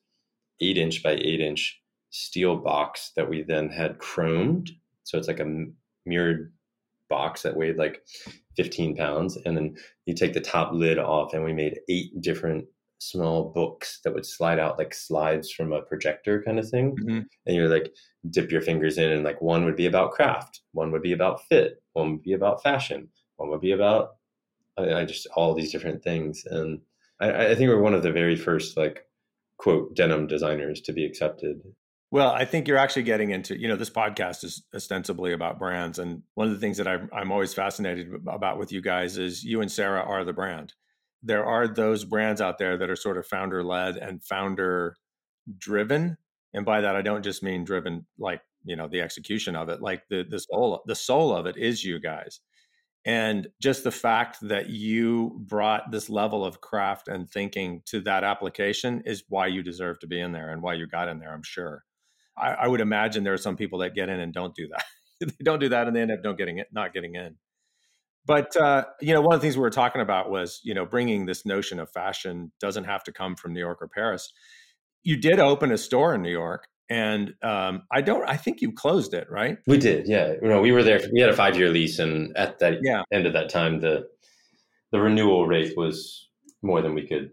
eight 0.62 0.78
inch 0.78 1.04
by 1.04 1.12
eight 1.12 1.42
inch 1.42 1.82
steel 2.10 2.56
box 2.56 3.12
that 3.16 3.30
we 3.30 3.42
then 3.42 3.70
had 3.70 4.00
chromed. 4.00 4.70
So 5.04 5.18
it's 5.18 5.28
like 5.28 5.42
a 5.42 5.66
mirrored 6.06 6.54
box 7.10 7.42
that 7.44 7.56
weighed 7.56 7.78
like 7.78 8.02
15 8.56 8.96
pounds. 8.96 9.38
And 9.46 9.56
then 9.56 9.76
you 10.06 10.14
take 10.14 10.34
the 10.34 10.42
top 10.42 10.72
lid 10.74 10.98
off, 10.98 11.34
and 11.34 11.44
we 11.44 11.54
made 11.54 11.80
eight 11.90 12.22
different 12.22 12.66
small 13.00 13.52
books 13.54 14.00
that 14.04 14.14
would 14.14 14.26
slide 14.26 14.58
out 14.58 14.78
like 14.78 14.94
slides 14.94 15.52
from 15.52 15.74
a 15.74 15.82
projector 15.82 16.42
kind 16.42 16.58
of 16.58 16.70
thing. 16.70 16.96
Mm-hmm. 16.96 17.20
And 17.46 17.56
you're 17.56 17.70
like 17.70 17.94
dip 18.30 18.52
your 18.52 18.62
fingers 18.62 18.98
in, 18.98 19.12
and 19.12 19.24
like 19.24 19.42
one 19.42 19.66
would 19.66 19.76
be 19.76 19.86
about 19.86 20.12
craft, 20.12 20.62
one 20.72 20.92
would 20.92 21.04
be 21.04 21.12
about 21.14 21.42
fit, 21.50 21.84
one 21.94 22.14
would 22.14 22.24
be 22.24 22.34
about 22.34 22.64
fashion, 22.64 23.10
one 23.36 23.50
would 23.50 23.62
be 23.62 23.72
about 23.72 24.12
I, 24.78 24.94
I 24.94 25.06
just 25.06 25.28
all 25.36 25.54
these 25.54 25.72
different 25.72 26.04
things. 26.04 26.44
And 26.46 26.82
I, 27.20 27.48
I 27.48 27.56
think 27.56 27.70
we're 27.70 27.82
one 27.82 27.94
of 27.94 28.04
the 28.04 28.12
very 28.12 28.36
first 28.36 28.78
like 28.78 29.06
quote 29.58 29.96
denim 29.96 30.28
designers 30.28 30.82
to 30.82 30.94
be 30.94 31.06
accepted 31.06 31.62
well, 32.16 32.32
I 32.32 32.46
think 32.46 32.68
you're 32.68 32.78
actually 32.78 33.04
getting 33.04 33.32
into, 33.32 33.60
you 33.60 33.68
know, 33.68 33.76
this 33.76 33.90
podcast 33.90 34.46
is 34.46 34.64
ostensibly 34.74 35.34
about 35.34 35.60
brands. 35.60 36.00
And 36.00 36.22
one 36.36 36.48
of 36.48 36.54
the 36.54 36.60
things 36.60 36.78
that 36.78 36.88
I'm, 36.88 37.10
I'm 37.12 37.30
always 37.30 37.54
fascinated 37.54 38.08
about 38.28 38.58
with 38.58 38.72
you 38.72 38.82
guys 38.82 39.18
is 39.18 39.44
you 39.44 39.60
and 39.60 39.70
Sarah 39.70 40.02
are 40.02 40.24
the 40.24 40.32
brand. 40.32 40.74
There 41.24 41.46
are 41.46 41.68
those 41.68 42.06
brands 42.06 42.40
out 42.40 42.58
there 42.58 42.78
that 42.78 42.90
are 42.90 42.96
sort 42.96 43.18
of 43.18 43.26
founder 43.26 43.64
led 43.66 43.98
and 43.98 44.24
founder 44.24 44.96
driven. 45.58 46.18
And 46.54 46.66
by 46.66 46.80
that, 46.80 46.96
I 46.96 47.02
don't 47.02 47.22
just 47.22 47.44
mean 47.44 47.66
driven 47.66 48.06
like, 48.18 48.40
you 48.64 48.76
know, 48.78 48.88
the 48.88 49.02
execution 49.02 49.58
of 49.58 49.68
it, 49.68 49.82
like 49.82 50.04
the, 50.10 50.24
the 50.24 50.40
soul, 50.40 50.84
the 50.86 50.96
soul 50.96 51.36
of 51.36 51.48
it 51.48 51.58
is 51.58 51.84
you 51.84 52.00
guys. 52.00 52.40
And 53.06 53.48
just 53.62 53.84
the 53.84 53.92
fact 53.92 54.38
that 54.42 54.70
you 54.70 55.40
brought 55.46 55.92
this 55.92 56.10
level 56.10 56.44
of 56.44 56.60
craft 56.60 57.08
and 57.08 57.30
thinking 57.30 57.84
to 57.86 58.02
that 58.02 58.24
application 58.24 59.04
is 59.06 59.24
why 59.30 59.46
you 59.48 59.62
deserve 59.62 60.00
to 60.00 60.08
be 60.08 60.20
in 60.20 60.32
there 60.32 60.50
and 60.50 60.62
why 60.62 60.74
you 60.74 60.88
got 60.88 61.08
in 61.08 61.20
there, 61.20 61.32
I'm 61.32 61.44
sure. 61.44 61.84
I, 62.36 62.50
I 62.52 62.68
would 62.68 62.82
imagine 62.82 63.24
there 63.24 63.34
are 63.34 63.38
some 63.38 63.58
people 63.58 63.80
that 63.80 63.94
get 63.94 64.10
in 64.10 64.20
and 64.20 64.34
don't 64.34 64.56
do 64.56 64.68
that. 64.70 64.86
they 65.20 65.44
don't 65.44 65.60
do 65.60 65.70
that 65.70 65.88
and 65.88 65.96
they 65.96 66.02
end 66.02 66.12
up 66.12 66.24
don't 66.24 66.38
getting 66.38 66.58
it, 66.58 66.68
not 66.72 66.94
getting 66.94 67.14
in. 67.14 67.36
But 68.26 68.58
uh, 68.58 68.86
you 69.02 69.14
know, 69.14 69.22
one 69.22 69.36
of 69.36 69.42
the 69.42 69.46
things 69.46 69.56
we 69.56 69.62
were 69.62 69.70
talking 69.70 70.02
about 70.02 70.32
was 70.32 70.60
you 70.64 70.74
know 70.74 70.86
bringing 70.86 71.26
this 71.26 71.46
notion 71.46 71.80
of 71.80 71.92
fashion 71.92 72.52
doesn't 72.60 72.86
have 72.86 73.04
to 73.04 73.12
come 73.12 73.36
from 73.36 73.54
New 73.54 73.60
York 73.60 73.82
or 73.82 73.88
Paris. 73.88 74.34
You 75.04 75.18
did 75.18 75.40
open 75.40 75.72
a 75.72 75.78
store 75.78 76.16
in 76.16 76.24
New 76.24 76.32
York, 76.32 76.68
and 76.90 77.34
um, 77.42 77.84
I 77.92 78.02
don't. 78.02 78.28
I 78.28 78.38
think 78.38 78.62
you 78.62 78.72
closed 78.72 79.14
it, 79.14 79.30
right? 79.30 79.58
We 79.68 79.78
did, 79.78 80.08
yeah. 80.08 80.34
You 80.42 80.48
know, 80.48 80.62
we 80.62 80.72
were 80.72 80.84
there. 80.84 81.02
We 81.12 81.20
had 81.20 81.30
a 81.30 81.36
five 81.36 81.58
year 81.58 81.70
lease, 81.70 82.00
and 82.00 82.36
at 82.38 82.60
that 82.60 82.80
yeah. 82.84 83.04
end 83.12 83.26
of 83.26 83.34
that 83.34 83.50
time, 83.50 83.82
the 83.82 84.08
the 84.92 85.00
renewal 85.00 85.48
rate 85.48 85.74
was 85.76 86.30
more 86.62 86.82
than 86.82 86.94
we 86.94 87.08
could 87.08 87.32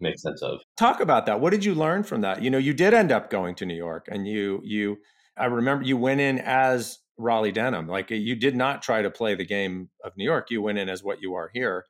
make 0.00 0.18
sense 0.18 0.42
of. 0.42 0.60
Talk 0.76 1.00
about 1.00 1.26
that. 1.26 1.40
What 1.40 1.50
did 1.50 1.64
you 1.64 1.74
learn 1.74 2.02
from 2.02 2.22
that? 2.22 2.42
You 2.42 2.50
know, 2.50 2.58
you 2.58 2.74
did 2.74 2.94
end 2.94 3.12
up 3.12 3.30
going 3.30 3.54
to 3.56 3.66
New 3.66 3.76
York, 3.76 4.08
and 4.10 4.26
you 4.26 4.60
you. 4.64 4.98
I 5.36 5.46
remember 5.46 5.84
you 5.84 5.96
went 5.96 6.20
in 6.20 6.40
as 6.40 6.98
Raleigh 7.16 7.52
Denim. 7.52 7.86
Like 7.86 8.10
you 8.10 8.34
did 8.34 8.56
not 8.56 8.82
try 8.82 9.02
to 9.02 9.10
play 9.10 9.34
the 9.34 9.44
game 9.46 9.90
of 10.04 10.16
New 10.16 10.24
York. 10.24 10.48
You 10.50 10.62
went 10.62 10.78
in 10.78 10.88
as 10.88 11.04
what 11.04 11.20
you 11.20 11.34
are 11.34 11.50
here. 11.52 11.84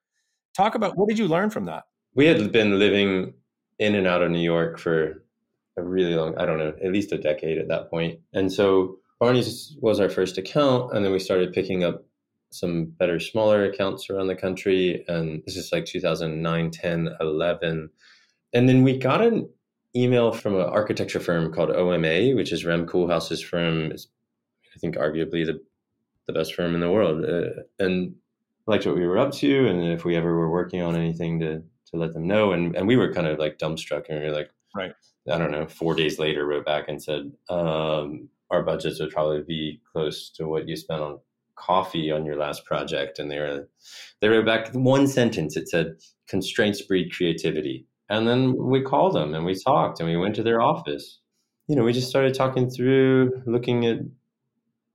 Talk 0.55 0.75
about 0.75 0.97
what 0.97 1.09
did 1.09 1.19
you 1.19 1.29
learn 1.29 1.51
from 1.51 1.67
that? 1.67 1.85
We 2.15 2.27
had 2.27 2.53
been 2.53 2.79
living 2.79 3.35
in 3.79 3.95
and 3.95 4.07
out 4.07 4.23
of 4.23 4.31
New 4.31 4.41
York 4.41 4.79
for 4.79 5.23
a 5.79 5.83
really 5.83 6.15
long, 6.15 6.37
I 6.37 6.47
don't 6.47 6.59
know, 6.59 6.75
at 6.83 6.93
least 6.93 7.13
a 7.13 7.19
decade 7.19 7.59
at 7.59 7.69
that 7.69 7.91
point. 7.91 8.21
And 8.33 8.53
so 8.53 8.99
Barney's 9.21 9.77
was 9.81 10.01
our 10.01 10.09
first 10.09 10.39
account. 10.39 10.95
And 10.95 11.05
then 11.05 11.13
we 11.13 11.19
started 11.19 11.53
picking 11.53 11.85
up 11.85 12.05
some 12.51 12.87
better, 12.87 13.21
smaller 13.21 13.65
accounts 13.65 14.09
around 14.11 14.29
the 14.29 14.35
country. 14.35 15.05
And 15.09 15.43
this 15.45 15.57
is 15.57 15.73
like 15.73 15.85
2009, 15.85 16.71
10, 16.71 17.09
11. 17.21 17.91
And 18.55 18.69
then 18.69 18.83
we 18.83 18.97
got 18.99 19.21
an 19.21 19.49
email 19.95 20.33
from 20.33 20.55
an 20.55 20.63
architecture 20.63 21.21
firm 21.21 21.53
called 21.53 21.71
OMA, 21.71 22.35
which 22.35 22.53
is 22.53 22.65
Rem 22.65 22.87
Koolhaas's 22.87 23.43
firm. 23.43 23.93
It's 23.93 24.09
I 24.75 24.79
think 24.79 24.97
arguably 24.97 25.45
the 25.45 25.61
the 26.27 26.33
best 26.33 26.55
firm 26.55 26.75
in 26.75 26.81
the 26.81 26.91
world, 26.91 27.25
uh, 27.25 27.63
and 27.79 28.15
liked 28.67 28.87
what 28.87 28.97
we 28.97 29.07
were 29.07 29.19
up 29.19 29.33
to, 29.33 29.67
and 29.67 29.83
if 29.83 30.05
we 30.05 30.15
ever 30.15 30.37
were 30.37 30.51
working 30.51 30.83
on 30.83 30.95
anything 30.95 31.41
to 31.41 31.63
to 31.91 31.97
let 31.97 32.13
them 32.13 32.27
know, 32.27 32.53
and 32.53 32.77
and 32.77 32.87
we 32.87 32.97
were 32.97 33.13
kind 33.13 33.27
of 33.27 33.39
like 33.39 33.59
dumbstruck, 33.59 34.05
and 34.09 34.21
we 34.21 34.27
were 34.27 34.35
like, 34.35 34.51
right, 34.75 34.93
I 35.31 35.39
don't 35.39 35.51
know, 35.51 35.67
four 35.67 35.95
days 35.95 36.19
later, 36.19 36.47
wrote 36.47 36.67
back 36.67 36.89
and 36.89 37.03
said, 37.03 37.33
um, 37.49 38.29
our 38.51 38.63
budgets 38.63 39.01
would 39.01 39.11
probably 39.11 39.43
be 39.47 39.81
close 39.93 40.31
to 40.31 40.47
what 40.47 40.69
you 40.69 40.77
spent 40.77 41.03
on 41.03 41.19
coffee 41.57 42.11
on 42.11 42.25
your 42.25 42.37
last 42.37 42.65
project, 42.65 43.19
and 43.19 43.31
they 43.31 43.39
were 43.39 43.69
they 44.21 44.29
wrote 44.29 44.47
back 44.47 44.73
one 44.73 45.07
sentence. 45.07 45.57
It 45.57 45.69
said, 45.69 45.97
"Constraints 46.29 46.83
breed 46.83 47.13
creativity." 47.13 47.87
And 48.09 48.27
then 48.27 48.57
we 48.57 48.81
called 48.83 49.15
them 49.15 49.35
and 49.35 49.45
we 49.45 49.55
talked 49.55 50.01
and 50.01 50.09
we 50.09 50.17
went 50.17 50.35
to 50.37 50.43
their 50.43 50.63
office. 50.63 51.21
You 51.67 51.77
know, 51.77 51.85
we 51.85 51.93
just 51.93 52.09
started 52.09 52.33
talking 52.35 52.71
through, 52.71 53.43
looking 53.47 53.85
at 53.85 53.99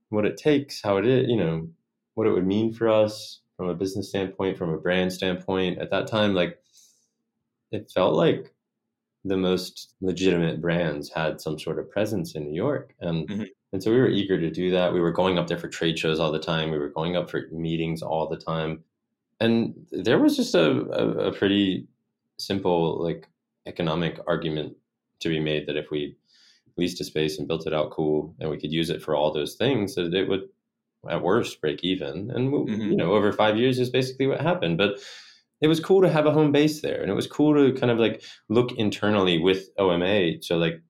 what 0.10 0.25
it 0.25 0.38
takes, 0.38 0.82
how 0.82 0.97
it 0.97 1.06
is, 1.06 1.30
you 1.30 1.38
know, 1.38 1.69
what 2.15 2.26
it 2.28 2.32
would 2.32 2.47
mean 2.47 2.74
for 2.74 2.89
us 2.89 3.41
from 3.56 3.69
a 3.69 3.76
business 3.76 4.10
standpoint, 4.10 4.58
from 4.58 4.71
a 4.71 4.80
brand 4.80 5.13
standpoint. 5.13 5.80
At 5.80 5.91
that 5.91 6.08
time, 6.08 6.34
like 6.34 6.60
it 7.71 7.91
felt 7.93 8.15
like 8.15 8.53
the 9.25 9.38
most 9.38 9.93
legitimate 10.01 10.62
brands 10.62 11.09
had 11.09 11.39
some 11.39 11.57
sort 11.57 11.79
of 11.79 11.89
presence 11.89 12.36
in 12.36 12.43
New 12.43 12.55
York. 12.55 12.93
And 12.99 13.27
mm-hmm. 13.27 13.43
and 13.71 13.81
so 13.81 13.91
we 13.91 13.97
were 13.97 14.09
eager 14.09 14.39
to 14.39 14.51
do 14.51 14.71
that. 14.71 14.93
We 14.93 14.99
were 14.99 15.12
going 15.12 15.38
up 15.38 15.47
there 15.47 15.57
for 15.57 15.67
trade 15.67 15.97
shows 15.97 16.19
all 16.19 16.31
the 16.31 16.39
time. 16.39 16.71
We 16.71 16.77
were 16.77 16.89
going 16.89 17.15
up 17.15 17.29
for 17.29 17.47
meetings 17.51 18.01
all 18.01 18.27
the 18.27 18.38
time. 18.38 18.83
And 19.39 19.73
there 19.91 20.19
was 20.19 20.38
just 20.38 20.55
a, 20.55 20.69
a, 20.91 21.29
a 21.29 21.33
pretty 21.33 21.88
simple 22.38 23.01
like 23.01 23.27
economic 23.65 24.19
argument 24.27 24.75
to 25.19 25.29
be 25.29 25.39
made 25.39 25.67
that 25.67 25.77
if 25.77 25.89
we 25.89 26.15
leased 26.77 27.01
a 27.01 27.03
space 27.03 27.38
and 27.38 27.47
built 27.47 27.67
it 27.67 27.73
out 27.73 27.91
cool 27.91 28.36
and 28.39 28.49
we 28.49 28.59
could 28.59 28.71
use 28.71 28.89
it 28.89 29.01
for 29.01 29.15
all 29.15 29.31
those 29.31 29.55
things 29.55 29.95
that 29.95 30.13
it 30.13 30.27
would 30.27 30.49
at 31.09 31.21
worst 31.21 31.62
break 31.62 31.83
even 31.83 32.31
and 32.31 32.51
mm-hmm. 32.51 32.81
you 32.81 32.95
know 32.95 33.13
over 33.13 33.31
five 33.31 33.57
years 33.57 33.79
is 33.79 33.89
basically 33.89 34.25
what 34.25 34.41
happened 34.41 34.77
but 34.77 34.97
it 35.63 35.67
was 35.67 35.80
cool 35.80 36.02
to 36.02 36.10
have 36.10 36.28
a 36.28 36.32
home 36.32 36.52
base 36.52 36.82
there 36.82 37.02
and 37.02 37.10
it 37.10 37.15
was 37.15 37.26
cool 37.26 37.56
to 37.56 37.80
kind 37.80 37.91
of 37.91 37.97
like 37.97 38.21
look 38.49 38.71
internally 38.73 39.39
with 39.39 39.69
oma 39.80 40.34
so 40.41 40.58
like 40.58 40.82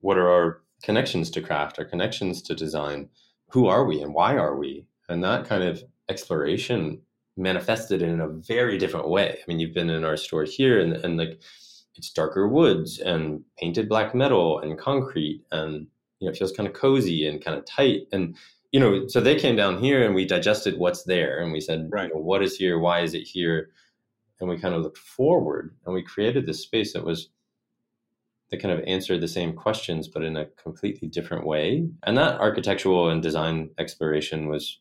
what 0.00 0.18
are 0.18 0.28
our 0.28 0.62
connections 0.82 1.30
to 1.30 1.40
craft 1.40 1.78
our 1.78 1.84
connections 1.84 2.42
to 2.42 2.54
design 2.54 3.08
who 3.52 3.66
are 3.66 3.84
we 3.84 4.00
and 4.00 4.14
why 4.14 4.36
are 4.36 4.56
we? 4.56 4.86
And 5.08 5.22
that 5.22 5.46
kind 5.46 5.62
of 5.62 5.84
exploration 6.08 7.02
manifested 7.36 8.00
in 8.00 8.20
a 8.20 8.28
very 8.28 8.78
different 8.78 9.08
way. 9.08 9.38
I 9.38 9.44
mean 9.46 9.60
you've 9.60 9.74
been 9.74 9.90
in 9.90 10.04
our 10.04 10.16
store 10.16 10.44
here 10.44 10.80
and, 10.80 10.94
and 10.94 11.18
like 11.18 11.40
it's 11.96 12.10
darker 12.10 12.48
woods 12.48 12.98
and 12.98 13.44
painted 13.58 13.90
black 13.90 14.14
metal 14.14 14.58
and 14.60 14.78
concrete 14.78 15.44
and 15.52 15.86
you 16.18 16.26
know 16.26 16.32
it 16.32 16.38
feels 16.38 16.52
kind 16.52 16.66
of 16.66 16.74
cozy 16.74 17.26
and 17.26 17.44
kind 17.44 17.58
of 17.58 17.66
tight. 17.66 18.08
And 18.10 18.36
you 18.72 18.80
know 18.80 19.06
so 19.06 19.20
they 19.20 19.38
came 19.38 19.56
down 19.56 19.82
here 19.82 20.02
and 20.02 20.14
we 20.14 20.24
digested 20.24 20.78
what's 20.78 21.02
there 21.02 21.40
and 21.40 21.52
we 21.52 21.60
said 21.60 21.90
right. 21.92 22.08
You 22.08 22.14
know, 22.14 22.20
what 22.20 22.42
is 22.42 22.56
here? 22.56 22.78
Why 22.78 23.00
is 23.00 23.12
it 23.12 23.24
here 23.24 23.68
and 24.42 24.50
we 24.50 24.58
kind 24.58 24.74
of 24.74 24.82
looked 24.82 24.98
forward 24.98 25.72
and 25.86 25.94
we 25.94 26.02
created 26.02 26.44
this 26.44 26.60
space 26.60 26.92
that 26.92 27.04
was 27.04 27.28
that 28.50 28.60
kind 28.60 28.76
of 28.76 28.84
answered 28.86 29.20
the 29.20 29.28
same 29.28 29.54
questions 29.54 30.08
but 30.08 30.24
in 30.24 30.36
a 30.36 30.46
completely 30.62 31.08
different 31.08 31.46
way. 31.46 31.88
And 32.02 32.18
that 32.18 32.40
architectural 32.40 33.08
and 33.08 33.22
design 33.22 33.70
exploration 33.78 34.48
was 34.48 34.80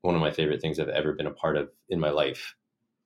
one 0.00 0.16
of 0.16 0.20
my 0.20 0.32
favorite 0.32 0.60
things 0.60 0.80
i've 0.80 0.88
ever 0.88 1.12
been 1.12 1.26
a 1.26 1.30
part 1.30 1.56
of 1.58 1.68
in 1.90 2.00
my 2.00 2.10
life. 2.10 2.56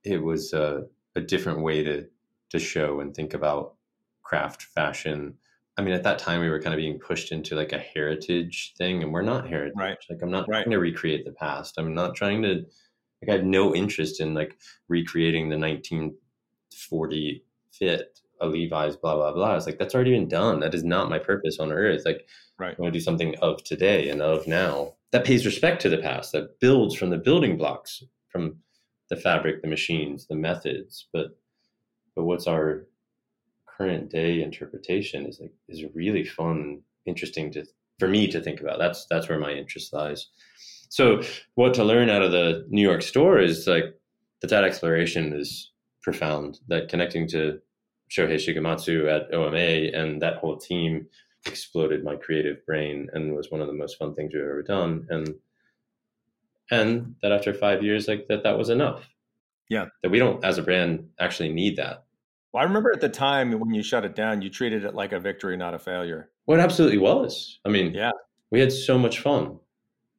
It 0.05 0.23
was 0.23 0.55
uh, 0.55 0.83
a 1.17 1.21
different 1.21 1.61
way 1.61 1.83
to 1.83 2.07
to 2.51 2.59
show 2.61 3.01
and 3.01 3.13
think 3.13 3.35
about 3.35 3.75
craft 4.23 4.63
fashion. 4.63 5.35
I 5.77 5.83
mean 5.83 5.93
at 5.93 6.05
that 6.05 6.21
time 6.21 6.41
we 6.41 6.49
were 6.49 6.63
kind 6.63 6.73
of 6.73 6.79
being 6.79 7.01
pushed 7.01 7.33
into 7.33 7.57
like 7.57 7.73
a 7.73 7.79
heritage 7.79 8.75
thing 8.79 9.03
and 9.03 9.13
we're 9.13 9.23
not 9.23 9.49
heritage. 9.49 9.75
Right. 9.77 9.99
Like 10.09 10.23
i'm 10.23 10.31
not 10.31 10.49
right. 10.49 10.63
trying 10.63 10.71
to 10.71 10.79
recreate 10.79 11.25
the 11.25 11.33
past. 11.33 11.75
I'm 11.79 11.95
not 11.95 12.15
trying 12.15 12.43
to 12.43 12.65
like 13.27 13.35
i 13.35 13.39
had 13.39 13.47
no 13.47 13.75
interest 13.75 14.21
in 14.21 14.35
like 14.35 14.57
recreating 14.89 15.49
the 15.49 15.59
1940 15.59 17.45
fit 17.73 18.21
a 18.41 18.47
levi's 18.47 18.97
blah 18.97 19.15
blah 19.15 19.33
blah. 19.33 19.57
It's 19.57 19.67
like 19.67 19.79
that's 19.79 19.95
already 19.95 20.13
been 20.13 20.29
done. 20.29 20.61
That 20.61 20.75
is 20.75 20.85
not 20.85 21.11
my 21.11 21.19
purpose 21.19 21.59
on 21.59 21.73
earth. 21.73 22.03
Like 22.05 22.27
right. 22.59 22.75
i 22.77 22.81
want 22.83 22.93
to 22.93 22.99
do 22.99 23.03
something 23.03 23.35
of 23.41 23.63
today 23.65 24.09
and 24.09 24.23
of 24.23 24.47
now. 24.47 24.95
That 25.13 25.25
pays 25.25 25.47
respect 25.47 25.81
to 25.83 25.89
the 25.89 25.99
past. 25.99 26.33
That 26.33 26.61
builds 26.61 26.95
from 26.95 27.11
the 27.11 27.19
building 27.19 27.57
blocks 27.57 28.03
from 28.29 28.57
the 29.09 29.17
fabric 29.17 29.63
the 29.63 29.69
machines 29.69 30.27
the 30.27 30.37
methods. 30.37 31.09
But 31.13 31.39
but 32.15 32.25
what's 32.25 32.47
our 32.47 32.87
current 33.67 34.11
day 34.11 34.43
interpretation 34.43 35.27
is 35.27 35.41
like 35.41 35.53
is 35.69 35.85
really 35.95 36.25
fun 36.25 36.83
interesting 37.07 37.53
to 37.53 37.65
for 37.99 38.09
me 38.09 38.27
to 38.29 38.41
think 38.41 38.61
about. 38.61 38.79
That's 38.79 39.07
that's 39.07 39.29
where 39.29 39.39
my 39.39 39.53
interest 39.53 39.93
lies 39.93 40.29
so 40.89 41.23
what 41.55 41.75
to 41.75 41.85
learn 41.85 42.11
out 42.11 42.23
of 42.23 42.33
the 42.33 42.67
new 42.69 42.83
york 42.83 43.03
store 43.03 43.39
is 43.39 43.67
like 43.67 43.95
that 44.41 44.49
that 44.49 44.65
exploration 44.65 45.33
is 45.33 45.73
profound 46.03 46.61
that 46.69 46.89
connecting 46.89 47.27
to 47.27 47.59
shohei 48.11 48.37
shigematsu 48.37 49.11
at 49.11 49.33
oma 49.35 49.57
and 49.57 50.23
that 50.23 50.37
whole 50.37 50.57
team 50.57 51.07
exploded 51.47 52.03
my 52.05 52.17
creative 52.17 52.65
brain 52.67 53.09
and 53.13 53.35
was 53.35 53.51
one 53.51 53.61
of 53.61 53.67
the 53.67 53.73
most 53.73 53.99
fun 53.99 54.15
things 54.15 54.33
we've 54.33 54.43
ever 54.43 54.63
done 54.63 55.07
and 55.11 55.35
and 56.71 57.15
that 57.23 57.33
after 57.33 57.55
five 57.55 57.83
years 57.83 58.09
like 58.09 58.27
that 58.29 58.43
that 58.43 58.59
was 58.59 58.71
enough 58.71 59.09
yeah 59.69 59.87
that 60.03 60.11
we 60.11 60.19
don't 60.19 60.45
as 60.45 60.59
a 60.59 60.63
brand 60.63 61.09
actually 61.19 61.53
need 61.53 61.77
that 61.77 62.07
well, 62.57 62.63
I 62.63 62.69
remember 62.69 62.91
at 62.91 63.03
the 63.03 63.11
time 63.11 63.53
when 63.61 63.75
you 63.75 63.83
shut 63.83 64.07
it 64.07 64.15
down, 64.15 64.41
you 64.41 64.49
treated 64.49 64.83
it 64.83 64.95
like 64.95 65.13
a 65.13 65.21
victory, 65.21 65.59
not 65.59 65.75
a 65.75 65.79
failure. 65.79 66.31
Well, 66.47 66.59
it 66.59 66.63
absolutely 66.63 66.97
was. 66.97 67.59
I 67.67 67.69
mean, 67.69 67.93
yeah, 67.93 68.13
we 68.51 68.61
had 68.61 68.73
so 68.73 68.97
much 68.97 69.21
fun. 69.21 69.59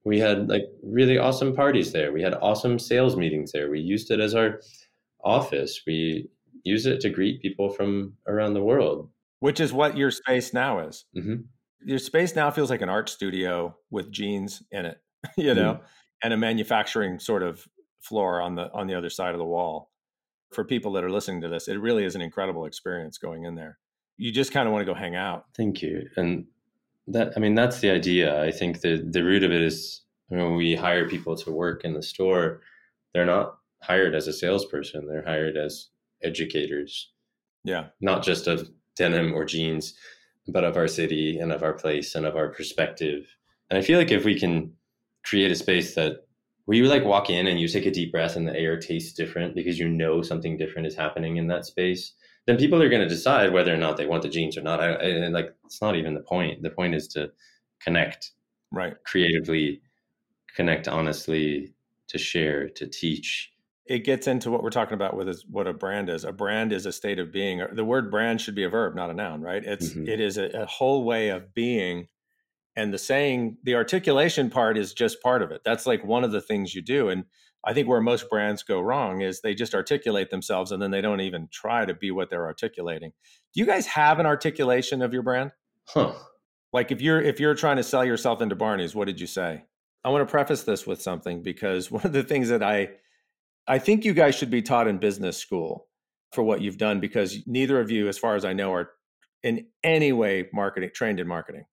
We 0.05 0.19
had 0.19 0.49
like 0.49 0.63
really 0.83 1.17
awesome 1.17 1.55
parties 1.55 1.91
there. 1.91 2.11
We 2.11 2.21
had 2.21 2.33
awesome 2.35 2.79
sales 2.79 3.15
meetings 3.15 3.51
there. 3.51 3.69
We 3.69 3.79
used 3.79 4.09
it 4.11 4.19
as 4.19 4.35
our 4.35 4.61
office. 5.23 5.81
We 5.85 6.29
use 6.63 6.85
it 6.85 7.01
to 7.01 7.09
greet 7.09 7.41
people 7.41 7.69
from 7.69 8.13
around 8.27 8.53
the 8.53 8.63
world. 8.63 9.09
Which 9.39 9.59
is 9.59 9.73
what 9.73 9.97
your 9.97 10.11
space 10.11 10.53
now 10.53 10.79
is. 10.79 11.05
Mm-hmm. 11.15 11.35
Your 11.85 11.99
space 11.99 12.35
now 12.35 12.49
feels 12.51 12.69
like 12.69 12.81
an 12.81 12.89
art 12.89 13.09
studio 13.09 13.75
with 13.91 14.11
jeans 14.11 14.63
in 14.71 14.85
it, 14.85 14.97
you 15.37 15.53
know, 15.53 15.73
mm-hmm. 15.73 15.83
and 16.23 16.33
a 16.33 16.37
manufacturing 16.37 17.19
sort 17.19 17.43
of 17.43 17.67
floor 18.01 18.41
on 18.41 18.55
the 18.55 18.71
on 18.73 18.87
the 18.87 18.95
other 18.95 19.09
side 19.09 19.33
of 19.33 19.37
the 19.37 19.45
wall 19.45 19.91
for 20.51 20.63
people 20.63 20.93
that 20.93 21.03
are 21.03 21.09
listening 21.09 21.41
to 21.41 21.49
this, 21.49 21.67
it 21.67 21.75
really 21.75 22.03
is 22.03 22.15
an 22.15 22.21
incredible 22.21 22.65
experience 22.65 23.17
going 23.17 23.45
in 23.45 23.55
there. 23.55 23.77
You 24.17 24.31
just 24.31 24.51
kind 24.51 24.67
of 24.67 24.73
want 24.73 24.85
to 24.85 24.91
go 24.91 24.97
hang 24.97 25.15
out. 25.15 25.45
Thank 25.55 25.81
you. 25.81 26.07
And 26.15 26.45
that, 27.07 27.33
I 27.35 27.39
mean, 27.39 27.55
that's 27.55 27.79
the 27.79 27.89
idea. 27.89 28.43
I 28.43 28.51
think 28.51 28.81
the, 28.81 28.97
the 28.97 29.23
root 29.23 29.43
of 29.43 29.51
it 29.51 29.61
is 29.61 30.01
when 30.27 30.55
we 30.55 30.75
hire 30.75 31.07
people 31.07 31.35
to 31.37 31.51
work 31.51 31.83
in 31.83 31.93
the 31.93 32.03
store, 32.03 32.61
they're 33.13 33.25
not 33.25 33.57
hired 33.81 34.15
as 34.15 34.27
a 34.27 34.33
salesperson, 34.33 35.07
they're 35.07 35.25
hired 35.25 35.57
as 35.57 35.89
educators. 36.23 37.11
Yeah. 37.63 37.87
Not 38.01 38.23
just 38.23 38.47
of 38.47 38.69
denim 38.95 39.33
or 39.33 39.45
jeans, 39.45 39.93
but 40.47 40.63
of 40.63 40.77
our 40.77 40.87
city 40.87 41.39
and 41.39 41.51
of 41.51 41.63
our 41.63 41.73
place 41.73 42.15
and 42.15 42.25
of 42.25 42.35
our 42.35 42.49
perspective. 42.49 43.27
And 43.69 43.77
I 43.77 43.81
feel 43.81 43.99
like 43.99 44.11
if 44.11 44.25
we 44.25 44.39
can 44.39 44.73
create 45.23 45.51
a 45.51 45.55
space 45.55 45.95
that 45.95 46.25
where 46.65 46.77
you 46.77 46.87
like 46.87 47.05
walk 47.05 47.29
in 47.29 47.47
and 47.47 47.59
you 47.59 47.67
take 47.67 47.85
a 47.85 47.91
deep 47.91 48.11
breath 48.11 48.35
and 48.35 48.47
the 48.47 48.55
air 48.55 48.77
tastes 48.77 49.13
different 49.13 49.55
because 49.55 49.79
you 49.79 49.87
know 49.87 50.21
something 50.21 50.57
different 50.57 50.87
is 50.87 50.95
happening 50.95 51.37
in 51.37 51.47
that 51.47 51.65
space, 51.65 52.13
then 52.47 52.57
people 52.57 52.81
are 52.81 52.89
going 52.89 53.01
to 53.01 53.07
decide 53.07 53.53
whether 53.53 53.73
or 53.73 53.77
not 53.77 53.97
they 53.97 54.07
want 54.07 54.23
the 54.23 54.29
jeans 54.29 54.57
or 54.57 54.61
not. 54.61 54.79
I, 54.79 54.93
I, 54.93 55.27
like 55.27 55.53
it's 55.65 55.81
not 55.81 55.95
even 55.95 56.13
the 56.13 56.21
point. 56.21 56.63
The 56.63 56.69
point 56.69 56.95
is 56.95 57.07
to 57.09 57.31
connect, 57.81 58.31
right? 58.71 58.95
Creatively, 59.05 59.81
connect 60.55 60.87
honestly, 60.87 61.73
to 62.07 62.17
share, 62.17 62.69
to 62.69 62.87
teach. 62.87 63.51
It 63.85 63.99
gets 63.99 64.27
into 64.27 64.49
what 64.49 64.63
we're 64.63 64.69
talking 64.69 64.95
about 64.95 65.15
with 65.15 65.29
is 65.29 65.45
what 65.49 65.67
a 65.67 65.73
brand 65.73 66.09
is. 66.09 66.23
A 66.23 66.31
brand 66.31 66.73
is 66.73 66.85
a 66.85 66.91
state 66.91 67.19
of 67.19 67.31
being. 67.31 67.61
The 67.73 67.85
word 67.85 68.09
brand 68.09 68.41
should 68.41 68.55
be 68.55 68.63
a 68.63 68.69
verb, 68.69 68.95
not 68.95 69.09
a 69.09 69.13
noun, 69.13 69.41
right? 69.41 69.63
It's 69.63 69.89
mm-hmm. 69.89 70.07
it 70.07 70.19
is 70.19 70.37
a, 70.37 70.47
a 70.61 70.65
whole 70.65 71.03
way 71.03 71.29
of 71.29 71.53
being 71.53 72.07
and 72.77 72.93
the 72.93 72.97
saying 72.97 73.57
the 73.63 73.75
articulation 73.75 74.49
part 74.49 74.77
is 74.77 74.93
just 74.93 75.21
part 75.21 75.41
of 75.41 75.51
it 75.51 75.61
that's 75.65 75.85
like 75.85 76.05
one 76.05 76.23
of 76.23 76.31
the 76.31 76.39
things 76.39 76.73
you 76.73 76.81
do 76.81 77.09
and 77.09 77.25
i 77.65 77.73
think 77.73 77.87
where 77.87 78.01
most 78.01 78.29
brands 78.29 78.63
go 78.63 78.79
wrong 78.79 79.21
is 79.21 79.41
they 79.41 79.53
just 79.53 79.75
articulate 79.75 80.29
themselves 80.29 80.71
and 80.71 80.81
then 80.81 80.91
they 80.91 81.01
don't 81.01 81.21
even 81.21 81.47
try 81.51 81.85
to 81.85 81.93
be 81.93 82.11
what 82.11 82.29
they're 82.29 82.45
articulating. 82.45 83.11
Do 83.53 83.59
you 83.59 83.65
guys 83.65 83.87
have 83.87 84.19
an 84.19 84.25
articulation 84.25 85.01
of 85.01 85.13
your 85.13 85.23
brand? 85.23 85.51
Huh. 85.87 86.13
Like 86.73 86.91
if 86.91 87.01
you're 87.01 87.21
if 87.21 87.39
you're 87.39 87.55
trying 87.55 87.77
to 87.77 87.83
sell 87.83 88.05
yourself 88.05 88.41
into 88.41 88.55
barney's 88.55 88.95
what 88.95 89.05
did 89.05 89.19
you 89.19 89.27
say? 89.27 89.63
I 90.03 90.09
want 90.09 90.27
to 90.27 90.31
preface 90.31 90.63
this 90.63 90.85
with 90.87 91.01
something 91.01 91.43
because 91.43 91.91
one 91.91 92.05
of 92.05 92.13
the 92.13 92.23
things 92.23 92.49
that 92.49 92.63
i 92.63 92.89
i 93.67 93.79
think 93.79 94.05
you 94.05 94.13
guys 94.13 94.35
should 94.35 94.51
be 94.51 94.61
taught 94.61 94.87
in 94.87 94.97
business 94.97 95.37
school 95.37 95.87
for 96.33 96.43
what 96.43 96.61
you've 96.61 96.77
done 96.77 96.99
because 96.99 97.37
neither 97.47 97.79
of 97.79 97.89
you 97.89 98.07
as 98.07 98.17
far 98.17 98.35
as 98.35 98.45
i 98.45 98.53
know 98.53 98.73
are 98.73 98.89
in 99.43 99.65
any 99.83 100.11
way 100.11 100.49
marketing 100.53 100.89
trained 100.93 101.19
in 101.19 101.27
marketing. 101.27 101.65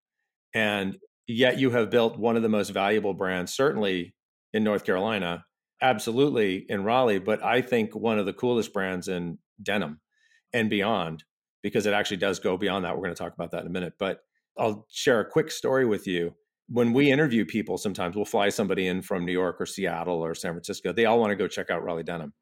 And 0.55 0.99
yet 1.27 1.59
you 1.59 1.71
have 1.71 1.91
built 1.91 2.19
one 2.19 2.37
of 2.37 2.43
the 2.43 2.49
most 2.49 2.71
valuable 2.71 3.15
brands, 3.15 3.53
certainly 3.53 4.15
in 4.53 4.63
North 4.65 4.85
Carolina, 4.85 5.45
absolutely 5.81 6.67
in 6.69 6.85
Raleigh, 6.85 7.19
but 7.19 7.43
I 7.43 7.63
think 7.63 7.95
one 7.95 8.19
of 8.19 8.27
the 8.27 8.33
coolest 8.33 8.73
brands 8.73 9.09
in 9.09 9.39
denim 9.63 10.01
and 10.53 10.71
beyond, 10.71 11.25
because 11.63 11.87
it 11.87 11.95
actually 11.95 12.19
does 12.19 12.39
go 12.39 12.57
beyond 12.57 12.85
that. 12.85 12.97
We're 12.97 13.05
going 13.05 13.15
to 13.15 13.23
talk 13.23 13.35
about 13.35 13.51
that 13.53 13.63
in 13.63 13.67
a 13.67 13.71
minute. 13.71 13.95
But 13.99 14.21
I'll 14.59 14.87
share 14.91 15.21
a 15.21 15.29
quick 15.29 15.51
story 15.51 15.87
with 15.87 16.07
you. 16.07 16.35
When 16.69 16.93
we 16.93 17.11
interview 17.11 17.45
people, 17.45 17.77
sometimes 17.77 18.17
we'll 18.17 18.25
fly 18.25 18.49
somebody 18.49 18.87
in 18.87 19.03
from 19.03 19.27
New 19.27 19.33
York 19.33 19.61
or 19.61 19.67
Seattle 19.67 20.25
or 20.25 20.35
San 20.35 20.53
Francisco. 20.53 20.93
They 20.93 21.05
all 21.05 21.21
want 21.21 21.31
to 21.31 21.37
go 21.37 21.47
check 21.47 21.71
out 21.71 21.85
Raleigh 21.85 22.05
Denim. 22.05 22.33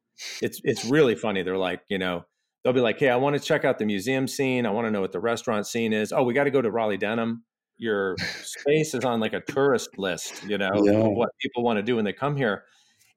It's 0.41 0.61
it's 0.63 0.85
really 0.85 1.15
funny. 1.15 1.43
They're 1.43 1.57
like, 1.57 1.81
you 1.89 1.97
know, 1.97 2.23
they'll 2.63 2.71
be 2.71 2.79
like, 2.79 2.99
"Hey, 2.99 3.09
I 3.09 3.17
want 3.17 3.35
to 3.35 3.41
check 3.41 3.65
out 3.65 3.79
the 3.79 3.85
museum 3.85 4.27
scene. 4.27 4.65
I 4.65 4.69
want 4.69 4.85
to 4.87 4.91
know 4.91 5.01
what 5.01 5.11
the 5.11 5.19
restaurant 5.19 5.67
scene 5.67 5.91
is. 5.91 6.13
Oh, 6.13 6.23
we 6.23 6.33
got 6.33 6.45
to 6.45 6.51
go 6.51 6.61
to 6.61 6.71
Raleigh 6.71 6.97
Denim 6.97 7.43
your 7.77 8.15
space 8.43 8.93
is 8.93 9.03
on 9.03 9.19
like 9.19 9.33
a 9.33 9.41
tourist 9.41 9.97
list, 9.97 10.43
you 10.43 10.57
know, 10.57 10.71
yeah. 10.83 10.99
what 10.99 11.29
people 11.39 11.63
want 11.63 11.77
to 11.77 11.83
do 11.83 11.95
when 11.95 12.05
they 12.05 12.13
come 12.13 12.35
here. 12.35 12.63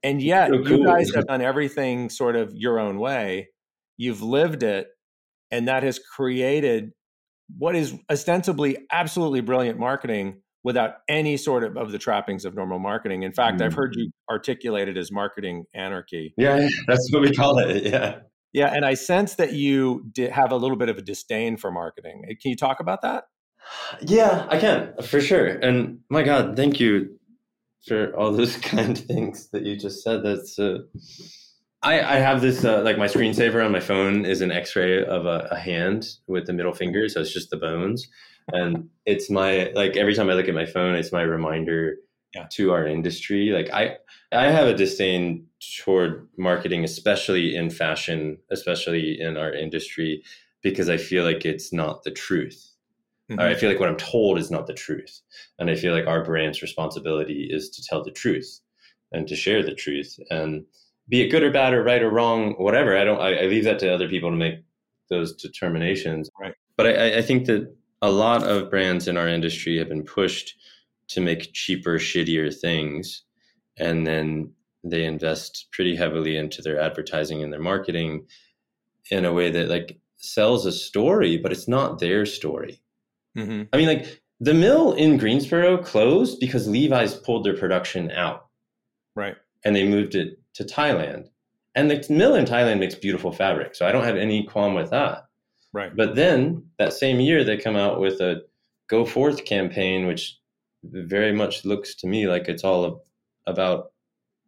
And 0.07 0.23
yet 0.23 0.51
so 0.51 0.63
cool. 0.63 0.79
you 0.79 0.85
guys 0.85 1.11
have 1.15 1.27
done 1.27 1.43
everything 1.43 2.11
sort 2.11 2.37
of 2.37 2.53
your 2.55 2.79
own 2.79 2.99
way. 2.99 3.49
You've 3.97 4.23
lived 4.23 4.63
it, 4.63 4.87
and 5.51 5.67
that 5.67 5.83
has 5.83 5.99
created 5.99 6.93
what 7.59 7.75
is 7.75 7.95
ostensibly 8.11 8.77
absolutely 8.93 9.41
brilliant 9.41 9.79
marketing 9.79 10.43
without 10.63 10.95
any 11.09 11.37
sort 11.37 11.65
of, 11.65 11.77
of 11.77 11.93
the 11.93 11.99
trappings 11.99 12.45
of 12.45 12.55
normal 12.55 12.79
marketing. 12.79 13.23
In 13.23 13.33
fact, 13.33 13.61
mm. 13.61 13.65
I've 13.65 13.75
heard 13.75 13.95
you 13.97 14.11
articulate 14.31 14.89
it 14.89 14.97
as 14.97 15.11
marketing 15.11 15.65
anarchy. 15.75 16.35
Yeah, 16.37 16.69
that's 16.87 17.09
what 17.13 17.23
we 17.23 17.33
call 17.33 17.59
it. 17.59 17.85
Yeah. 17.85 18.21
Yeah, 18.53 18.73
and 18.73 18.85
I 18.87 18.95
sense 18.95 19.35
that 19.35 19.53
you 19.53 20.11
have 20.33 20.51
a 20.51 20.57
little 20.57 20.79
bit 20.79 20.89
of 20.89 20.97
a 20.97 21.03
disdain 21.03 21.57
for 21.57 21.71
marketing. 21.71 22.23
Can 22.41 22.51
you 22.51 22.57
talk 22.57 22.81
about 22.81 23.03
that? 23.03 23.25
Yeah, 24.01 24.47
I 24.49 24.59
can 24.59 24.95
for 25.03 25.21
sure. 25.21 25.47
And 25.47 25.99
my 26.09 26.23
God, 26.23 26.57
thank 26.57 26.81
you 26.81 27.19
for 27.87 28.15
all 28.17 28.33
those 28.33 28.57
kind 28.73 28.99
of 28.99 29.05
things 29.05 29.49
that 29.51 29.65
you 29.65 29.77
just 29.77 30.03
said. 30.03 30.23
That's 30.23 30.59
uh, 30.59 30.79
I, 31.83 32.01
I 32.01 32.17
have 32.17 32.41
this 32.41 32.65
uh, 32.65 32.83
like 32.83 32.99
my 32.99 33.07
screensaver 33.07 33.65
on 33.65 33.73
my 33.73 33.81
phone 33.81 34.25
is 34.25 34.41
an 34.41 34.51
X-ray 34.51 35.05
of 35.05 35.27
a, 35.27 35.49
a, 35.51 35.59
hand 35.59 36.07
with 36.27 36.47
the 36.47 36.53
middle 36.53 36.73
finger, 36.73 37.09
so 37.09 37.21
it's 37.21 37.33
just 37.33 37.51
the 37.51 37.57
bones, 37.57 38.09
and 38.53 38.89
it's 39.05 39.31
my 39.31 39.71
like 39.75 39.97
every 39.97 40.15
time 40.15 40.31
I 40.31 40.35
look 40.35 40.49
at 40.49 40.55
my 40.55 40.67
phone, 40.67 40.95
it's 40.95 41.13
my 41.13 41.23
reminder 41.23 41.97
yeah. 42.35 42.47
to 42.53 42.73
our 42.73 42.87
industry. 42.87 43.51
Like 43.51 43.71
I 43.73 43.99
I 44.33 44.51
have 44.51 44.67
a 44.67 44.75
disdain 44.75 45.47
toward 45.79 46.29
marketing, 46.37 46.85
especially 46.85 47.55
in 47.55 47.71
fashion, 47.71 48.39
especially 48.51 49.21
in 49.21 49.37
our 49.37 49.53
industry, 49.53 50.23
because 50.63 50.89
I 50.89 50.97
feel 50.97 51.25
like 51.25 51.45
it's 51.45 51.73
not 51.73 52.03
the 52.03 52.11
truth 52.11 52.76
Mm-hmm. 53.31 53.41
I 53.41 53.55
feel 53.55 53.69
like 53.69 53.81
what 53.81 53.89
I'm 53.89 53.97
told 53.97 54.39
is 54.39 54.51
not 54.51 54.67
the 54.67 54.75
truth. 54.75 55.21
And 55.59 55.69
I 55.69 55.75
feel 55.75 55.93
like 55.93 56.07
our 56.07 56.25
brand's 56.25 56.63
responsibility 56.63 57.49
is 57.51 57.71
to 57.71 57.83
tell 57.83 58.03
the 58.03 58.11
truth 58.13 58.61
and 59.13 59.27
to 59.29 59.37
share 59.37 59.63
the 59.63 59.75
truth. 59.75 60.17
And 60.31 60.65
be 61.09 61.23
it 61.23 61.29
good 61.29 61.43
or 61.43 61.51
bad 61.51 61.75
or 61.75 61.83
right 61.83 62.03
or 62.03 62.11
wrong, 62.11 62.53
whatever, 62.53 62.97
I 62.97 63.05
don't 63.05 63.21
I, 63.21 63.35
I 63.35 63.47
leave 63.47 63.65
that 63.65 63.79
to 63.81 63.93
other 63.93 64.09
people 64.09 64.31
to 64.31 64.37
make 64.37 64.63
those 65.11 65.35
determinations. 65.35 66.31
Right. 66.41 66.55
But 66.77 66.87
I, 66.87 67.19
I 67.19 67.23
think 67.23 67.47
that 67.47 67.75
a 68.03 68.11
lot 68.11 68.43
of 68.45 68.71
brands 68.71 69.09
in 69.09 69.17
our 69.17 69.29
industry 69.29 69.79
have 69.79 69.89
been 69.89 70.05
pushed 70.05 70.55
to 71.09 71.21
make 71.21 71.53
cheaper, 71.53 71.99
shittier 71.99 72.55
things. 72.55 73.23
And 73.79 74.07
then 74.07 74.53
they 74.85 75.05
invest 75.05 75.67
pretty 75.73 75.97
heavily 75.97 76.37
into 76.37 76.63
their 76.63 76.81
advertising 76.81 77.43
and 77.43 77.53
their 77.53 77.61
marketing 77.61 78.27
in 79.11 79.25
a 79.25 79.33
way 79.33 79.51
that 79.51 79.69
like 79.69 79.99
sells 80.17 80.67
a 80.67 80.73
story, 80.73 81.37
but 81.37 81.53
it's 81.53 81.69
not 81.69 81.99
their 81.99 82.27
story. 82.27 82.81
Mm-hmm. 83.37 83.63
I 83.73 83.77
mean, 83.77 83.87
like 83.87 84.23
the 84.41 84.55
mill 84.55 84.93
in 84.93 85.17
Greensboro 85.17 85.79
closed 85.79 86.41
because 86.41 86.69
Levi's 86.69 87.15
pulled 87.15 87.45
their 87.45 87.57
production 87.57 88.11
out. 88.11 88.47
Right. 89.15 89.37
And 89.65 89.75
they 89.75 89.87
moved 89.87 90.15
it 90.15 90.39
to 90.55 90.65
Thailand. 90.65 91.29
And 91.75 91.91
the 91.91 92.05
mill 92.09 92.35
in 92.35 92.45
Thailand 92.45 92.79
makes 92.79 92.95
beautiful 92.95 93.33
fabric. 93.33 93.75
So 93.75 93.87
I 93.87 93.93
don't 93.93 94.05
have 94.05 94.17
any 94.17 94.47
qualm 94.47 94.75
with 94.75 94.91
that. 94.91 95.27
Right. 95.73 95.95
But 95.95 96.15
then 96.15 96.65
that 96.79 96.93
same 96.93 97.21
year, 97.21 97.45
they 97.45 97.57
come 97.57 97.77
out 97.77 98.01
with 98.01 98.21
a 98.21 98.43
Go 98.89 99.05
Forth 99.05 99.45
campaign, 99.45 100.07
which 100.07 100.39
very 100.85 101.33
much 101.33 101.65
looks 101.65 101.95
to 101.97 102.07
me 102.07 102.27
like 102.27 102.49
it's 102.49 102.65
all 102.65 103.05
about 103.47 103.93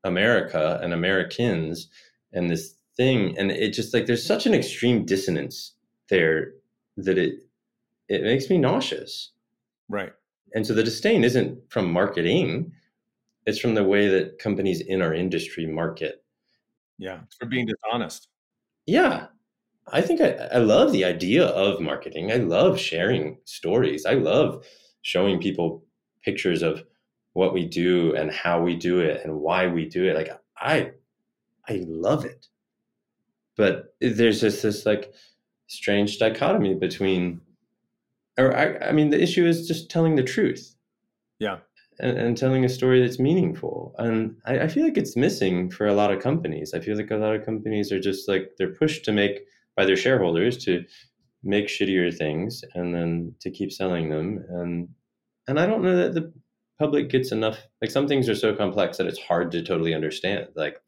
America 0.05 0.79
and 0.83 0.95
Americans 0.95 1.89
and 2.33 2.49
this 2.49 2.75
thing. 2.97 3.37
And 3.37 3.51
it 3.51 3.73
just 3.73 3.93
like 3.93 4.07
there's 4.07 4.25
such 4.25 4.47
an 4.47 4.55
extreme 4.55 5.05
dissonance 5.05 5.75
there 6.09 6.53
that 6.97 7.19
it 7.19 7.41
it 8.09 8.23
makes 8.23 8.51
me 8.51 8.59
nauseous. 8.59 9.33
Right. 9.89 10.13
And 10.55 10.67
so 10.67 10.75
the 10.75 10.83
disdain 10.83 11.25
isn't 11.25 11.59
from 11.71 11.93
marketing, 11.93 12.73
it's 13.47 13.59
from 13.59 13.75
the 13.75 13.85
way 13.85 14.09
that 14.09 14.39
companies 14.39 14.81
in 14.81 15.03
our 15.03 15.15
industry 15.15 15.67
market. 15.67 16.23
Yeah, 16.99 17.21
for 17.39 17.47
being 17.47 17.67
dishonest. 17.67 18.29
Yeah. 18.87 19.27
I 19.91 20.03
think 20.03 20.21
I, 20.21 20.33
I 20.53 20.59
love 20.59 20.93
the 20.93 21.05
idea 21.05 21.47
of 21.47 21.81
marketing. 21.81 22.31
I 22.31 22.37
love 22.37 22.79
sharing 22.79 23.39
stories. 23.45 24.05
I 24.05 24.15
love 24.15 24.67
showing 25.03 25.41
people 25.41 25.85
pictures 26.23 26.63
of 26.63 26.85
what 27.33 27.55
we 27.55 27.65
do 27.65 28.15
and 28.15 28.31
how 28.31 28.61
we 28.61 28.77
do 28.77 29.01
it 29.01 29.25
and 29.25 29.41
why 29.41 29.67
we 29.67 29.89
do 29.89 30.05
it. 30.07 30.17
Like 30.17 30.31
I 30.59 30.93
I 31.69 31.85
love 31.87 32.25
it. 32.25 32.49
But 33.57 33.95
there's 34.01 34.41
just 34.41 34.63
this 34.63 34.85
like 34.85 35.13
strange 35.69 36.19
dichotomy 36.19 36.75
between 36.75 37.41
or 38.39 38.57
I, 38.57 38.89
I 38.89 38.93
mean, 38.93 39.11
the 39.11 39.21
issue 39.23 39.47
is 39.47 39.67
just 39.67 39.91
telling 39.91 40.17
the 40.17 40.23
truth. 40.23 40.75
Yeah. 41.39 41.59
And, 42.01 42.17
and 42.17 42.37
telling 42.37 42.65
a 42.65 42.69
story 42.69 43.01
that's 43.01 43.19
meaningful. 43.19 43.95
And 43.99 44.37
I, 44.47 44.61
I 44.61 44.69
feel 44.69 44.85
like 44.85 44.97
it's 44.97 45.17
missing 45.17 45.69
for 45.69 45.87
a 45.87 45.95
lot 45.95 46.13
of 46.13 46.23
companies. 46.23 46.73
I 46.73 46.81
feel 46.81 46.97
like 46.97 47.11
a 47.11 47.17
lot 47.17 47.35
of 47.35 47.45
companies 47.45 47.91
are 47.91 48.01
just 48.01 48.29
like 48.29 48.53
they're 48.57 48.73
pushed 48.73 49.05
to 49.07 49.13
make 49.13 49.41
by 49.77 49.85
their 49.85 49.97
shareholders 49.97 50.57
to 50.65 50.85
make 51.43 51.67
shittier 51.67 52.17
things 52.17 52.65
and 52.75 52.95
then 52.95 53.35
to 53.41 53.51
keep 53.51 53.73
selling 53.73 54.11
them. 54.11 54.45
And 54.49 54.89
and 55.49 55.59
I 55.59 55.67
don't 55.67 55.83
know 55.83 55.97
that 55.97 56.15
the 56.15 56.33
public 56.79 57.09
gets 57.11 57.33
enough 57.33 57.59
like 57.81 57.91
some 57.91 58.07
things 58.07 58.29
are 58.29 58.35
so 58.35 58.55
complex 58.55 58.99
that 58.99 59.07
it's 59.07 59.19
hard 59.19 59.51
to 59.53 59.63
totally 59.63 59.95
understand. 59.95 60.49
Like 60.55 60.81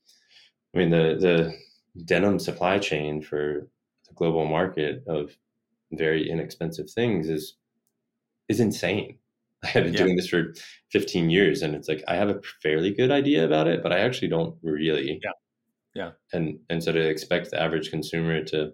I 0.74 0.78
mean 0.78 0.90
the 0.90 1.16
the 1.18 2.04
denim 2.04 2.38
supply 2.38 2.78
chain 2.78 3.22
for 3.22 3.68
the 4.08 4.14
global 4.14 4.46
market 4.46 5.02
of 5.08 5.36
very 5.92 6.28
inexpensive 6.28 6.90
things 6.90 7.28
is 7.28 7.56
is 8.48 8.60
insane. 8.60 9.16
I 9.64 9.68
have 9.68 9.84
been 9.84 9.92
yeah. 9.92 10.04
doing 10.04 10.16
this 10.16 10.28
for 10.28 10.54
15 10.90 11.28
years 11.28 11.62
and 11.62 11.74
it's 11.74 11.88
like 11.88 12.02
I 12.08 12.16
have 12.16 12.30
a 12.30 12.40
fairly 12.62 12.92
good 12.92 13.10
idea 13.10 13.44
about 13.44 13.68
it, 13.68 13.82
but 13.82 13.92
I 13.92 13.98
actually 13.98 14.28
don't 14.28 14.56
really. 14.62 15.20
Yeah. 15.22 15.30
Yeah. 15.94 16.10
And 16.32 16.58
and 16.68 16.82
so 16.82 16.92
to 16.92 17.00
expect 17.00 17.50
the 17.50 17.60
average 17.60 17.90
consumer 17.90 18.42
to 18.44 18.72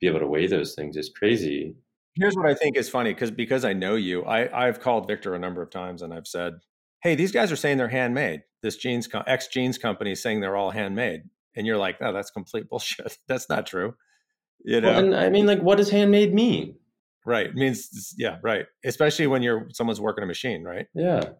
be 0.00 0.06
able 0.06 0.20
to 0.20 0.26
weigh 0.26 0.46
those 0.46 0.74
things 0.74 0.96
is 0.96 1.08
crazy. 1.08 1.74
Here's 2.14 2.34
what 2.34 2.46
I 2.46 2.54
think 2.54 2.76
is 2.76 2.88
funny 2.88 3.12
because 3.12 3.30
because 3.30 3.64
I 3.64 3.72
know 3.72 3.94
you, 3.94 4.24
I 4.24 4.66
I've 4.66 4.80
called 4.80 5.06
Victor 5.06 5.34
a 5.34 5.38
number 5.38 5.62
of 5.62 5.70
times 5.70 6.02
and 6.02 6.12
I've 6.12 6.26
said, 6.26 6.54
"Hey, 7.02 7.14
these 7.14 7.32
guys 7.32 7.52
are 7.52 7.56
saying 7.56 7.78
they're 7.78 7.88
handmade. 7.88 8.42
This 8.62 8.76
jeans 8.76 9.08
X 9.26 9.48
jeans 9.48 9.78
company 9.78 10.12
is 10.12 10.22
saying 10.22 10.40
they're 10.40 10.56
all 10.56 10.70
handmade." 10.70 11.22
And 11.54 11.66
you're 11.66 11.78
like, 11.78 12.00
"No, 12.00 12.12
that's 12.12 12.30
complete 12.30 12.68
bullshit. 12.70 13.18
that's 13.28 13.48
not 13.48 13.66
true." 13.66 13.94
You 14.64 14.80
know, 14.80 14.88
well, 14.88 14.98
and 14.98 15.14
I 15.14 15.30
mean, 15.30 15.46
like, 15.46 15.60
what 15.60 15.78
does 15.78 15.90
handmade 15.90 16.34
mean? 16.34 16.76
right. 17.26 17.46
It 17.46 17.54
means 17.54 18.14
yeah, 18.16 18.38
right. 18.42 18.64
Especially 18.84 19.26
when 19.26 19.42
you're 19.42 19.68
someone's 19.72 20.00
working 20.00 20.24
a 20.24 20.26
machine, 20.26 20.62
right? 20.64 20.86
Yeah. 20.94 21.30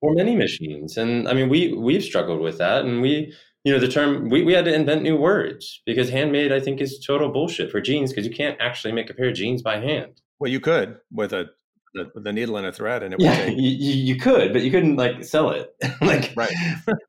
Or 0.00 0.14
many 0.14 0.36
machines. 0.36 0.96
And 0.96 1.26
I 1.26 1.32
mean 1.32 1.48
we 1.48 1.72
we've 1.72 2.04
struggled 2.04 2.40
with 2.40 2.58
that 2.58 2.84
and 2.84 3.02
we 3.02 3.34
you 3.64 3.72
know 3.72 3.80
the 3.80 3.88
term 3.88 4.28
we, 4.28 4.44
we 4.44 4.52
had 4.52 4.66
to 4.66 4.74
invent 4.74 5.02
new 5.02 5.16
words 5.16 5.82
because 5.86 6.10
handmade 6.10 6.52
I 6.52 6.60
think 6.60 6.80
is 6.80 7.02
total 7.04 7.30
bullshit 7.30 7.72
for 7.72 7.80
jeans 7.80 8.10
because 8.10 8.26
you 8.26 8.34
can't 8.34 8.60
actually 8.60 8.92
make 8.92 9.10
a 9.10 9.14
pair 9.14 9.30
of 9.30 9.34
jeans 9.34 9.62
by 9.62 9.80
hand. 9.80 10.20
Well, 10.38 10.50
you 10.50 10.60
could 10.60 10.98
with 11.10 11.32
a 11.32 11.46
the, 11.94 12.10
the 12.16 12.32
needle 12.32 12.56
and 12.56 12.66
a 12.66 12.72
thread, 12.72 13.04
and 13.04 13.14
it 13.14 13.20
yeah, 13.20 13.36
take... 13.36 13.56
you, 13.56 13.70
you 13.70 14.16
could, 14.16 14.52
but 14.52 14.62
you 14.62 14.72
couldn't 14.72 14.96
like 14.96 15.22
sell 15.22 15.50
it. 15.50 15.72
like, 16.00 16.32
right. 16.34 16.52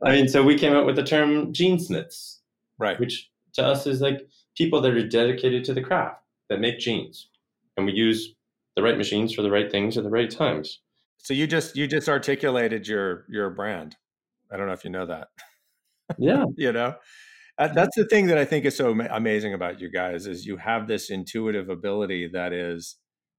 I 0.03 0.11
mean, 0.11 0.27
so 0.27 0.43
we 0.43 0.59
came 0.59 0.75
up 0.75 0.85
with 0.85 0.95
the 0.95 1.01
term 1.01 1.51
jeansmiths, 1.51 2.37
right? 2.77 2.99
Which 2.99 3.31
to 3.55 3.65
us 3.65 3.87
is 3.87 3.99
like 3.99 4.21
people 4.55 4.81
that 4.81 4.93
are 4.93 5.07
dedicated 5.07 5.63
to 5.65 5.73
the 5.73 5.81
craft 5.81 6.21
that 6.49 6.59
make 6.59 6.79
jeans, 6.79 7.29
and 7.77 7.85
we 7.85 7.93
use 7.93 8.35
the 8.75 8.83
right 8.83 8.97
machines 8.97 9.33
for 9.33 9.41
the 9.41 9.51
right 9.51 9.71
things 9.71 9.97
at 9.97 10.03
the 10.03 10.09
right 10.09 10.29
times. 10.29 10.81
So 11.17 11.33
you 11.33 11.47
just 11.47 11.75
you 11.75 11.87
just 11.87 12.09
articulated 12.09 12.87
your 12.87 13.25
your 13.29 13.49
brand. 13.49 13.95
I 14.51 14.57
don't 14.57 14.67
know 14.67 14.73
if 14.73 14.83
you 14.83 14.91
know 14.91 15.05
that. 15.07 15.29
Yeah, 16.17 16.45
you 16.57 16.71
know. 16.71 16.95
That's 17.57 17.95
the 17.95 18.05
thing 18.05 18.27
that 18.27 18.37
I 18.37 18.43
think 18.43 18.65
is 18.65 18.75
so 18.75 18.91
amazing 18.91 19.53
about 19.53 19.79
you 19.79 19.89
guys 19.89 20.27
is 20.27 20.45
you 20.45 20.57
have 20.57 20.87
this 20.87 21.09
intuitive 21.09 21.69
ability 21.69 22.27
that 22.33 22.51
is 22.51 22.97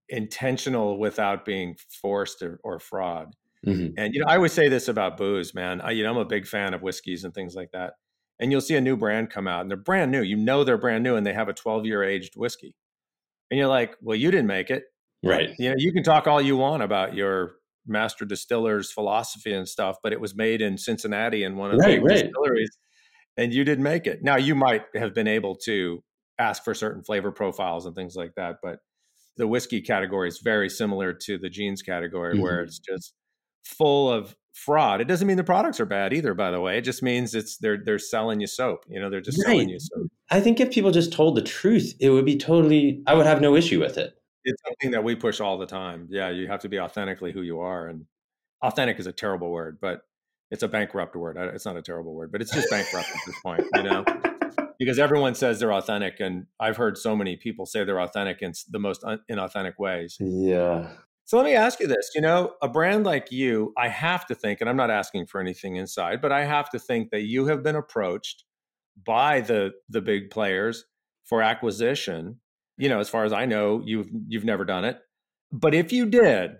intentional 0.08 0.98
without 0.98 1.44
being 1.44 1.76
forced 2.00 2.40
or, 2.42 2.58
or 2.64 2.78
fraud. 2.78 3.34
Mm-hmm. 3.66 3.94
And 3.98 4.14
you 4.14 4.20
know, 4.20 4.26
I 4.26 4.36
always 4.36 4.52
say 4.52 4.68
this 4.68 4.88
about 4.88 5.16
booze, 5.16 5.54
man. 5.54 5.80
I, 5.80 5.90
you 5.90 6.02
know, 6.02 6.10
I'm 6.10 6.16
a 6.16 6.24
big 6.24 6.46
fan 6.46 6.72
of 6.72 6.82
whiskeys 6.82 7.24
and 7.24 7.34
things 7.34 7.54
like 7.54 7.72
that. 7.72 7.94
And 8.38 8.52
you'll 8.52 8.60
see 8.60 8.76
a 8.76 8.80
new 8.80 8.96
brand 8.96 9.30
come 9.30 9.48
out, 9.48 9.62
and 9.62 9.70
they're 9.70 9.78
brand 9.78 10.12
new. 10.12 10.22
You 10.22 10.36
know 10.36 10.62
they're 10.62 10.76
brand 10.76 11.02
new, 11.02 11.16
and 11.16 11.26
they 11.26 11.32
have 11.32 11.48
a 11.48 11.54
12 11.54 11.86
year 11.86 12.02
aged 12.02 12.34
whiskey. 12.36 12.74
And 13.50 13.58
you're 13.58 13.68
like, 13.68 13.96
well, 14.02 14.16
you 14.16 14.30
didn't 14.30 14.48
make 14.48 14.70
it, 14.70 14.84
right? 15.24 15.50
You 15.58 15.70
know, 15.70 15.76
you 15.78 15.92
can 15.92 16.02
talk 16.02 16.26
all 16.26 16.42
you 16.42 16.56
want 16.56 16.82
about 16.82 17.14
your 17.14 17.52
master 17.86 18.24
distiller's 18.24 18.90
philosophy 18.92 19.52
and 19.52 19.68
stuff, 19.68 19.96
but 20.02 20.12
it 20.12 20.20
was 20.20 20.34
made 20.34 20.60
in 20.60 20.76
Cincinnati 20.76 21.44
in 21.44 21.56
one 21.56 21.70
of 21.70 21.78
right, 21.78 22.00
the 22.00 22.04
right. 22.04 22.24
distilleries, 22.24 22.76
and 23.36 23.54
you 23.54 23.64
didn't 23.64 23.84
make 23.84 24.06
it. 24.06 24.22
Now 24.22 24.36
you 24.36 24.54
might 24.54 24.84
have 24.94 25.14
been 25.14 25.28
able 25.28 25.56
to 25.64 26.02
ask 26.38 26.64
for 26.64 26.74
certain 26.74 27.02
flavor 27.02 27.32
profiles 27.32 27.86
and 27.86 27.94
things 27.94 28.16
like 28.16 28.32
that, 28.36 28.56
but 28.62 28.80
the 29.36 29.46
whiskey 29.46 29.80
category 29.80 30.28
is 30.28 30.40
very 30.42 30.68
similar 30.68 31.12
to 31.12 31.38
the 31.38 31.48
jeans 31.48 31.82
category, 31.82 32.34
mm-hmm. 32.34 32.42
where 32.42 32.62
it's 32.62 32.78
just 32.78 33.14
full 33.64 34.10
of 34.10 34.34
fraud. 34.56 35.00
It 35.00 35.04
doesn't 35.04 35.26
mean 35.26 35.36
the 35.36 35.44
products 35.44 35.78
are 35.80 35.86
bad 35.86 36.12
either, 36.12 36.34
by 36.34 36.50
the 36.50 36.60
way. 36.60 36.78
It 36.78 36.82
just 36.82 37.02
means 37.02 37.34
it's 37.34 37.58
they're 37.58 37.78
they're 37.82 37.98
selling 37.98 38.40
you 38.40 38.46
soap. 38.46 38.84
You 38.88 39.00
know, 39.00 39.10
they're 39.10 39.20
just 39.20 39.38
right. 39.38 39.52
selling 39.52 39.68
you 39.68 39.78
soap. 39.78 40.10
I 40.30 40.40
think 40.40 40.58
if 40.58 40.72
people 40.72 40.90
just 40.90 41.12
told 41.12 41.36
the 41.36 41.42
truth, 41.42 41.94
it 42.00 42.10
would 42.10 42.24
be 42.24 42.36
totally. 42.36 43.02
I 43.06 43.14
would 43.14 43.26
have 43.26 43.40
no 43.40 43.54
issue 43.54 43.80
with 43.80 43.98
it. 43.98 44.14
It's 44.44 44.62
something 44.66 44.92
that 44.92 45.04
we 45.04 45.14
push 45.14 45.40
all 45.40 45.58
the 45.58 45.66
time. 45.66 46.08
Yeah, 46.10 46.30
you 46.30 46.46
have 46.48 46.60
to 46.60 46.68
be 46.68 46.80
authentically 46.80 47.32
who 47.32 47.42
you 47.42 47.60
are, 47.60 47.86
and 47.86 48.06
authentic 48.62 48.98
is 48.98 49.06
a 49.06 49.12
terrible 49.12 49.50
word, 49.50 49.78
but 49.80 50.02
it's 50.50 50.62
a 50.62 50.68
bankrupt 50.68 51.16
word. 51.16 51.36
It's 51.36 51.66
not 51.66 51.76
a 51.76 51.82
terrible 51.82 52.14
word, 52.14 52.32
but 52.32 52.40
it's 52.40 52.54
just 52.54 52.70
bankrupt 52.70 53.08
at 53.08 53.20
this 53.26 53.36
point. 53.42 53.64
You 53.74 53.82
know 53.82 54.04
because 54.78 54.98
everyone 54.98 55.34
says 55.34 55.58
they're 55.58 55.72
authentic, 55.72 56.20
and 56.20 56.46
I've 56.60 56.76
heard 56.76 56.98
so 56.98 57.16
many 57.16 57.36
people 57.36 57.66
say 57.66 57.84
they're 57.84 58.00
authentic 58.00 58.42
in 58.42 58.52
the 58.70 58.78
most 58.78 59.02
un- 59.04 59.20
inauthentic 59.30 59.78
ways. 59.78 60.16
Yeah. 60.20 60.90
So 61.26 61.36
let 61.36 61.44
me 61.44 61.54
ask 61.54 61.80
you 61.80 61.88
this: 61.88 62.12
you 62.14 62.20
know, 62.20 62.54
a 62.62 62.68
brand 62.68 63.04
like 63.04 63.32
you, 63.32 63.72
I 63.76 63.88
have 63.88 64.26
to 64.26 64.34
think, 64.34 64.60
and 64.60 64.70
I'm 64.70 64.76
not 64.76 64.90
asking 64.90 65.26
for 65.26 65.40
anything 65.40 65.76
inside, 65.76 66.20
but 66.22 66.32
I 66.32 66.44
have 66.44 66.70
to 66.70 66.78
think 66.78 67.10
that 67.10 67.22
you 67.22 67.46
have 67.46 67.62
been 67.62 67.76
approached 67.76 68.44
by 69.04 69.40
the 69.40 69.72
the 69.88 70.00
big 70.02 70.30
players 70.30 70.84
for 71.24 71.42
acquisition. 71.42 72.40
You 72.78 72.88
know, 72.88 73.00
as 73.00 73.08
far 73.08 73.24
as 73.24 73.32
I 73.32 73.46
know, 73.46 73.82
you've 73.84 74.08
you've 74.28 74.44
never 74.44 74.64
done 74.64 74.84
it, 74.84 74.98
but 75.52 75.74
if 75.74 75.92
you 75.92 76.06
did, 76.06 76.58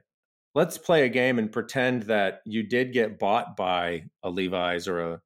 let's 0.55 0.79
play 0.79 1.05
a 1.07 1.09
game 1.09 1.39
and 1.39 1.53
pretend 1.53 2.05
that 2.05 2.41
you 2.47 2.63
did 2.65 2.93
get 2.93 3.19
bought 3.19 3.57
by 3.57 4.05
a 4.25 4.31
Levi's 4.31 4.89
or 4.89 5.01
a 5.01 5.21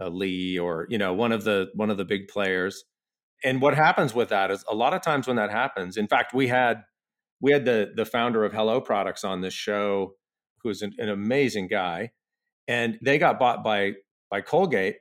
a 0.00 0.10
Lee 0.10 0.58
or 0.58 0.86
you 0.90 0.98
know 0.98 1.14
one 1.14 1.32
of 1.32 1.44
the 1.44 1.70
one 1.74 1.90
of 1.90 1.96
the 1.98 2.04
big 2.04 2.28
players. 2.28 2.84
And 3.44 3.62
what 3.62 3.74
happens 3.74 4.14
with 4.14 4.30
that 4.30 4.50
is 4.50 4.64
a 4.70 4.74
lot 4.74 4.94
of 4.94 5.02
times 5.02 5.26
when 5.26 5.36
that 5.36 5.50
happens. 5.50 5.96
In 5.96 6.08
fact, 6.08 6.34
we 6.34 6.48
had 6.48 6.82
we 7.40 7.52
had 7.52 7.64
the 7.64 7.92
the 7.94 8.04
founder 8.04 8.44
of 8.44 8.52
Hello 8.52 8.80
Products 8.80 9.24
on 9.24 9.40
this 9.40 9.54
show, 9.54 10.14
who's 10.62 10.82
an, 10.82 10.92
an 10.98 11.08
amazing 11.08 11.68
guy, 11.68 12.10
and 12.68 12.98
they 13.02 13.18
got 13.18 13.38
bought 13.38 13.62
by 13.62 13.92
by 14.30 14.40
Colgate, 14.40 14.96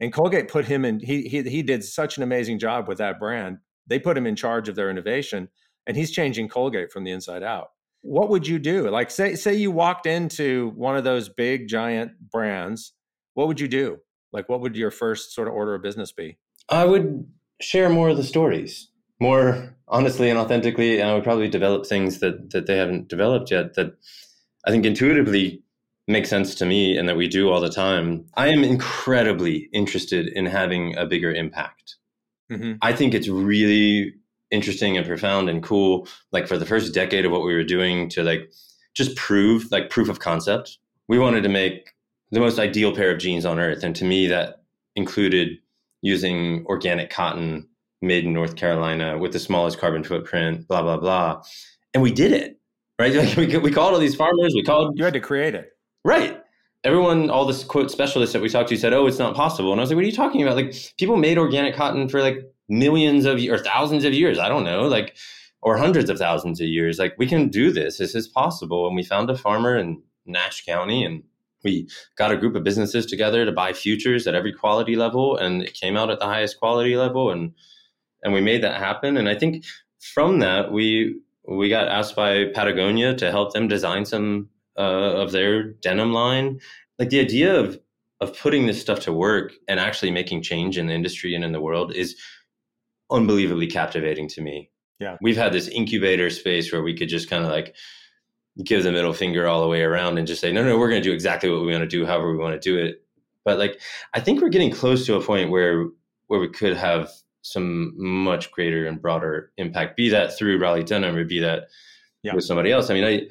and 0.00 0.12
Colgate 0.12 0.48
put 0.48 0.66
him 0.66 0.84
in. 0.84 1.00
He 1.00 1.22
he 1.22 1.42
he 1.42 1.62
did 1.62 1.84
such 1.84 2.16
an 2.16 2.22
amazing 2.22 2.58
job 2.58 2.88
with 2.88 2.98
that 2.98 3.18
brand. 3.18 3.58
They 3.86 3.98
put 3.98 4.18
him 4.18 4.26
in 4.26 4.36
charge 4.36 4.68
of 4.68 4.76
their 4.76 4.90
innovation, 4.90 5.48
and 5.86 5.96
he's 5.96 6.10
changing 6.10 6.48
Colgate 6.48 6.92
from 6.92 7.04
the 7.04 7.10
inside 7.10 7.42
out. 7.42 7.68
What 8.02 8.28
would 8.28 8.46
you 8.46 8.58
do? 8.58 8.88
Like 8.90 9.10
say 9.10 9.34
say 9.34 9.54
you 9.54 9.70
walked 9.70 10.06
into 10.06 10.72
one 10.76 10.96
of 10.96 11.04
those 11.04 11.28
big 11.28 11.68
giant 11.68 12.12
brands, 12.30 12.92
what 13.34 13.46
would 13.46 13.60
you 13.60 13.68
do? 13.68 13.98
Like, 14.32 14.48
what 14.48 14.60
would 14.60 14.76
your 14.76 14.90
first 14.90 15.32
sort 15.32 15.48
of 15.48 15.54
order 15.54 15.74
of 15.74 15.82
business 15.82 16.12
be? 16.12 16.38
I 16.68 16.84
would 16.84 17.26
share 17.60 17.88
more 17.88 18.08
of 18.10 18.16
the 18.16 18.24
stories, 18.24 18.90
more 19.20 19.74
honestly 19.86 20.30
and 20.30 20.38
authentically, 20.38 21.00
and 21.00 21.10
I 21.10 21.14
would 21.14 21.24
probably 21.24 21.48
develop 21.48 21.86
things 21.86 22.20
that 22.20 22.50
that 22.50 22.66
they 22.66 22.76
haven't 22.76 23.08
developed 23.08 23.50
yet. 23.50 23.74
That 23.74 23.96
I 24.66 24.70
think 24.70 24.84
intuitively 24.84 25.62
make 26.06 26.26
sense 26.26 26.54
to 26.56 26.66
me, 26.66 26.96
and 26.96 27.08
that 27.08 27.16
we 27.16 27.28
do 27.28 27.50
all 27.50 27.60
the 27.60 27.70
time. 27.70 28.24
I 28.34 28.48
am 28.48 28.64
incredibly 28.64 29.68
interested 29.72 30.28
in 30.28 30.46
having 30.46 30.96
a 30.96 31.06
bigger 31.06 31.32
impact. 31.32 31.96
Mm-hmm. 32.50 32.74
I 32.80 32.92
think 32.92 33.14
it's 33.14 33.28
really 33.28 34.14
interesting 34.50 34.96
and 34.96 35.06
profound 35.06 35.50
and 35.50 35.62
cool. 35.62 36.08
Like 36.32 36.48
for 36.48 36.58
the 36.58 36.66
first 36.66 36.94
decade 36.94 37.26
of 37.26 37.32
what 37.32 37.44
we 37.44 37.54
were 37.54 37.64
doing 37.64 38.08
to 38.10 38.22
like 38.22 38.50
just 38.94 39.16
prove 39.16 39.70
like 39.70 39.90
proof 39.90 40.08
of 40.08 40.20
concept. 40.20 40.78
We 41.08 41.18
wanted 41.18 41.42
to 41.42 41.48
make 41.48 41.92
the 42.30 42.40
most 42.40 42.58
ideal 42.58 42.94
pair 42.94 43.10
of 43.10 43.18
jeans 43.18 43.44
on 43.44 43.58
earth. 43.58 43.82
And 43.82 43.94
to 43.96 44.04
me, 44.04 44.26
that 44.26 44.62
included 44.96 45.58
using 46.02 46.64
organic 46.66 47.10
cotton 47.10 47.67
made 48.00 48.24
in 48.24 48.32
North 48.32 48.56
Carolina 48.56 49.18
with 49.18 49.32
the 49.32 49.38
smallest 49.38 49.78
carbon 49.78 50.04
footprint, 50.04 50.66
blah, 50.68 50.82
blah, 50.82 50.96
blah. 50.96 51.42
And 51.94 52.02
we 52.02 52.12
did 52.12 52.32
it, 52.32 52.58
right? 52.98 53.14
Like 53.14 53.36
we, 53.36 53.58
we 53.58 53.70
called 53.70 53.94
all 53.94 54.00
these 54.00 54.14
farmers, 54.14 54.52
we 54.54 54.62
called. 54.62 54.98
You 54.98 55.04
had 55.04 55.14
to 55.14 55.20
create 55.20 55.54
it. 55.54 55.72
Right. 56.04 56.40
Everyone, 56.84 57.28
all 57.28 57.44
this 57.44 57.64
quote 57.64 57.90
specialists 57.90 58.32
that 58.32 58.42
we 58.42 58.48
talked 58.48 58.68
to 58.68 58.76
said, 58.76 58.92
oh, 58.92 59.06
it's 59.06 59.18
not 59.18 59.34
possible. 59.34 59.72
And 59.72 59.80
I 59.80 59.82
was 59.82 59.90
like, 59.90 59.96
what 59.96 60.04
are 60.04 60.08
you 60.08 60.12
talking 60.12 60.42
about? 60.42 60.56
Like 60.56 60.74
people 60.96 61.16
made 61.16 61.36
organic 61.36 61.74
cotton 61.74 62.08
for 62.08 62.22
like 62.22 62.38
millions 62.68 63.24
of 63.24 63.40
or 63.40 63.58
thousands 63.58 64.04
of 64.04 64.12
years. 64.12 64.38
I 64.38 64.48
don't 64.48 64.64
know, 64.64 64.86
like, 64.86 65.16
or 65.60 65.76
hundreds 65.76 66.08
of 66.08 66.18
thousands 66.18 66.60
of 66.60 66.68
years. 66.68 66.98
Like 66.98 67.14
we 67.18 67.26
can 67.26 67.48
do 67.48 67.72
this. 67.72 67.98
This 67.98 68.14
is 68.14 68.28
possible. 68.28 68.86
And 68.86 68.94
we 68.94 69.02
found 69.02 69.28
a 69.28 69.36
farmer 69.36 69.76
in 69.76 70.00
Nash 70.24 70.64
County 70.64 71.04
and 71.04 71.24
we 71.64 71.88
got 72.16 72.30
a 72.30 72.36
group 72.36 72.54
of 72.54 72.62
businesses 72.62 73.06
together 73.06 73.44
to 73.44 73.52
buy 73.52 73.72
futures 73.72 74.26
at 74.26 74.34
every 74.34 74.52
quality 74.52 74.94
level 74.94 75.36
and 75.36 75.62
it 75.62 75.74
came 75.74 75.96
out 75.96 76.10
at 76.10 76.20
the 76.20 76.26
highest 76.26 76.58
quality 76.58 76.96
level 76.96 77.30
and 77.30 77.52
and 78.22 78.32
we 78.32 78.40
made 78.40 78.62
that 78.62 78.80
happen. 78.80 79.16
And 79.16 79.28
i 79.28 79.34
think 79.34 79.64
from 80.00 80.38
that 80.40 80.72
we 80.72 81.18
we 81.46 81.68
got 81.68 81.88
asked 81.88 82.14
by 82.14 82.46
patagonia 82.54 83.14
to 83.14 83.30
help 83.30 83.52
them 83.52 83.68
design 83.68 84.04
some 84.04 84.48
uh, 84.76 85.22
of 85.22 85.32
their 85.32 85.62
denim 85.62 86.12
line. 86.12 86.60
Like 86.98 87.10
the 87.10 87.20
idea 87.20 87.58
of 87.58 87.78
of 88.20 88.36
putting 88.36 88.66
this 88.66 88.80
stuff 88.80 89.00
to 89.00 89.12
work 89.12 89.52
and 89.68 89.78
actually 89.78 90.10
making 90.10 90.42
change 90.42 90.76
in 90.76 90.88
the 90.88 90.92
industry 90.92 91.34
and 91.34 91.44
in 91.44 91.52
the 91.52 91.60
world 91.60 91.94
is 91.94 92.16
unbelievably 93.10 93.68
captivating 93.68 94.28
to 94.28 94.40
me. 94.40 94.70
Yeah. 94.98 95.16
We've 95.22 95.36
had 95.36 95.52
this 95.52 95.68
incubator 95.68 96.28
space 96.30 96.72
where 96.72 96.82
we 96.82 96.96
could 96.96 97.08
just 97.08 97.30
kind 97.30 97.44
of 97.44 97.50
like 97.50 97.76
give 98.64 98.82
the 98.82 98.90
middle 98.90 99.12
finger 99.12 99.46
all 99.46 99.62
the 99.62 99.68
way 99.68 99.82
around 99.82 100.18
and 100.18 100.26
just 100.26 100.40
say, 100.40 100.52
no, 100.52 100.64
no, 100.64 100.76
we're 100.76 100.90
going 100.90 101.00
to 101.00 101.08
do 101.08 101.14
exactly 101.14 101.48
what 101.48 101.60
we 101.60 101.70
want 101.70 101.82
to 101.82 101.86
do, 101.86 102.04
however 102.04 102.32
we 102.32 102.38
want 102.38 102.60
to 102.60 102.68
do 102.70 102.76
it. 102.76 103.02
But 103.44 103.58
like, 103.58 103.80
I 104.14 104.20
think 104.20 104.40
we're 104.40 104.48
getting 104.48 104.72
close 104.72 105.06
to 105.06 105.14
a 105.14 105.22
point 105.22 105.50
where 105.50 105.86
where 106.26 106.40
we 106.40 106.48
could 106.48 106.76
have 106.76 107.10
some 107.52 107.94
much 107.96 108.50
greater 108.50 108.86
and 108.86 109.00
broader 109.00 109.52
impact, 109.56 109.96
be 109.96 110.08
that 110.10 110.36
through 110.36 110.58
Raleigh 110.58 110.84
Denim 110.84 111.16
or 111.16 111.24
be 111.24 111.40
that 111.40 111.68
yeah. 112.22 112.34
with 112.34 112.44
somebody 112.44 112.72
else. 112.72 112.90
I 112.90 112.94
mean, 112.94 113.04
I 113.04 113.22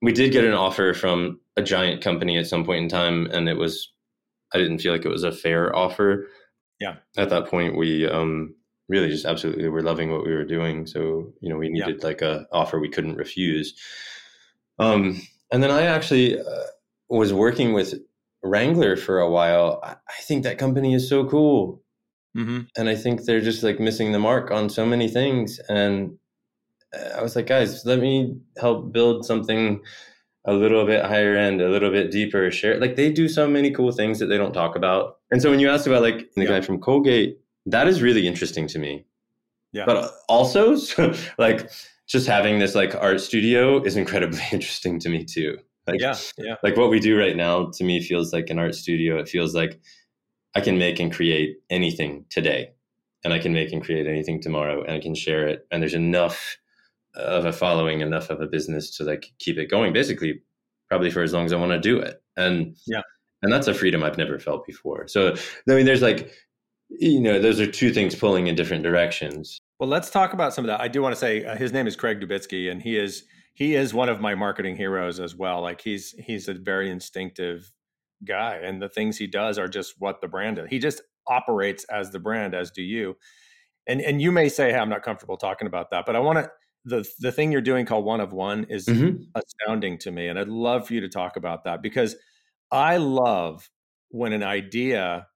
we 0.00 0.12
did 0.12 0.32
get 0.32 0.44
an 0.44 0.54
offer 0.54 0.94
from 0.94 1.40
a 1.56 1.62
giant 1.62 2.02
company 2.02 2.38
at 2.38 2.46
some 2.46 2.64
point 2.64 2.84
in 2.84 2.88
time, 2.88 3.26
and 3.32 3.48
it 3.48 3.56
was 3.56 3.92
I 4.54 4.58
didn't 4.58 4.78
feel 4.78 4.92
like 4.92 5.04
it 5.04 5.10
was 5.10 5.24
a 5.24 5.32
fair 5.32 5.74
offer. 5.74 6.28
Yeah. 6.80 6.96
At 7.16 7.30
that 7.30 7.46
point, 7.46 7.76
we 7.76 8.08
um, 8.08 8.54
really 8.88 9.08
just 9.08 9.24
absolutely 9.24 9.68
were 9.68 9.82
loving 9.82 10.10
what 10.12 10.24
we 10.24 10.32
were 10.32 10.44
doing. 10.44 10.86
So 10.86 11.32
you 11.40 11.48
know, 11.48 11.56
we 11.56 11.68
needed 11.68 11.98
yeah. 12.00 12.06
like 12.06 12.22
a 12.22 12.46
offer 12.52 12.78
we 12.78 12.88
couldn't 12.88 13.16
refuse. 13.16 13.74
Um, 14.78 15.20
and 15.50 15.62
then 15.62 15.70
I 15.70 15.82
actually 15.82 16.38
uh, 16.38 16.44
was 17.08 17.32
working 17.32 17.72
with 17.72 17.94
Wrangler 18.42 18.96
for 18.96 19.18
a 19.18 19.30
while. 19.30 19.80
I, 19.82 19.92
I 19.92 20.22
think 20.22 20.44
that 20.44 20.58
company 20.58 20.94
is 20.94 21.08
so 21.08 21.24
cool. 21.26 21.82
Mm-hmm. 22.36 22.60
And 22.76 22.88
I 22.88 22.94
think 22.94 23.24
they're 23.24 23.40
just 23.40 23.62
like 23.62 23.80
missing 23.80 24.12
the 24.12 24.18
mark 24.18 24.50
on 24.50 24.68
so 24.68 24.86
many 24.86 25.08
things. 25.08 25.58
And 25.68 26.16
uh, 26.94 27.18
I 27.18 27.22
was 27.22 27.36
like, 27.36 27.46
guys, 27.46 27.84
let 27.84 27.98
me 27.98 28.36
help 28.58 28.92
build 28.92 29.24
something 29.24 29.80
a 30.44 30.52
little 30.52 30.86
bit 30.86 31.04
higher 31.04 31.36
end, 31.36 31.60
a 31.60 31.68
little 31.68 31.90
bit 31.90 32.10
deeper. 32.10 32.50
Share 32.50 32.78
like 32.78 32.96
they 32.96 33.12
do 33.12 33.28
so 33.28 33.48
many 33.48 33.70
cool 33.70 33.92
things 33.92 34.18
that 34.18 34.26
they 34.26 34.38
don't 34.38 34.52
talk 34.52 34.76
about. 34.76 35.18
And 35.30 35.42
so 35.42 35.50
when 35.50 35.60
you 35.60 35.68
asked 35.68 35.86
about 35.86 36.02
like 36.02 36.30
the 36.34 36.42
yeah. 36.42 36.48
guy 36.48 36.60
from 36.60 36.80
Colgate, 36.80 37.38
that 37.66 37.88
is 37.88 38.02
really 38.02 38.26
interesting 38.26 38.66
to 38.68 38.78
me. 38.78 39.04
Yeah. 39.72 39.84
But 39.84 40.12
also, 40.28 40.76
so, 40.76 41.14
like 41.38 41.70
just 42.06 42.26
having 42.26 42.58
this 42.58 42.74
like 42.74 42.94
art 42.94 43.20
studio 43.20 43.82
is 43.82 43.96
incredibly 43.96 44.40
interesting 44.52 44.98
to 45.00 45.08
me 45.08 45.24
too. 45.24 45.58
Like, 45.86 46.00
yeah, 46.00 46.16
yeah. 46.36 46.56
Like 46.62 46.76
what 46.76 46.90
we 46.90 47.00
do 47.00 47.18
right 47.18 47.36
now 47.36 47.70
to 47.74 47.84
me 47.84 48.02
feels 48.02 48.32
like 48.32 48.50
an 48.50 48.58
art 48.58 48.74
studio. 48.74 49.18
It 49.18 49.28
feels 49.28 49.54
like 49.54 49.80
I 50.58 50.60
can 50.60 50.76
make 50.76 50.98
and 50.98 51.12
create 51.12 51.58
anything 51.70 52.24
today, 52.30 52.72
and 53.22 53.32
I 53.32 53.38
can 53.38 53.52
make 53.52 53.72
and 53.72 53.80
create 53.82 54.08
anything 54.08 54.42
tomorrow, 54.42 54.82
and 54.82 54.92
I 54.92 54.98
can 54.98 55.14
share 55.14 55.46
it. 55.46 55.64
And 55.70 55.80
there's 55.80 55.94
enough 55.94 56.58
of 57.14 57.44
a 57.44 57.52
following, 57.52 58.00
enough 58.00 58.28
of 58.28 58.40
a 58.40 58.46
business 58.48 58.96
to 58.96 59.04
like 59.04 59.26
keep 59.38 59.56
it 59.56 59.70
going. 59.70 59.92
Basically, 59.92 60.42
probably 60.88 61.12
for 61.12 61.22
as 61.22 61.32
long 61.32 61.44
as 61.44 61.52
I 61.52 61.56
want 61.56 61.70
to 61.70 61.78
do 61.78 62.00
it. 62.00 62.20
And 62.36 62.76
yeah, 62.88 63.02
and 63.42 63.52
that's 63.52 63.68
a 63.68 63.74
freedom 63.74 64.02
I've 64.02 64.18
never 64.18 64.40
felt 64.40 64.66
before. 64.66 65.06
So 65.06 65.36
I 65.68 65.74
mean, 65.74 65.86
there's 65.86 66.02
like 66.02 66.32
you 66.88 67.20
know, 67.20 67.40
those 67.40 67.60
are 67.60 67.70
two 67.70 67.92
things 67.92 68.16
pulling 68.16 68.48
in 68.48 68.56
different 68.56 68.82
directions. 68.82 69.60
Well, 69.78 69.88
let's 69.88 70.10
talk 70.10 70.32
about 70.32 70.54
some 70.54 70.64
of 70.64 70.68
that. 70.70 70.80
I 70.80 70.88
do 70.88 71.02
want 71.02 71.14
to 71.14 71.20
say 71.20 71.44
uh, 71.44 71.54
his 71.54 71.72
name 71.72 71.86
is 71.86 71.94
Craig 71.94 72.20
Dubitsky, 72.20 72.68
and 72.68 72.82
he 72.82 72.98
is 72.98 73.24
he 73.54 73.76
is 73.76 73.94
one 73.94 74.08
of 74.08 74.20
my 74.20 74.34
marketing 74.34 74.74
heroes 74.74 75.20
as 75.20 75.36
well. 75.36 75.60
Like 75.62 75.80
he's 75.80 76.16
he's 76.18 76.48
a 76.48 76.54
very 76.54 76.90
instinctive 76.90 77.72
guy, 78.24 78.56
and 78.56 78.80
the 78.80 78.88
things 78.88 79.16
he 79.16 79.26
does 79.26 79.58
are 79.58 79.68
just 79.68 79.94
what 79.98 80.20
the 80.20 80.28
brand 80.28 80.58
is. 80.58 80.66
He 80.68 80.78
just 80.78 81.02
operates 81.26 81.84
as 81.84 82.10
the 82.10 82.18
brand, 82.18 82.54
as 82.54 82.70
do 82.70 82.82
you. 82.82 83.16
And 83.86 84.00
and 84.00 84.20
you 84.20 84.32
may 84.32 84.48
say, 84.48 84.70
"Hey, 84.70 84.78
I'm 84.78 84.88
not 84.88 85.02
comfortable 85.02 85.36
talking 85.36 85.66
about 85.66 85.90
that," 85.90 86.06
but 86.06 86.16
I 86.16 86.20
want 86.20 86.38
to. 86.38 86.50
The, 86.84 87.06
the 87.18 87.32
thing 87.32 87.52
you're 87.52 87.60
doing 87.60 87.84
called 87.84 88.04
one 88.04 88.20
of 88.20 88.32
one 88.32 88.64
is 88.70 88.86
mm-hmm. 88.86 89.22
astounding 89.34 89.98
to 89.98 90.10
me 90.10 90.28
and 90.28 90.38
i'd 90.38 90.48
love 90.48 90.86
for 90.86 90.94
you 90.94 91.00
to 91.00 91.08
talk 91.08 91.36
about 91.36 91.64
that 91.64 91.82
because 91.82 92.14
i 92.70 92.96
love 92.96 93.68
when 94.10 94.32
an 94.32 94.44
idea 94.44 95.26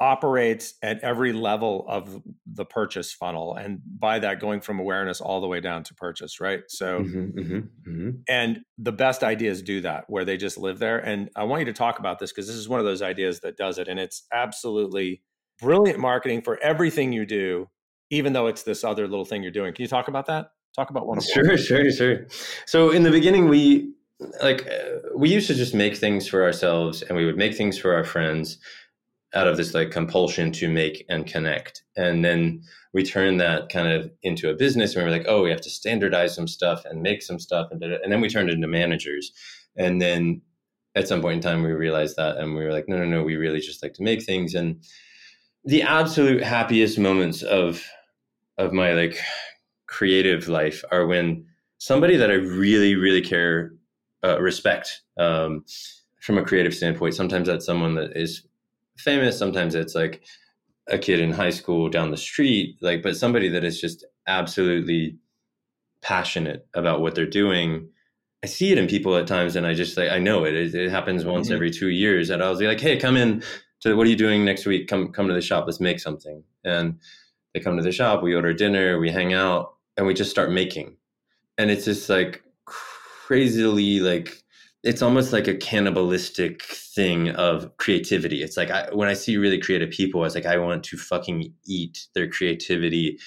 operates 0.00 0.74
at 0.82 0.98
every 1.00 1.32
level 1.32 1.84
of 1.88 2.22
the 2.46 2.64
purchase 2.64 3.12
funnel 3.12 3.54
and 3.54 3.80
by 3.84 4.18
that 4.18 4.40
going 4.40 4.60
from 4.60 4.80
awareness 4.80 5.20
all 5.20 5.40
the 5.40 5.46
way 5.46 5.60
down 5.60 5.84
to 5.84 5.94
purchase 5.94 6.40
right? 6.40 6.62
So 6.68 7.00
mm-hmm, 7.00 7.38
mm-hmm, 7.38 7.90
mm-hmm. 7.90 8.10
and 8.26 8.60
the 8.78 8.92
best 8.92 9.22
ideas 9.22 9.62
do 9.62 9.82
that 9.82 10.04
where 10.08 10.24
they 10.24 10.36
just 10.36 10.56
live 10.56 10.78
there 10.78 10.98
and 10.98 11.28
i 11.36 11.44
want 11.44 11.60
you 11.60 11.66
to 11.66 11.72
talk 11.72 11.98
about 11.98 12.18
this 12.18 12.32
because 12.32 12.46
this 12.46 12.56
is 12.56 12.68
one 12.68 12.80
of 12.80 12.86
those 12.86 13.02
ideas 13.02 13.40
that 13.40 13.56
does 13.56 13.78
it 13.78 13.88
and 13.88 14.00
it's 14.00 14.26
absolutely 14.32 15.22
brilliant 15.60 15.98
marketing 15.98 16.40
for 16.40 16.58
everything 16.62 17.12
you 17.12 17.26
do 17.26 17.68
even 18.10 18.32
though 18.32 18.48
it's 18.48 18.64
this 18.64 18.84
other 18.84 19.06
little 19.06 19.24
thing 19.24 19.42
you're 19.42 19.52
doing. 19.52 19.72
Can 19.72 19.82
you 19.82 19.88
talk 19.88 20.08
about 20.08 20.26
that? 20.26 20.50
Talk 20.76 20.90
about 20.90 21.06
one 21.06 21.18
of 21.18 21.24
sure 21.24 21.56
sure 21.56 21.90
sure. 21.90 22.26
So 22.66 22.90
in 22.90 23.02
the 23.02 23.10
beginning 23.10 23.48
we 23.48 23.92
like 24.42 24.66
uh, 24.66 24.98
we 25.16 25.30
used 25.30 25.46
to 25.48 25.54
just 25.54 25.74
make 25.74 25.96
things 25.96 26.28
for 26.28 26.44
ourselves 26.44 27.02
and 27.02 27.16
we 27.16 27.24
would 27.24 27.36
make 27.36 27.56
things 27.56 27.78
for 27.78 27.94
our 27.94 28.04
friends 28.04 28.58
out 29.34 29.46
of 29.46 29.56
this 29.56 29.74
like 29.74 29.90
compulsion 29.90 30.50
to 30.52 30.68
make 30.68 31.04
and 31.08 31.26
connect. 31.26 31.82
And 31.96 32.24
then 32.24 32.62
we 32.92 33.04
turn 33.04 33.36
that 33.36 33.68
kind 33.68 33.88
of 33.88 34.10
into 34.22 34.50
a 34.50 34.54
business 34.54 34.94
and 34.94 35.04
we 35.04 35.08
are 35.08 35.16
like, 35.16 35.26
oh, 35.28 35.42
we 35.42 35.50
have 35.50 35.60
to 35.60 35.70
standardize 35.70 36.34
some 36.34 36.48
stuff 36.48 36.84
and 36.84 37.02
make 37.02 37.22
some 37.22 37.38
stuff. 37.38 37.68
And, 37.70 37.82
and 37.82 38.12
then 38.12 38.20
we 38.20 38.28
turned 38.28 38.50
into 38.50 38.66
managers. 38.66 39.32
And 39.76 40.02
then 40.02 40.42
at 40.96 41.06
some 41.06 41.20
point 41.20 41.36
in 41.36 41.40
time, 41.40 41.62
we 41.62 41.70
realized 41.70 42.16
that 42.16 42.38
and 42.38 42.54
we 42.54 42.64
were 42.64 42.72
like, 42.72 42.88
no, 42.88 42.98
no, 42.98 43.04
no, 43.04 43.22
we 43.22 43.36
really 43.36 43.60
just 43.60 43.82
like 43.82 43.94
to 43.94 44.02
make 44.02 44.24
things. 44.24 44.54
And 44.54 44.82
the 45.64 45.82
absolute 45.82 46.42
happiest 46.42 46.98
moments 46.98 47.42
of 47.42 47.84
of 48.58 48.72
my 48.72 48.92
like 48.92 49.18
creative 49.86 50.48
life 50.48 50.84
are 50.90 51.06
when 51.06 51.46
somebody 51.78 52.16
that 52.16 52.30
I 52.30 52.34
really, 52.34 52.94
really 52.94 53.22
care, 53.22 53.72
uh, 54.22 54.40
respect 54.40 55.02
um, 55.18 55.64
from 56.20 56.36
a 56.38 56.44
creative 56.44 56.74
standpoint. 56.74 57.14
Sometimes 57.14 57.48
that's 57.48 57.64
someone 57.64 57.94
that 57.94 58.16
is 58.16 58.46
famous. 59.00 59.38
Sometimes 59.38 59.74
it's 59.74 59.94
like 59.94 60.22
a 60.88 60.98
kid 60.98 61.20
in 61.20 61.32
high 61.32 61.50
school 61.50 61.88
down 61.88 62.10
the 62.10 62.16
street, 62.16 62.76
like, 62.80 63.02
but 63.02 63.16
somebody 63.16 63.48
that 63.48 63.64
is 63.64 63.80
just 63.80 64.04
absolutely 64.26 65.18
passionate 66.02 66.66
about 66.74 67.00
what 67.00 67.14
they're 67.14 67.26
doing. 67.26 67.88
I 68.42 68.46
see 68.46 68.72
it 68.72 68.78
in 68.78 68.86
people 68.86 69.16
at 69.16 69.26
times, 69.26 69.56
and 69.56 69.66
I 69.66 69.74
just 69.74 69.96
like 69.96 70.10
I 70.10 70.18
know 70.18 70.44
it. 70.44 70.54
It, 70.54 70.74
it 70.74 70.90
happens 70.90 71.24
once 71.24 71.48
mm-hmm. 71.48 71.54
every 71.54 71.70
two 71.70 71.88
years, 71.88 72.30
and 72.30 72.42
I'll 72.42 72.58
be 72.58 72.66
like, 72.66 72.80
"Hey, 72.80 72.96
come 72.96 73.16
in 73.16 73.42
to 73.80 73.94
what 73.94 74.06
are 74.06 74.10
you 74.10 74.16
doing 74.16 74.44
next 74.44 74.66
week? 74.66 74.88
Come 74.88 75.12
come 75.12 75.28
to 75.28 75.34
the 75.34 75.40
shop. 75.42 75.64
Let's 75.66 75.80
make 75.80 76.00
something." 76.00 76.42
And 76.64 76.98
they 77.52 77.60
come 77.60 77.76
to 77.76 77.82
the 77.82 77.92
shop. 77.92 78.22
We 78.22 78.34
order 78.34 78.54
dinner. 78.54 78.98
We 78.98 79.10
hang 79.10 79.34
out, 79.34 79.74
and 79.96 80.06
we 80.06 80.14
just 80.14 80.30
start 80.30 80.52
making. 80.52 80.96
And 81.58 81.70
it's 81.70 81.84
just 81.84 82.08
like 82.08 82.42
crazily 82.64 84.00
like 84.00 84.39
it's 84.82 85.02
almost 85.02 85.32
like 85.32 85.46
a 85.46 85.56
cannibalistic 85.56 86.62
thing 86.62 87.30
of 87.30 87.76
creativity. 87.76 88.42
It's 88.42 88.56
like 88.56 88.70
I, 88.70 88.88
when 88.92 89.08
I 89.08 89.14
see 89.14 89.36
really 89.36 89.60
creative 89.60 89.90
people, 89.90 90.24
it's 90.24 90.34
like 90.34 90.46
I 90.46 90.56
want 90.56 90.84
to 90.84 90.96
fucking 90.96 91.52
eat 91.66 92.06
their 92.14 92.28
creativity 92.28 93.18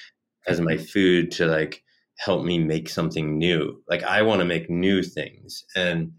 as 0.48 0.60
my 0.60 0.74
mm-hmm. 0.74 0.86
food 0.86 1.32
to 1.32 1.46
like 1.46 1.84
help 2.18 2.44
me 2.44 2.58
make 2.58 2.90
something 2.90 3.38
new. 3.38 3.82
Like 3.88 4.04
I 4.04 4.24
want 4.24 4.40
to 4.40 4.46
make 4.46 4.70
new 4.70 5.04
things, 5.04 5.64
and 5.76 6.14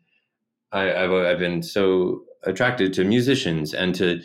I, 0.73 0.93
I've, 0.95 1.13
I've 1.13 1.39
been 1.39 1.63
so 1.63 2.25
attracted 2.45 2.93
to 2.95 3.05
musicians 3.05 3.75
and 3.75 3.95
to 3.97 4.21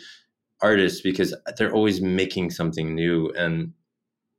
artists 0.62 1.00
because 1.00 1.34
they're 1.56 1.72
always 1.72 2.00
making 2.00 2.50
something 2.50 2.94
new 2.94 3.30
and 3.30 3.72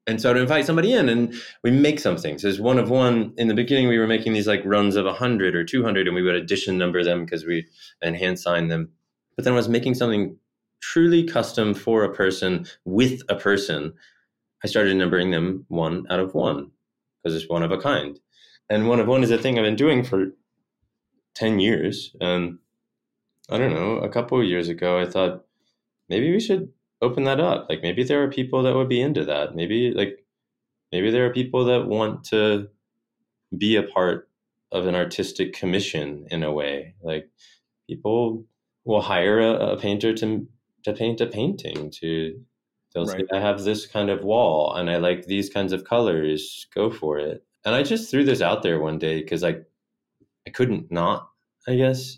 and 0.08 0.20
so 0.20 0.34
to 0.34 0.40
invite 0.40 0.66
somebody 0.66 0.94
in 0.94 1.10
and 1.10 1.34
we 1.64 1.72
make 1.72 2.00
something 2.00 2.38
so 2.38 2.48
there's 2.48 2.60
one 2.60 2.80
of 2.80 2.90
one 2.90 3.34
in 3.38 3.48
the 3.48 3.54
beginning 3.54 3.88
we 3.88 3.98
were 3.98 4.08
making 4.08 4.34
these 4.34 4.48
like 4.48 4.62
runs 4.66 4.96
of 4.96 5.06
100 5.06 5.56
or 5.56 5.64
200 5.64 6.08
and 6.08 6.16
we 6.16 6.22
would 6.22 6.36
addition 6.36 6.78
number 6.78 7.04
them 7.04 7.26
because 7.26 7.46
we 7.46 7.66
and 8.02 8.16
hand 8.16 8.40
sign 8.40 8.68
them. 8.68 8.90
But 9.36 9.46
then 9.46 9.54
I 9.54 9.58
was 9.58 9.70
making 9.70 9.96
something 9.96 10.38
truly 10.82 11.24
custom 11.24 11.74
for 11.74 12.04
a 12.04 12.14
person 12.14 12.66
with 12.86 13.22
a 13.30 13.36
person. 13.36 13.94
I 14.64 14.68
started 14.68 14.96
numbering 14.96 15.32
them 15.32 15.66
one 15.70 16.06
out 16.10 16.20
of 16.20 16.34
one 16.34 16.72
because 17.24 17.36
it's 17.36 17.50
one 17.50 17.64
of 17.64 17.72
a 17.72 17.78
kind. 17.78 18.20
And 18.70 18.88
one 18.88 19.00
of 19.00 19.08
one 19.08 19.24
is 19.24 19.32
a 19.32 19.38
thing 19.38 19.58
i've 19.58 19.66
been 19.66 19.76
doing 19.76 20.04
for 20.04 20.28
10 21.36 21.60
years 21.60 22.16
and 22.20 22.58
i 23.50 23.58
don't 23.58 23.74
know 23.74 23.98
a 23.98 24.10
couple 24.10 24.40
of 24.40 24.46
years 24.46 24.70
ago 24.70 25.00
i 25.00 25.06
thought 25.06 25.46
maybe 26.10 26.32
we 26.32 26.40
should 26.40 26.72
open 27.02 27.24
that 27.24 27.40
up. 27.40 27.68
Like 27.70 27.82
maybe 27.82 28.04
there 28.04 28.24
are 28.24 28.30
people 28.30 28.64
that 28.64 28.76
would 28.76 28.90
be 28.90 29.02
into 29.02 29.26
that. 29.26 29.56
Maybe 29.56 29.92
like 29.92 30.24
maybe 30.92 31.12
there 31.12 31.26
are 31.26 31.34
people 31.34 31.66
that 31.66 31.88
want 31.88 32.24
to 32.26 32.70
be 33.58 33.76
a 33.76 33.84
part 33.84 34.30
of 34.72 34.88
an 34.88 34.96
artistic 34.96 35.54
commission 35.54 36.28
in 36.32 36.44
a 36.44 36.52
way. 36.52 36.96
Like 37.02 37.30
people 37.90 38.46
will 38.86 39.02
hire 39.02 39.40
a, 39.40 39.74
a 39.74 39.78
painter 39.78 40.14
to 40.16 40.48
to 40.84 40.94
paint 40.94 41.22
a 41.22 41.28
painting 41.28 41.92
to 41.92 42.40
they'll 42.94 43.06
right. 43.06 43.20
say 43.20 43.38
I 43.38 43.40
have 43.40 43.64
this 43.64 43.86
kind 43.86 44.10
of 44.10 44.24
wall 44.24 44.74
and 44.76 44.90
I 44.90 44.98
like 44.98 45.26
these 45.26 45.50
kinds 45.50 45.74
of 45.74 45.86
colors, 45.86 46.68
go 46.74 46.90
for 46.90 47.20
it. 47.20 47.44
And 47.64 47.76
I 47.76 47.84
just 47.84 48.10
threw 48.10 48.24
this 48.24 48.42
out 48.42 48.64
there 48.64 48.80
one 48.80 48.98
day 48.98 49.22
because 49.22 49.44
I 49.44 49.58
I 50.48 50.50
couldn't 50.52 50.92
not, 50.92 51.30
I 51.68 51.76
guess. 51.76 52.18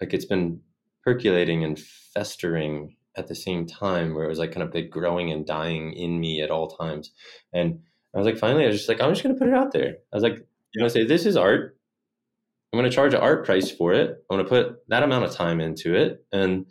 Like 0.00 0.14
it's 0.14 0.24
been 0.24 0.60
percolating 1.04 1.64
and 1.64 1.78
festering 1.78 2.96
at 3.16 3.28
the 3.28 3.34
same 3.34 3.66
time 3.66 4.14
where 4.14 4.24
it 4.24 4.28
was 4.28 4.38
like 4.38 4.52
kind 4.52 4.62
of 4.62 4.74
like 4.74 4.90
growing 4.90 5.30
and 5.30 5.46
dying 5.46 5.92
in 5.92 6.20
me 6.20 6.42
at 6.42 6.50
all 6.50 6.68
times. 6.68 7.10
And 7.52 7.80
I 8.14 8.18
was 8.18 8.26
like, 8.26 8.38
finally, 8.38 8.64
I 8.64 8.68
was 8.68 8.76
just 8.76 8.88
like, 8.88 9.00
I'm 9.00 9.10
just 9.10 9.22
going 9.22 9.34
to 9.34 9.38
put 9.38 9.48
it 9.48 9.54
out 9.54 9.72
there. 9.72 9.96
I 10.12 10.16
was 10.16 10.22
like, 10.22 10.38
you 10.74 10.82
know, 10.82 10.88
say, 10.88 11.04
this 11.04 11.26
is 11.26 11.36
art. 11.36 11.76
I'm 12.72 12.78
going 12.78 12.88
to 12.88 12.94
charge 12.94 13.14
an 13.14 13.20
art 13.20 13.44
price 13.44 13.70
for 13.70 13.92
it. 13.92 14.24
I'm 14.30 14.36
going 14.36 14.44
to 14.44 14.48
put 14.48 14.88
that 14.88 15.02
amount 15.02 15.24
of 15.24 15.32
time 15.32 15.60
into 15.60 15.94
it. 15.94 16.24
And, 16.32 16.66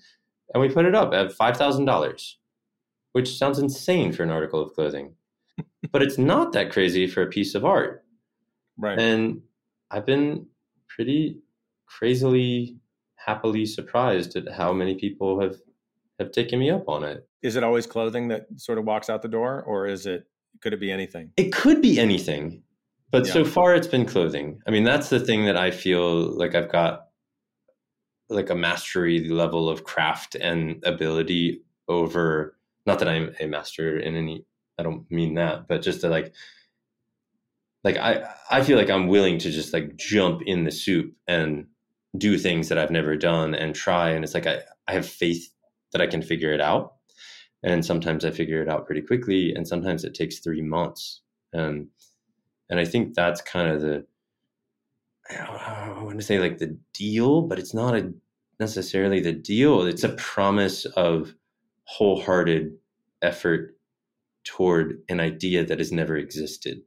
and 0.53 0.61
we 0.61 0.69
put 0.69 0.85
it 0.85 0.95
up 0.95 1.13
at 1.13 1.37
$5,000, 1.37 2.33
which 3.11 3.37
sounds 3.37 3.59
insane 3.59 4.13
for 4.13 4.23
an 4.23 4.29
article 4.29 4.61
of 4.61 4.73
clothing, 4.73 5.15
but 5.91 6.01
it's 6.01 6.17
not 6.17 6.53
that 6.53 6.71
crazy 6.71 7.05
for 7.05 7.21
a 7.21 7.27
piece 7.27 7.53
of 7.53 7.65
art. 7.65 8.05
Right. 8.77 8.97
And 8.97 9.41
I've 9.91 10.05
been 10.05 10.47
pretty 10.87 11.39
crazily 11.85 12.77
happily 13.15 13.65
surprised 13.65 14.35
at 14.35 14.49
how 14.51 14.71
many 14.71 14.95
people 14.95 15.41
have 15.41 15.57
have 16.19 16.31
taken 16.31 16.59
me 16.59 16.69
up 16.69 16.87
on 16.87 17.03
it. 17.03 17.27
Is 17.41 17.55
it 17.55 17.63
always 17.63 17.87
clothing 17.87 18.27
that 18.27 18.47
sort 18.57 18.77
of 18.77 18.85
walks 18.85 19.09
out 19.09 19.21
the 19.21 19.27
door, 19.27 19.63
or 19.63 19.87
is 19.87 20.05
it 20.05 20.25
could 20.61 20.73
it 20.73 20.79
be 20.79 20.91
anything? 20.91 21.31
It 21.37 21.53
could 21.53 21.81
be 21.81 21.99
anything, 21.99 22.63
but 23.11 23.25
yeah. 23.25 23.33
so 23.33 23.45
far 23.45 23.73
it's 23.73 23.87
been 23.87 24.05
clothing. 24.05 24.59
I 24.67 24.71
mean, 24.71 24.83
that's 24.83 25.09
the 25.09 25.19
thing 25.19 25.45
that 25.45 25.57
I 25.57 25.71
feel 25.71 26.37
like 26.37 26.55
I've 26.55 26.71
got 26.71 27.07
like 28.29 28.49
a 28.49 28.55
mastery 28.55 29.27
level 29.27 29.69
of 29.69 29.83
craft 29.83 30.35
and 30.35 30.83
ability 30.85 31.61
over. 31.87 32.57
Not 32.85 32.99
that 32.99 33.07
I'm 33.07 33.33
a 33.39 33.47
master 33.47 33.97
in 33.97 34.15
any. 34.15 34.45
I 34.77 34.83
don't 34.83 35.09
mean 35.09 35.35
that, 35.35 35.67
but 35.67 35.81
just 35.81 36.01
to 36.01 36.09
like 36.09 36.33
like 37.83 37.97
I 37.97 38.29
I 38.51 38.63
feel 38.63 38.77
like 38.77 38.89
I'm 38.89 39.07
willing 39.07 39.37
to 39.39 39.51
just 39.51 39.73
like 39.73 39.95
jump 39.95 40.41
in 40.45 40.65
the 40.65 40.71
soup 40.71 41.13
and 41.27 41.67
do 42.17 42.37
things 42.37 42.69
that 42.69 42.77
I've 42.77 42.91
never 42.91 43.15
done 43.15 43.53
and 43.53 43.75
try 43.75 44.09
and 44.09 44.23
it's 44.23 44.33
like 44.33 44.47
I 44.47 44.61
I 44.87 44.93
have 44.93 45.05
faith 45.05 45.49
that 45.91 46.01
I 46.01 46.07
can 46.07 46.21
figure 46.21 46.53
it 46.53 46.61
out. 46.61 46.95
And 47.63 47.85
sometimes 47.85 48.25
I 48.25 48.31
figure 48.31 48.61
it 48.61 48.69
out 48.69 48.85
pretty 48.85 49.01
quickly, 49.01 49.53
and 49.53 49.67
sometimes 49.67 50.03
it 50.05 50.13
takes 50.15 50.39
three 50.39 50.61
months. 50.61 51.21
And 51.53 51.89
and 52.69 52.79
I 52.79 52.85
think 52.85 53.15
that's 53.15 53.41
kind 53.41 53.69
of 53.71 53.81
the 53.81 54.07
I 55.29 56.01
want 56.03 56.17
to 56.19 56.25
say 56.25 56.39
like 56.39 56.57
the 56.57 56.77
deal, 56.93 57.41
but 57.43 57.59
it's 57.59 57.73
not 57.73 57.95
a 57.95 58.13
necessarily 58.59 59.19
the 59.19 59.33
deal. 59.33 59.83
It's 59.83 60.03
a 60.03 60.09
promise 60.15 60.85
of 60.85 61.35
wholehearted 61.85 62.77
effort 63.21 63.77
toward 64.45 65.03
an 65.09 65.19
idea 65.19 65.65
that 65.65 65.79
has 65.79 65.91
never 65.91 66.17
existed. 66.17 66.83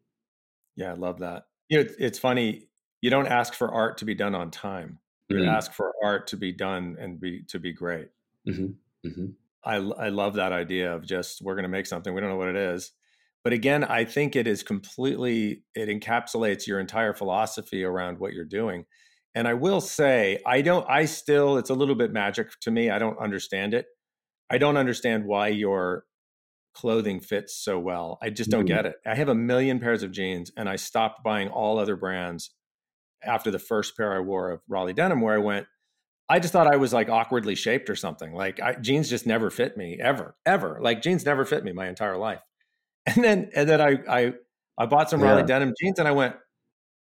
Yeah, 0.76 0.90
I 0.92 0.94
love 0.94 1.18
that. 1.20 1.46
You 1.68 1.84
know, 1.84 1.90
it's 1.98 2.18
funny. 2.18 2.68
You 3.00 3.10
don't 3.10 3.26
ask 3.26 3.54
for 3.54 3.72
art 3.72 3.98
to 3.98 4.04
be 4.04 4.14
done 4.14 4.34
on 4.34 4.50
time. 4.50 4.98
You 5.28 5.42
Mhm. 5.42 5.46
ask 5.46 5.72
for 5.72 5.92
art 6.02 6.26
to 6.28 6.36
be 6.36 6.52
done 6.52 6.96
and 6.98 7.20
be 7.20 7.42
to 7.44 7.58
be 7.58 7.72
great. 7.72 8.10
Mhm. 8.44 8.81
Mhm. 9.04 9.36
I 9.64 9.76
I 9.76 10.08
love 10.08 10.34
that 10.34 10.52
idea 10.52 10.94
of 10.94 11.06
just 11.06 11.40
we're 11.42 11.54
going 11.54 11.64
to 11.64 11.68
make 11.68 11.86
something 11.86 12.14
we 12.14 12.20
don't 12.20 12.30
know 12.30 12.36
what 12.36 12.48
it 12.48 12.56
is. 12.56 12.92
But 13.44 13.52
again, 13.52 13.84
I 13.84 14.04
think 14.04 14.36
it 14.36 14.46
is 14.46 14.62
completely 14.62 15.64
it 15.74 15.88
encapsulates 15.88 16.66
your 16.66 16.80
entire 16.80 17.14
philosophy 17.14 17.84
around 17.84 18.18
what 18.18 18.32
you're 18.32 18.44
doing. 18.44 18.86
And 19.34 19.48
I 19.48 19.54
will 19.54 19.80
say, 19.80 20.40
I 20.46 20.62
don't 20.62 20.88
I 20.88 21.04
still 21.06 21.58
it's 21.58 21.70
a 21.70 21.74
little 21.74 21.94
bit 21.94 22.12
magic 22.12 22.58
to 22.60 22.70
me. 22.70 22.90
I 22.90 22.98
don't 22.98 23.18
understand 23.18 23.74
it. 23.74 23.86
I 24.50 24.58
don't 24.58 24.76
understand 24.78 25.26
why 25.26 25.48
your 25.48 26.06
clothing 26.74 27.20
fits 27.20 27.56
so 27.56 27.78
well. 27.78 28.18
I 28.22 28.30
just 28.30 28.50
don't 28.50 28.64
Mhm. 28.64 28.66
get 28.66 28.86
it. 28.86 28.96
I 29.06 29.14
have 29.16 29.28
a 29.28 29.34
million 29.34 29.80
pairs 29.80 30.02
of 30.02 30.12
jeans 30.12 30.52
and 30.56 30.68
I 30.68 30.76
stopped 30.76 31.24
buying 31.24 31.48
all 31.48 31.78
other 31.78 31.96
brands 31.96 32.52
after 33.22 33.50
the 33.50 33.58
first 33.58 33.96
pair 33.96 34.14
I 34.16 34.20
wore 34.20 34.50
of 34.50 34.62
Raleigh 34.68 34.92
denim 34.94 35.20
where 35.20 35.34
I 35.34 35.38
went 35.38 35.66
I 36.28 36.38
just 36.38 36.52
thought 36.52 36.72
I 36.72 36.76
was 36.76 36.92
like 36.92 37.08
awkwardly 37.08 37.54
shaped 37.54 37.90
or 37.90 37.96
something. 37.96 38.32
Like 38.32 38.60
I, 38.60 38.74
jeans 38.74 39.10
just 39.10 39.26
never 39.26 39.50
fit 39.50 39.76
me 39.76 39.98
ever, 40.00 40.34
ever. 40.46 40.78
Like 40.80 41.02
jeans 41.02 41.26
never 41.26 41.44
fit 41.44 41.62
me 41.64 41.72
my 41.72 41.88
entire 41.88 42.16
life. 42.16 42.40
And 43.06 43.24
then 43.24 43.50
and 43.54 43.68
then 43.68 43.80
I 43.80 43.98
I 44.08 44.32
I 44.78 44.86
bought 44.86 45.10
some 45.10 45.20
Raleigh 45.20 45.40
Yeah. 45.40 45.46
denim 45.46 45.74
jeans 45.80 45.98
and 45.98 46.06
I 46.06 46.12
went, 46.12 46.36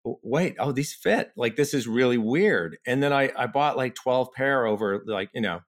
wait, 0.05 0.57
oh 0.59 0.73
these 0.73 0.95
fit. 0.95 1.31
Like 1.37 1.55
this 1.57 1.75
is 1.75 1.87
really 1.87 2.17
weird. 2.19 2.79
And 2.87 3.03
then 3.03 3.13
I 3.13 3.31
I 3.37 3.47
bought 3.47 3.77
like 3.77 3.95
twelve 3.95 4.33
pair 4.33 4.65
over 4.67 5.03
like 5.07 5.29
you 5.35 5.43
know 5.43 5.61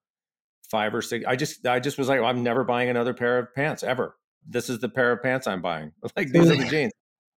five 0.71 0.95
or 0.95 1.03
six. 1.03 1.27
I 1.29 1.37
just 1.37 1.67
I 1.67 1.79
just 1.79 1.99
was 1.99 2.09
like, 2.09 2.21
well, 2.21 2.31
I'm 2.31 2.43
never 2.43 2.65
buying 2.65 2.89
another 2.89 3.13
pair 3.15 3.39
of 3.39 3.55
pants 3.55 3.83
ever. 3.83 4.17
This 4.49 4.71
is 4.71 4.79
the 4.81 4.89
pair 4.89 5.13
of 5.13 5.23
pants 5.23 5.47
I'm 5.47 5.61
buying. 5.63 5.93
Like 6.17 6.31
these 6.33 6.51
are 6.51 6.57
the 6.57 6.65
jeans. 6.71 6.93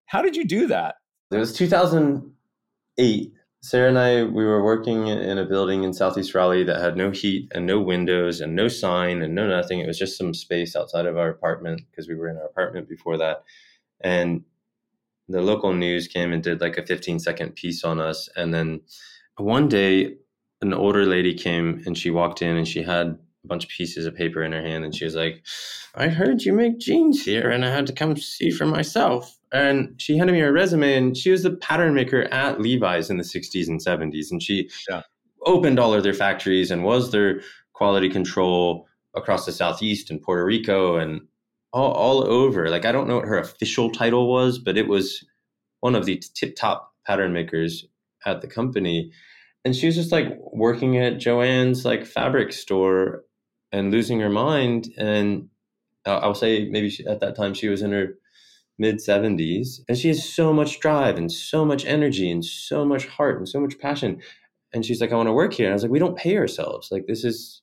How 0.06 0.22
did 0.22 0.36
you 0.38 0.46
do 0.46 0.68
that? 0.68 0.96
It 1.30 1.38
was 1.38 1.52
2008. 1.54 3.34
Sarah 3.68 3.90
and 3.90 4.00
I, 4.00 4.24
we 4.24 4.46
were 4.46 4.64
working 4.64 5.08
in 5.08 5.38
a 5.38 5.44
building 5.44 5.84
in 5.84 5.94
Southeast 5.94 6.34
Raleigh 6.34 6.64
that 6.64 6.80
had 6.80 6.96
no 6.96 7.12
heat 7.12 7.52
and 7.54 7.66
no 7.66 7.82
windows 7.82 8.40
and 8.40 8.56
no 8.56 8.70
sign 8.70 9.22
and 9.22 9.36
no 9.36 9.46
nothing. 9.46 9.82
It 9.82 9.88
was 9.88 10.00
just 10.00 10.18
some 10.18 10.34
space 10.34 10.74
outside 10.74 11.06
of 11.06 11.18
our 11.18 11.28
apartment 11.30 11.82
because 11.92 12.08
we 12.08 12.16
were 12.16 12.30
in 12.30 12.38
our 12.38 12.46
apartment 12.46 12.88
before 12.88 13.18
that. 13.18 13.44
And 14.00 14.46
the 15.28 15.42
local 15.42 15.74
news 15.74 16.08
came 16.08 16.32
and 16.32 16.42
did 16.42 16.62
like 16.62 16.78
a 16.78 16.86
15 16.86 17.20
second 17.20 17.56
piece 17.56 17.84
on 17.84 18.00
us. 18.00 18.30
And 18.38 18.54
then 18.54 18.80
one 19.36 19.68
day, 19.68 20.16
an 20.62 20.74
older 20.74 21.06
lady 21.06 21.34
came 21.34 21.84
and 21.86 21.98
she 21.98 22.10
walked 22.10 22.42
in 22.42 22.56
and 22.56 22.66
she 22.66 22.84
had 22.84 23.20
a 23.48 23.50
bunch 23.50 23.64
of 23.64 23.70
pieces 23.70 24.06
of 24.06 24.14
paper 24.14 24.44
in 24.44 24.52
her 24.52 24.62
hand 24.62 24.84
and 24.84 24.94
she 24.94 25.06
was 25.06 25.16
like, 25.16 25.42
I 25.96 26.10
heard 26.10 26.44
you 26.44 26.52
make 26.54 26.80
jeans 26.80 27.24
here 27.24 27.50
and 27.50 27.64
I 27.66 27.72
had 27.72 27.88
to 27.88 27.94
come 27.94 28.16
see 28.18 28.52
for 28.52 28.66
myself. 28.66 29.38
And 29.54 30.00
she 30.02 30.18
handed 30.18 30.34
me 30.34 30.40
her 30.42 30.52
resume 30.52 30.94
and 30.94 31.16
she 31.16 31.32
was 31.32 31.44
the 31.44 31.56
pattern 31.56 31.94
maker 31.94 32.24
at 32.34 32.60
Levi's 32.60 33.10
in 33.10 33.18
the 33.18 33.24
60s 33.24 33.68
and 33.70 33.80
70s. 33.80 34.30
And 34.32 34.44
she 34.44 34.70
Yeah. 34.90 35.04
opened 35.46 35.80
all 35.80 35.94
of 35.94 36.04
their 36.04 36.14
factories 36.14 36.72
and 36.72 36.84
was 36.84 37.12
their 37.12 37.42
quality 37.72 38.10
control 38.10 38.86
across 39.16 39.46
the 39.46 39.52
Southeast 39.54 40.12
and 40.12 40.22
Puerto 40.22 40.44
Rico 40.44 40.98
and 40.98 41.22
all, 41.72 41.94
all 41.94 42.24
over. 42.28 42.70
Like, 42.70 42.84
I 42.86 42.92
don't 42.92 43.08
know 43.08 43.16
what 43.16 43.28
her 43.28 43.38
official 43.40 43.90
title 43.90 44.30
was, 44.30 44.60
but 44.60 44.78
it 44.78 44.88
was 44.90 45.26
one 45.80 45.96
of 45.96 46.06
the 46.06 46.22
tip 46.36 46.56
top 46.58 46.94
pattern 47.06 47.32
makers 47.32 47.86
at 48.26 48.42
the 48.42 48.48
company. 48.48 49.12
And 49.64 49.76
she 49.76 49.86
was 49.86 49.96
just 49.96 50.12
like 50.12 50.38
working 50.54 50.98
at 50.98 51.18
Jo-Ann's 51.20 51.86
like 51.86 52.06
fabric 52.06 52.52
store 52.54 53.24
and 53.72 53.92
losing 53.92 54.20
her 54.20 54.30
mind. 54.30 54.90
And 54.98 55.50
I- 56.06 56.12
I'll 56.18 56.36
say 56.36 56.70
maybe 56.70 56.90
she, 56.90 57.06
at 57.06 57.20
that 57.22 57.36
time 57.36 57.54
she 57.54 57.70
was 57.70 57.82
in 57.82 57.92
her 57.92 58.16
mid 58.80 58.98
70s 58.98 59.82
and 59.90 59.98
she 59.98 60.10
has 60.10 60.24
so 60.28 60.54
much 60.54 60.80
drive 60.80 61.18
and 61.18 61.32
so 61.32 61.66
much 61.66 61.86
energy 61.86 62.30
and 62.30 62.46
so 62.46 62.86
much 62.86 63.08
heart 63.08 63.38
and 63.38 63.50
so 63.50 63.60
much 63.60 63.80
passion 63.80 64.22
and 64.74 64.86
she's 64.86 65.02
like 65.02 65.12
i 65.12 65.16
want 65.16 65.28
to 65.28 65.34
work 65.34 65.54
here 65.54 65.66
and 65.68 65.74
i 65.74 65.76
was 65.76 65.84
like 65.84 65.92
we 65.92 66.00
don't 66.00 66.18
pay 66.18 66.38
ourselves. 66.38 66.90
Like 66.92 67.08
this 67.08 67.24
is 67.24 67.62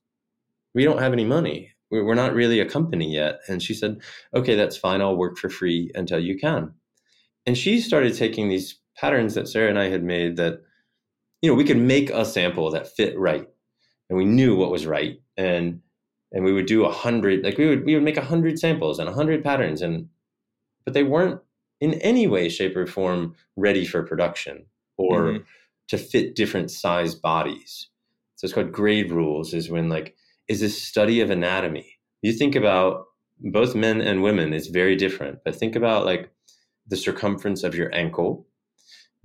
we 0.75 0.85
don't 0.85 1.01
have 1.01 1.13
any 1.13 1.25
money. 1.25 1.73
We're 1.91 2.15
not 2.15 2.35
really 2.35 2.61
a 2.61 2.69
company 2.69 3.15
yet. 3.15 3.41
And 3.49 3.63
she 3.63 3.75
said 3.75 4.01
okay 4.35 4.57
that's 4.57 4.77
fine. 4.77 5.01
I'll 5.03 5.17
work 5.17 5.39
for 5.39 5.49
free 5.51 5.91
until 5.95 6.19
you 6.21 6.39
can. 6.39 6.73
And 7.47 7.57
she 7.59 7.81
started 7.81 8.15
taking 8.17 8.49
these 8.49 8.79
patterns 8.97 9.35
that 9.35 9.49
sarah 9.49 9.69
and 9.71 9.79
i 9.79 9.89
had 9.89 10.05
made 10.05 10.37
that 10.37 10.61
you 11.43 11.51
know 11.51 11.55
we 11.55 11.65
could 11.65 11.79
make 11.79 12.11
a 12.11 12.25
sample 12.25 12.71
that 12.71 12.89
fit 12.89 13.19
right 13.19 13.49
and 14.09 14.19
we 14.19 14.25
knew 14.25 14.57
what 14.57 14.71
was 14.71 14.87
right 14.87 15.21
and 15.37 15.81
and 16.35 16.45
we 16.45 16.53
would 16.53 16.67
do 16.67 16.85
a 16.85 16.93
hundred 16.93 17.43
like 17.45 17.57
we 17.59 17.69
would 17.69 17.87
we 17.87 17.95
would 17.95 18.05
make 18.05 18.19
a 18.19 18.25
hundred 18.25 18.59
samples 18.59 18.99
and 18.99 19.09
a 19.09 19.15
hundred 19.15 19.43
patterns 19.43 19.81
and 19.81 20.09
but 20.85 20.93
they 20.95 21.05
weren't 21.05 21.41
in 21.81 21.95
any 21.95 22.27
way 22.27 22.49
shape 22.51 22.77
or 22.77 22.87
form 22.87 23.35
ready 23.57 23.87
for 23.87 24.03
production 24.03 24.67
or 24.99 25.23
Mhm. 25.23 25.45
to 25.89 25.99
fit 25.99 26.35
different 26.37 26.71
size 26.71 27.15
bodies 27.15 27.89
so 28.37 28.45
it's 28.45 28.55
called 28.55 28.73
grade 28.73 29.11
rules 29.13 29.55
is 29.55 29.71
when 29.71 29.89
like 29.89 30.17
is 30.49 30.61
this 30.61 30.83
study 30.83 31.21
of 31.21 31.31
anatomy 31.31 31.99
you 32.23 32.33
think 32.33 32.57
about 32.57 33.07
both 33.41 33.75
men 33.75 34.01
and 34.01 34.23
women 34.23 34.53
is 34.53 34.69
very 34.69 34.97
different 34.97 35.39
but 35.45 35.57
think 35.57 35.77
about 35.77 36.05
like 36.05 36.31
the 36.87 36.97
circumference 36.97 37.63
of 37.65 37.75
your 37.75 37.95
ankle 37.95 38.47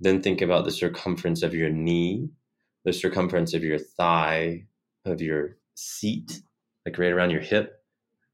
then 0.02 0.22
think 0.22 0.40
about 0.40 0.64
the 0.64 0.70
circumference 0.70 1.42
of 1.42 1.54
your 1.54 1.70
knee 1.70 2.28
the 2.84 2.92
circumference 2.92 3.54
of 3.54 3.64
your 3.64 3.78
thigh 3.78 4.66
of 5.04 5.20
your 5.20 5.56
seat 5.74 6.42
like 6.86 6.98
right 6.98 7.12
around 7.12 7.30
your 7.30 7.40
hip 7.40 7.82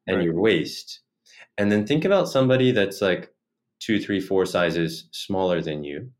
and 0.06 0.18
Right. 0.18 0.24
your 0.24 0.34
waist. 0.34 1.00
And 1.58 1.70
then 1.72 1.86
think 1.86 2.04
about 2.04 2.28
somebody 2.28 2.72
that's 2.72 3.00
like 3.02 3.32
two 3.80 4.00
three 4.00 4.20
four 4.20 4.46
sizes 4.46 5.08
smaller 5.12 5.60
than 5.60 5.84
you 5.84 6.10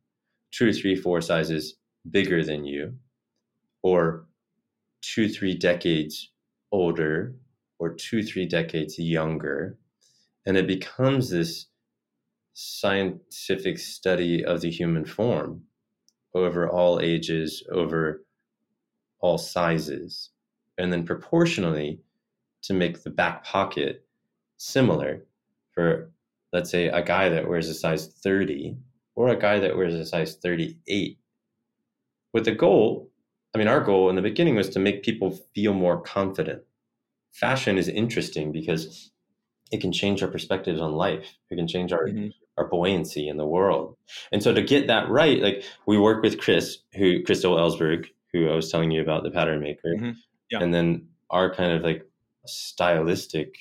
two 0.52 0.72
three 0.72 0.94
four 0.96 1.20
sizes 1.20 1.76
bigger 2.10 2.42
than 2.44 2.64
you 2.64 2.94
or 3.82 4.26
two 5.02 5.28
three 5.28 5.54
decades 5.56 6.32
older 6.72 7.34
or 7.78 7.94
two 7.94 8.22
three 8.22 8.46
decades 8.46 8.98
younger. 8.98 9.78
And 10.46 10.56
it 10.56 10.66
becomes 10.66 11.30
this 11.30 11.66
scientific 12.54 13.78
study 13.78 14.44
of 14.44 14.60
the 14.60 14.70
human 14.70 15.04
form 15.04 15.62
over 16.34 16.68
all 16.68 17.00
ages 17.00 17.62
over 17.70 18.24
all 19.20 19.38
sizes. 19.38 20.30
And 20.78 20.92
then 20.92 21.04
proportionally 21.04 22.00
to 22.62 22.74
make 22.74 23.02
the 23.02 23.10
back 23.10 23.44
pocket 23.44 24.04
similar 24.56 25.24
for 25.72 26.10
let's 26.52 26.70
say 26.70 26.86
a 26.88 27.02
guy 27.02 27.28
that 27.28 27.48
wears 27.48 27.68
a 27.68 27.74
size 27.74 28.06
30 28.06 28.76
or 29.14 29.28
a 29.28 29.36
guy 29.38 29.58
that 29.60 29.76
wears 29.76 29.94
a 29.94 30.06
size 30.06 30.36
38 30.36 31.18
with 32.32 32.44
the 32.44 32.52
goal 32.52 33.10
i 33.54 33.58
mean 33.58 33.68
our 33.68 33.80
goal 33.80 34.08
in 34.10 34.16
the 34.16 34.22
beginning 34.22 34.54
was 34.56 34.68
to 34.70 34.78
make 34.78 35.02
people 35.02 35.38
feel 35.54 35.74
more 35.74 36.00
confident 36.00 36.62
fashion 37.32 37.76
is 37.78 37.88
interesting 37.88 38.52
because 38.52 39.10
it 39.72 39.80
can 39.80 39.92
change 39.92 40.22
our 40.22 40.30
perspectives 40.30 40.80
on 40.80 40.92
life 40.92 41.34
it 41.50 41.56
can 41.56 41.68
change 41.68 41.92
our 41.92 42.08
Mhm. 42.08 42.32
our 42.56 42.66
buoyancy 42.68 43.28
in 43.28 43.36
the 43.36 43.46
world 43.46 43.96
and 44.32 44.42
so 44.42 44.54
to 44.54 44.62
get 44.62 44.86
that 44.86 45.08
right 45.10 45.42
like 45.42 45.62
we 45.86 45.98
work 45.98 46.22
with 46.22 46.38
chris 46.38 46.78
who 46.94 47.22
crystal 47.22 47.56
ellsberg 47.56 48.06
who 48.32 48.48
i 48.48 48.54
was 48.54 48.70
telling 48.70 48.90
you 48.90 49.02
about 49.02 49.22
the 49.24 49.30
pattern 49.30 49.60
maker 49.60 49.94
Mhm. 49.96 50.16
Yeah. 50.50 50.62
and 50.62 50.72
then 50.72 51.08
our 51.30 51.52
kind 51.52 51.72
of 51.72 51.82
like 51.82 52.08
stylistic 52.48 53.56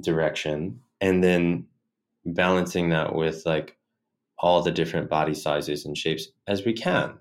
direction 0.00 0.80
and 1.00 1.22
then 1.22 1.66
balancing 2.24 2.90
that 2.90 3.14
with 3.14 3.42
like 3.46 3.76
all 4.38 4.62
the 4.62 4.70
different 4.70 5.08
body 5.08 5.34
sizes 5.34 5.84
and 5.84 5.96
shapes 5.96 6.28
as 6.46 6.64
we 6.64 6.72
can. 6.72 7.18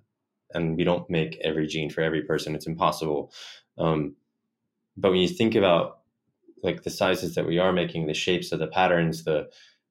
And 0.54 0.78
we 0.78 0.84
don't 0.84 1.10
make 1.10 1.40
every 1.44 1.68
jean 1.68 1.90
for 1.90 2.02
every 2.02 2.22
person. 2.24 2.56
It's 2.56 2.68
impossible. 2.68 3.32
Um, 3.78 4.16
but 4.98 5.12
when 5.12 5.22
you 5.22 5.28
think 5.28 5.56
about 5.56 6.00
like 6.64 6.84
the 6.84 6.90
sizes 6.90 7.36
that 7.36 7.46
we 7.46 7.60
are 7.60 7.72
making 7.72 8.08
the 8.08 8.14
shapes 8.14 8.52
of 8.52 8.60
the 8.60 8.68
patterns 8.68 9.24
the 9.24 9.48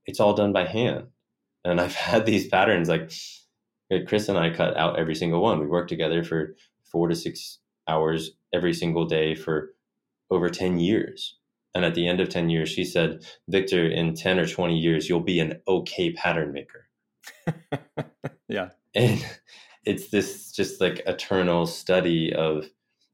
it's 0.06 0.20
all 0.20 0.34
done 0.34 0.52
by 0.52 0.66
hand. 0.66 1.06
And 1.64 1.80
i've 1.80 1.94
had 1.94 2.26
these 2.26 2.48
patterns 2.48 2.88
like 2.88 3.12
chris 4.06 4.28
and 4.28 4.38
i 4.38 4.50
cut 4.50 4.76
out 4.76 4.98
every 4.98 5.14
single 5.14 5.42
one. 5.42 5.60
We 5.60 5.66
worked 5.66 5.88
together 5.88 6.24
for 6.24 6.56
four 6.90 7.08
to 7.08 7.14
six 7.14 7.58
hours 7.88 8.30
every 8.52 8.72
single 8.72 9.04
day 9.04 9.34
for 9.34 9.73
over 10.34 10.48
10 10.48 10.78
years. 10.78 11.36
And 11.74 11.84
at 11.84 11.94
the 11.94 12.06
end 12.06 12.20
of 12.20 12.28
10 12.28 12.50
years 12.50 12.68
she 12.68 12.84
said 12.84 13.24
victor 13.48 13.88
in 13.88 14.14
10 14.14 14.38
or 14.38 14.46
20 14.46 14.78
years 14.78 15.08
you'll 15.08 15.20
be 15.20 15.40
an 15.40 15.60
okay 15.66 16.12
pattern 16.12 16.52
maker. 16.52 16.88
Yeah. 18.46 18.70
and 18.94 19.24
it's 19.86 20.10
this 20.10 20.52
just 20.52 20.80
like 20.80 21.02
eternal 21.06 21.66
study 21.66 22.32
of 22.32 22.66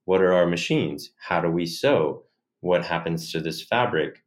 what 0.06 0.20
are 0.20 0.32
our 0.32 0.46
machines? 0.46 1.12
How 1.18 1.40
do 1.40 1.48
we 1.48 1.66
sew? 1.66 2.24
What 2.60 2.84
happens 2.84 3.30
to 3.32 3.40
this 3.40 3.62
fabric? 3.62 4.24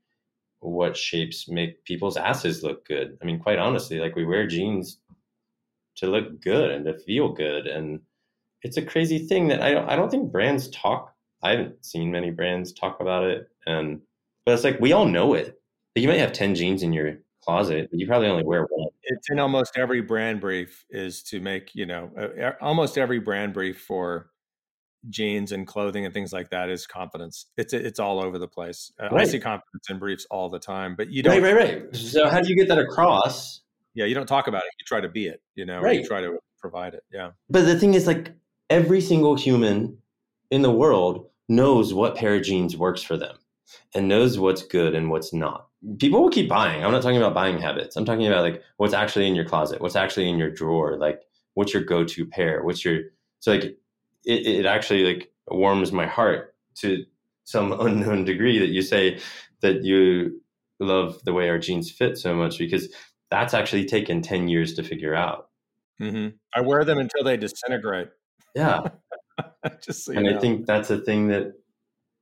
What 0.62 0.96
shapes 0.96 1.50
make 1.50 1.84
people's 1.84 2.16
asses 2.16 2.64
look 2.64 2.88
good? 2.88 3.18
I 3.22 3.26
mean 3.26 3.40
quite 3.40 3.60
honestly 3.60 4.00
like 4.00 4.16
we 4.16 4.26
wear 4.26 4.48
jeans 4.48 4.98
to 5.98 6.08
look 6.08 6.42
good 6.42 6.72
and 6.72 6.86
to 6.86 6.98
feel 6.98 7.34
good. 7.34 7.68
And 7.68 8.00
it's 8.64 8.78
a 8.78 8.82
crazy 8.82 9.20
thing 9.20 9.50
that 9.50 9.62
i 9.62 9.72
don't, 9.72 9.90
I 9.90 9.96
don't 9.96 10.10
think 10.10 10.32
brands 10.32 10.70
talk 10.70 11.13
i 11.44 11.52
haven't 11.52 11.86
seen 11.86 12.12
many 12.12 12.32
brands 12.32 12.74
talk 12.74 13.00
about 13.00 13.24
it 13.24 13.50
and 13.66 14.02
but 14.46 14.54
it's 14.54 14.64
like 14.64 14.80
we 14.80 14.92
all 14.94 15.06
know 15.06 15.34
it 15.34 15.60
like 15.96 16.02
you 16.02 16.08
might 16.08 16.20
have 16.20 16.32
10 16.32 16.56
jeans 16.56 16.82
in 16.82 16.92
your 16.92 17.18
closet, 17.44 17.90
but 17.92 18.00
you 18.00 18.08
probably 18.08 18.28
only 18.28 18.44
wear 18.44 18.66
one. 18.70 18.90
It's 19.04 19.30
in 19.30 19.40
almost 19.40 19.78
every 19.78 20.02
brand 20.02 20.40
brief 20.40 20.86
is 20.90 21.22
to 21.24 21.40
make, 21.40 21.76
you 21.76 21.86
know, 21.86 22.10
uh, 22.18 22.52
almost 22.62 22.98
every 22.98 23.20
brand 23.20 23.54
brief 23.54 23.82
for 23.82 24.30
jeans 25.10 25.52
and 25.52 25.68
clothing 25.68 26.06
and 26.06 26.14
things 26.14 26.32
like 26.32 26.50
that 26.52 26.70
is 26.70 26.88
confidence. 26.88 27.48
It's 27.58 27.74
it's 27.74 28.00
all 28.00 28.20
over 28.20 28.40
the 28.40 28.48
place. 28.48 28.92
Uh, 29.00 29.10
right. 29.12 29.22
I 29.22 29.26
see 29.26 29.40
confidence 29.40 29.90
in 29.90 30.00
briefs 30.00 30.26
all 30.32 30.50
the 30.50 30.60
time, 30.60 30.96
but 30.96 31.10
you 31.10 31.22
don't. 31.22 31.42
Right, 31.42 31.54
right, 31.54 31.84
right. 31.84 31.96
So 31.96 32.30
how 32.30 32.40
do 32.40 32.50
you 32.50 32.56
get 32.56 32.68
that 32.70 32.80
across? 32.80 33.62
Yeah, 33.94 34.06
you 34.06 34.16
don't 34.16 34.28
talk 34.28 34.48
about 34.48 34.64
it. 34.64 34.72
You 34.80 34.86
try 34.86 35.02
to 35.02 35.10
be 35.10 35.28
it. 35.28 35.42
You 35.56 35.66
know, 35.66 35.82
right. 35.82 36.00
you 36.00 36.08
try 36.08 36.22
to 36.22 36.40
provide 36.60 36.94
it. 36.94 37.04
Yeah. 37.12 37.32
But 37.50 37.66
the 37.66 37.78
thing 37.78 37.94
is, 37.94 38.08
like 38.08 38.34
every 38.70 39.02
single 39.02 39.36
human 39.36 39.98
in 40.50 40.62
the 40.62 40.72
world 40.72 41.28
knows 41.56 41.94
what 41.94 42.16
pair 42.16 42.36
of 42.36 42.44
jeans 42.44 42.78
works 42.78 43.02
for 43.02 43.18
them 43.18 43.38
and 43.96 44.08
knows 44.08 44.40
what's 44.40 44.64
good 44.64 44.96
and 44.96 45.10
what's 45.10 45.34
not. 45.34 45.68
People 46.00 46.22
will 46.22 46.30
keep 46.30 46.50
buying. 46.50 46.84
I'm 46.84 46.92
not 46.92 47.02
talking 47.02 47.18
about 47.18 47.34
buying 47.34 47.60
habits. 47.60 47.96
I'm 47.96 48.06
talking 48.06 48.28
about 48.28 48.42
like 48.42 48.62
what's 48.78 48.94
actually 48.94 49.28
in 49.28 49.36
your 49.36 49.46
closet, 49.46 49.82
what's 49.82 49.96
actually 49.96 50.30
in 50.30 50.38
your 50.38 50.50
drawer, 50.50 50.98
like 50.98 51.22
what's 51.56 51.74
your 51.74 51.84
go-to 51.84 52.26
pair, 52.26 52.64
what's 52.64 52.84
your 52.86 53.02
so 53.40 53.52
like 53.52 53.64
it, 54.26 54.48
it 54.48 54.66
actually 54.66 55.04
like 55.04 55.32
warms 55.48 55.92
my 55.92 56.08
heart 56.08 56.56
to 56.76 57.06
some 57.44 57.72
unknown 57.80 58.26
degree 58.26 58.60
that 58.60 58.70
you 58.70 58.82
say 58.82 59.20
that 59.62 59.84
you 59.84 60.42
love 60.80 61.20
the 61.26 61.34
way 61.34 61.50
our 61.50 61.60
jeans 61.60 61.92
fit 61.92 62.18
so 62.18 62.34
much 62.34 62.58
because 62.58 62.94
that's 63.30 63.54
actually 63.54 63.86
taken 63.86 64.22
10 64.22 64.48
years 64.48 64.74
to 64.76 64.84
figure 64.84 65.16
out. 65.16 65.50
Mm-hmm. 66.02 66.36
I 66.54 66.62
wear 66.62 66.84
them 66.86 67.00
until 67.00 67.24
they 67.24 67.38
disintegrate. 67.38 68.10
Yeah. 68.56 68.82
Just 69.82 70.06
so 70.06 70.14
and 70.14 70.24
know. 70.24 70.38
I 70.38 70.40
think 70.40 70.66
that's 70.66 70.90
a 70.90 71.00
thing 71.00 71.28
that 71.28 71.54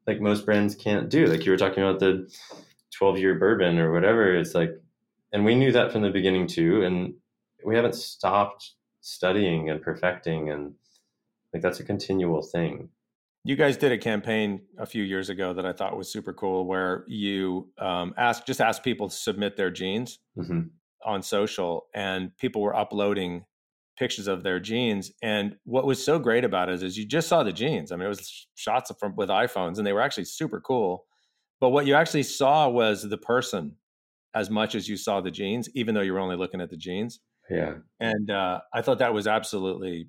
like 0.07 0.22
most 0.22 0.45
brands 0.45 0.76
can't 0.76 1.09
do. 1.09 1.26
Like 1.26 1.45
you 1.45 1.51
were 1.51 1.57
talking 1.57 1.84
about 1.84 1.99
the 1.99 2.30
12 2.97 3.20
year 3.20 3.36
bourbon 3.36 3.80
or 3.80 3.91
whatever. 3.91 4.36
It's 4.36 4.55
like, 4.55 4.72
and 5.32 5.45
we 5.45 5.55
knew 5.55 5.72
that 5.72 5.91
from 5.91 6.01
the 6.01 6.09
beginning 6.09 6.47
too. 6.47 6.84
And 6.84 7.16
we 7.64 7.76
haven't 7.76 7.95
stopped 7.95 8.72
studying 9.01 9.70
and 9.70 9.82
perfecting. 9.82 10.49
And 10.49 10.74
like 11.53 11.62
that's 11.62 11.80
a 11.80 11.84
continual 11.84 12.41
thing. 12.41 12.89
You 13.43 13.55
guys 13.55 13.76
did 13.76 13.91
a 13.91 13.97
campaign 13.97 14.62
a 14.78 14.86
few 14.86 15.03
years 15.03 15.30
ago 15.30 15.53
that 15.53 15.66
I 15.66 15.74
thought 15.74 15.97
was 15.97 16.12
super 16.12 16.32
cool, 16.32 16.68
where 16.68 17.03
you 17.07 17.70
um, 17.80 18.14
asked 18.16 18.45
just 18.45 18.62
asked 18.62 18.84
people 18.84 19.09
to 19.09 19.16
submit 19.16 19.57
their 19.57 19.72
jeans 19.72 20.20
mm-hmm. 20.38 20.62
on 21.03 21.24
social, 21.24 21.88
and 21.95 22.38
people 22.38 22.62
were 22.62 22.76
uploading 22.76 23.45
pictures 23.98 24.28
of 24.28 24.44
their 24.44 24.60
jeans. 24.60 25.12
And 25.22 25.56
what 25.64 25.86
was 25.86 26.04
so 26.04 26.20
great 26.20 26.44
about 26.44 26.70
it 26.70 26.76
is, 26.76 26.84
is 26.84 26.98
you 26.98 27.06
just 27.06 27.28
saw 27.28 27.44
the 27.44 27.52
jeans. 27.52 27.92
I 27.92 27.96
mean, 27.96 28.06
it 28.06 28.10
was 28.10 28.48
shots 28.56 28.92
from 29.00 29.16
with 29.16 29.30
iPhones, 29.30 29.78
and 29.78 29.86
they 29.86 29.94
were 29.94 30.02
actually 30.02 30.26
super 30.26 30.60
cool. 30.60 31.06
But 31.60 31.70
what 31.70 31.86
you 31.86 31.94
actually 31.94 32.24
saw 32.24 32.68
was 32.70 33.08
the 33.08 33.18
person 33.18 33.76
as 34.34 34.50
much 34.50 34.76
as 34.76 34.88
you 34.88 34.98
saw 34.98 35.22
the 35.22 35.32
jeans, 35.32 35.70
even 35.76 35.94
though 35.94 36.02
you 36.02 36.14
were 36.14 36.20
only 36.20 36.38
looking 36.38 36.62
at 36.62 36.70
the 36.70 36.78
jeans. 36.78 37.20
Yeah. 37.50 37.76
And 38.00 38.32
uh, 38.32 38.62
I 38.74 38.82
thought 38.82 39.00
that 39.00 39.14
was 39.14 39.28
absolutely 39.28 40.08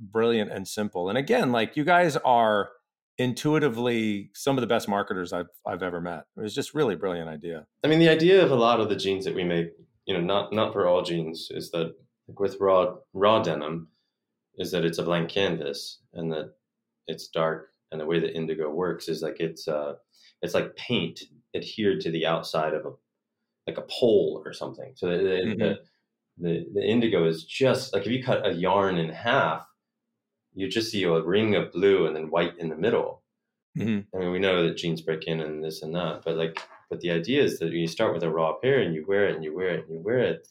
brilliant 0.00 0.50
and 0.50 0.66
simple. 0.66 1.08
And 1.08 1.18
again, 1.18 1.52
like 1.52 1.76
you 1.76 1.84
guys 1.84 2.16
are 2.16 2.70
intuitively 3.18 4.30
some 4.34 4.56
of 4.56 4.62
the 4.62 4.66
best 4.66 4.88
marketers 4.88 5.32
I've 5.32 5.50
I've 5.66 5.82
ever 5.82 6.00
met. 6.00 6.24
It 6.36 6.40
was 6.40 6.54
just 6.54 6.74
really 6.74 6.96
brilliant 6.96 7.28
idea. 7.28 7.66
I 7.84 7.88
mean, 7.88 7.98
the 7.98 8.08
idea 8.08 8.42
of 8.42 8.50
a 8.50 8.56
lot 8.56 8.80
of 8.80 8.88
the 8.88 8.96
jeans 8.96 9.26
that 9.26 9.34
we 9.34 9.44
make, 9.44 9.68
you 10.06 10.14
know, 10.14 10.20
not 10.20 10.52
not 10.52 10.72
for 10.72 10.86
all 10.86 11.02
jeans, 11.02 11.48
is 11.50 11.70
that 11.72 11.94
like 12.30 12.40
with 12.40 12.56
raw 12.60 12.94
raw 13.12 13.42
denim 13.42 13.88
is 14.56 14.70
that 14.70 14.84
it's 14.84 14.98
a 14.98 15.02
blank 15.02 15.28
canvas 15.28 16.00
and 16.14 16.30
that 16.32 16.52
it's 17.06 17.28
dark 17.28 17.70
and 17.90 18.00
the 18.00 18.06
way 18.06 18.20
that 18.20 18.36
indigo 18.36 18.70
works 18.70 19.08
is 19.08 19.22
like 19.22 19.40
it's 19.40 19.66
uh 19.68 19.94
it's 20.42 20.54
like 20.54 20.76
paint 20.76 21.20
adhered 21.54 22.00
to 22.00 22.10
the 22.10 22.26
outside 22.26 22.74
of 22.74 22.86
a 22.86 22.90
like 23.66 23.78
a 23.78 23.86
pole 23.90 24.42
or 24.44 24.52
something 24.52 24.92
so 24.94 25.08
the, 25.08 25.14
mm-hmm. 25.14 25.58
the, 25.58 25.78
the, 26.38 26.66
the 26.74 26.82
indigo 26.82 27.26
is 27.26 27.44
just 27.44 27.92
like 27.92 28.06
if 28.06 28.12
you 28.12 28.22
cut 28.22 28.46
a 28.46 28.54
yarn 28.54 28.96
in 28.96 29.10
half 29.10 29.66
you 30.54 30.68
just 30.68 30.90
see 30.90 31.04
a 31.04 31.22
ring 31.22 31.54
of 31.54 31.72
blue 31.72 32.06
and 32.06 32.16
then 32.16 32.30
white 32.30 32.56
in 32.58 32.68
the 32.68 32.76
middle 32.76 33.22
mm-hmm. 33.76 34.00
i 34.16 34.20
mean 34.20 34.32
we 34.32 34.38
know 34.38 34.62
that 34.62 34.76
jeans 34.76 35.02
break 35.02 35.24
in 35.24 35.40
and 35.40 35.62
this 35.62 35.82
and 35.82 35.94
that 35.94 36.22
but 36.24 36.36
like 36.36 36.60
but 36.88 37.00
the 37.00 37.10
idea 37.10 37.42
is 37.42 37.60
that 37.60 37.70
you 37.70 37.86
start 37.86 38.12
with 38.12 38.24
a 38.24 38.30
raw 38.30 38.52
pair 38.54 38.80
and 38.80 38.94
you 38.94 39.04
wear 39.06 39.28
it 39.28 39.36
and 39.36 39.44
you 39.44 39.54
wear 39.54 39.70
it 39.70 39.86
and 39.86 39.94
you 39.94 40.02
wear 40.02 40.18
it 40.18 40.48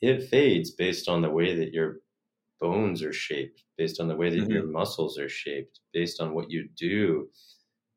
it 0.00 0.28
fades 0.28 0.70
based 0.70 1.08
on 1.08 1.22
the 1.22 1.30
way 1.30 1.54
that 1.54 1.72
your 1.72 1.98
bones 2.60 3.02
are 3.02 3.12
shaped, 3.12 3.62
based 3.76 4.00
on 4.00 4.08
the 4.08 4.16
way 4.16 4.30
that 4.30 4.40
mm-hmm. 4.42 4.52
your 4.52 4.66
muscles 4.66 5.18
are 5.18 5.28
shaped, 5.28 5.80
based 5.92 6.20
on 6.20 6.34
what 6.34 6.50
you 6.50 6.68
do. 6.76 7.28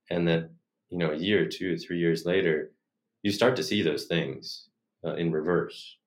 And 0.09 0.27
that, 0.27 0.49
you 0.89 0.97
know, 0.97 1.11
a 1.11 1.17
year, 1.17 1.47
two, 1.47 1.77
three 1.77 1.99
years 1.99 2.25
later, 2.25 2.71
you 3.23 3.31
start 3.31 3.55
to 3.55 3.63
see 3.63 3.81
those 3.81 4.05
things 4.05 4.67
uh, 5.05 5.15
in 5.15 5.31
reverse. 5.31 5.97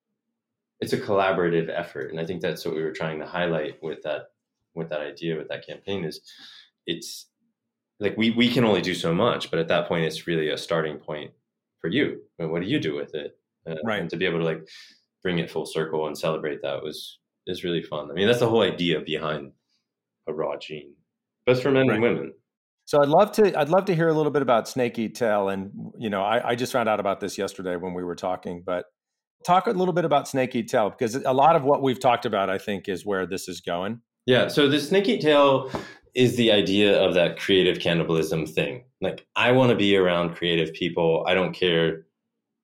It's 0.79 0.93
a 0.93 0.99
collaborative 0.99 1.69
effort. 1.69 2.11
And 2.11 2.19
I 2.19 2.25
think 2.25 2.41
that's 2.41 2.65
what 2.65 2.75
we 2.75 2.83
were 2.83 2.91
trying 2.91 3.19
to 3.19 3.25
highlight 3.25 3.81
with 3.81 4.03
that, 4.03 4.27
with 4.75 4.89
that 4.89 5.01
idea, 5.01 5.37
with 5.37 5.47
that 5.47 5.65
campaign 5.65 6.03
is 6.03 6.21
it's 6.85 7.27
like 7.99 8.17
we, 8.17 8.31
we 8.31 8.49
can 8.49 8.65
only 8.65 8.81
do 8.81 8.93
so 8.93 9.13
much, 9.13 9.49
but 9.49 9.59
at 9.59 9.69
that 9.69 9.87
point, 9.87 10.05
it's 10.05 10.27
really 10.27 10.49
a 10.49 10.57
starting 10.57 10.97
point 10.97 11.31
for 11.79 11.89
you. 11.89 12.21
And 12.39 12.51
what 12.51 12.61
do 12.61 12.67
you 12.67 12.79
do 12.79 12.93
with 12.93 13.15
it? 13.15 13.37
Uh, 13.67 13.75
right. 13.85 14.01
And 14.01 14.09
to 14.09 14.17
be 14.17 14.25
able 14.25 14.39
to 14.39 14.45
like 14.45 14.67
bring 15.25 15.39
it 15.39 15.49
full 15.49 15.65
circle 15.65 16.05
and 16.05 16.15
celebrate 16.15 16.61
that 16.61 16.83
was 16.83 17.17
is 17.47 17.63
really 17.63 17.81
fun. 17.81 18.11
I 18.11 18.13
mean, 18.13 18.27
that's 18.27 18.39
the 18.39 18.47
whole 18.47 18.61
idea 18.61 19.01
behind 19.01 19.51
a 20.27 20.33
raw 20.33 20.55
jean, 20.55 20.93
both 21.47 21.63
for 21.63 21.71
men 21.71 21.87
right. 21.87 21.95
and 21.95 22.03
women. 22.03 22.33
So 22.85 23.01
I'd 23.01 23.09
love 23.09 23.31
to 23.33 23.59
I'd 23.59 23.69
love 23.69 23.85
to 23.85 23.95
hear 23.95 24.07
a 24.07 24.13
little 24.13 24.31
bit 24.31 24.43
about 24.43 24.67
Snake 24.67 24.99
Eat 24.99 25.15
Tail, 25.15 25.49
and 25.49 25.71
you 25.97 26.11
know 26.11 26.21
I, 26.21 26.49
I 26.49 26.55
just 26.55 26.71
found 26.71 26.87
out 26.87 26.99
about 26.99 27.19
this 27.19 27.39
yesterday 27.39 27.75
when 27.75 27.95
we 27.95 28.03
were 28.03 28.15
talking, 28.15 28.61
but 28.63 28.85
talk 29.43 29.65
a 29.65 29.71
little 29.71 29.95
bit 29.95 30.05
about 30.05 30.27
Snake 30.27 30.55
Eat 30.55 30.69
Tail 30.69 30.91
because 30.91 31.15
a 31.15 31.33
lot 31.33 31.55
of 31.55 31.63
what 31.63 31.81
we've 31.81 31.99
talked 31.99 32.27
about, 32.27 32.51
I 32.51 32.59
think, 32.59 32.87
is 32.87 33.03
where 33.03 33.25
this 33.25 33.47
is 33.47 33.61
going. 33.61 34.01
Yeah. 34.27 34.47
So 34.47 34.69
the 34.69 34.79
Snake 34.79 35.07
Eat 35.07 35.21
Tail 35.21 35.71
is 36.13 36.35
the 36.35 36.51
idea 36.51 37.01
of 37.01 37.15
that 37.15 37.39
creative 37.39 37.79
cannibalism 37.79 38.45
thing. 38.45 38.83
Like 39.01 39.25
I 39.35 39.51
want 39.53 39.71
to 39.71 39.75
be 39.75 39.97
around 39.97 40.35
creative 40.35 40.71
people. 40.73 41.25
I 41.27 41.33
don't 41.33 41.53
care 41.53 42.05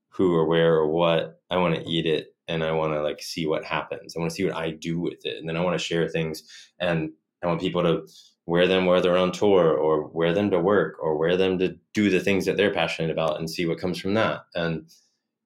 who 0.09 0.35
or 0.35 0.45
where 0.45 0.75
or 0.75 0.87
what. 0.87 1.41
I 1.49 1.57
want 1.57 1.75
to 1.75 1.89
eat 1.89 2.05
it 2.05 2.30
and 2.51 2.63
I 2.63 2.71
want 2.71 2.93
to 2.93 3.01
like 3.01 3.21
see 3.21 3.47
what 3.47 3.63
happens. 3.63 4.15
I 4.15 4.19
want 4.19 4.31
to 4.31 4.35
see 4.35 4.43
what 4.43 4.55
I 4.55 4.71
do 4.71 4.99
with 4.99 5.25
it, 5.25 5.37
and 5.37 5.47
then 5.47 5.57
I 5.57 5.61
want 5.61 5.79
to 5.79 5.83
share 5.83 6.07
things, 6.07 6.43
and 6.79 7.11
I 7.43 7.47
want 7.47 7.61
people 7.61 7.81
to 7.83 8.07
wear 8.45 8.67
them 8.67 8.85
while 8.85 9.01
they're 9.01 9.17
on 9.17 9.31
tour, 9.31 9.73
or 9.77 10.07
wear 10.07 10.33
them 10.33 10.51
to 10.51 10.59
work, 10.59 10.97
or 11.01 11.17
wear 11.17 11.37
them 11.37 11.57
to 11.59 11.77
do 11.93 12.09
the 12.09 12.19
things 12.19 12.45
that 12.45 12.57
they're 12.57 12.73
passionate 12.73 13.11
about, 13.11 13.39
and 13.39 13.49
see 13.49 13.65
what 13.65 13.79
comes 13.79 13.99
from 13.99 14.13
that. 14.15 14.41
And 14.53 14.89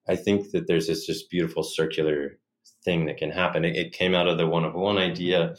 I 0.07 0.15
think 0.15 0.51
that 0.51 0.67
there's 0.67 0.87
this 0.87 1.05
just 1.05 1.29
beautiful 1.29 1.63
circular 1.63 2.39
thing 2.83 3.05
that 3.05 3.17
can 3.17 3.31
happen. 3.31 3.65
It, 3.65 3.75
it 3.75 3.93
came 3.93 4.15
out 4.15 4.27
of 4.27 4.37
the 4.37 4.47
one 4.47 4.65
of 4.65 4.73
one 4.73 4.97
idea, 4.97 5.55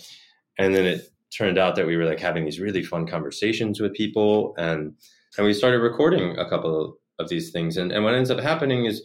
and 0.58 0.74
then 0.74 0.84
it 0.84 1.12
turned 1.36 1.58
out 1.58 1.76
that 1.76 1.86
we 1.86 1.96
were 1.96 2.04
like 2.06 2.20
having 2.20 2.44
these 2.44 2.60
really 2.60 2.82
fun 2.82 3.06
conversations 3.06 3.80
with 3.80 3.94
people, 3.94 4.54
and 4.58 4.94
and 5.38 5.46
we 5.46 5.54
started 5.54 5.78
recording 5.78 6.38
a 6.38 6.48
couple 6.48 6.98
of 7.18 7.28
these 7.28 7.50
things. 7.50 7.76
And 7.76 7.92
and 7.92 8.02
what 8.02 8.14
ends 8.14 8.30
up 8.30 8.40
happening 8.40 8.86
is 8.86 9.02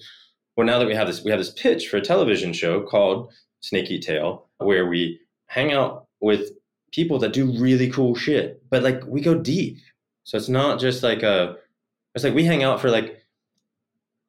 well, 0.62 0.68
now 0.68 0.78
that 0.78 0.88
we 0.88 0.94
have 0.94 1.08
this, 1.08 1.24
we 1.24 1.32
have 1.32 1.40
this 1.40 1.50
pitch 1.50 1.88
for 1.88 1.98
a 1.98 2.02
television 2.02 2.54
show 2.54 2.84
called 2.84 3.34
Snake 3.62 3.90
Eat 3.90 4.04
Tail, 4.04 4.46
where 4.60 4.86
we 4.86 5.20
hang 5.48 5.74
out 5.74 6.06
with 6.20 6.52
people 6.92 7.18
that 7.18 7.34
do 7.34 7.60
really 7.60 7.90
cool 7.90 8.14
shit, 8.14 8.62
but 8.70 8.84
like 8.84 9.04
we 9.08 9.22
go 9.22 9.34
deep. 9.34 9.80
So 10.24 10.38
it's 10.38 10.50
not 10.50 10.80
just 10.80 11.02
like 11.02 11.24
a, 11.24 11.56
it's 12.14 12.24
like 12.24 12.36
we 12.36 12.44
hang 12.44 12.62
out 12.62 12.80
for 12.80 12.92
like 12.92 13.24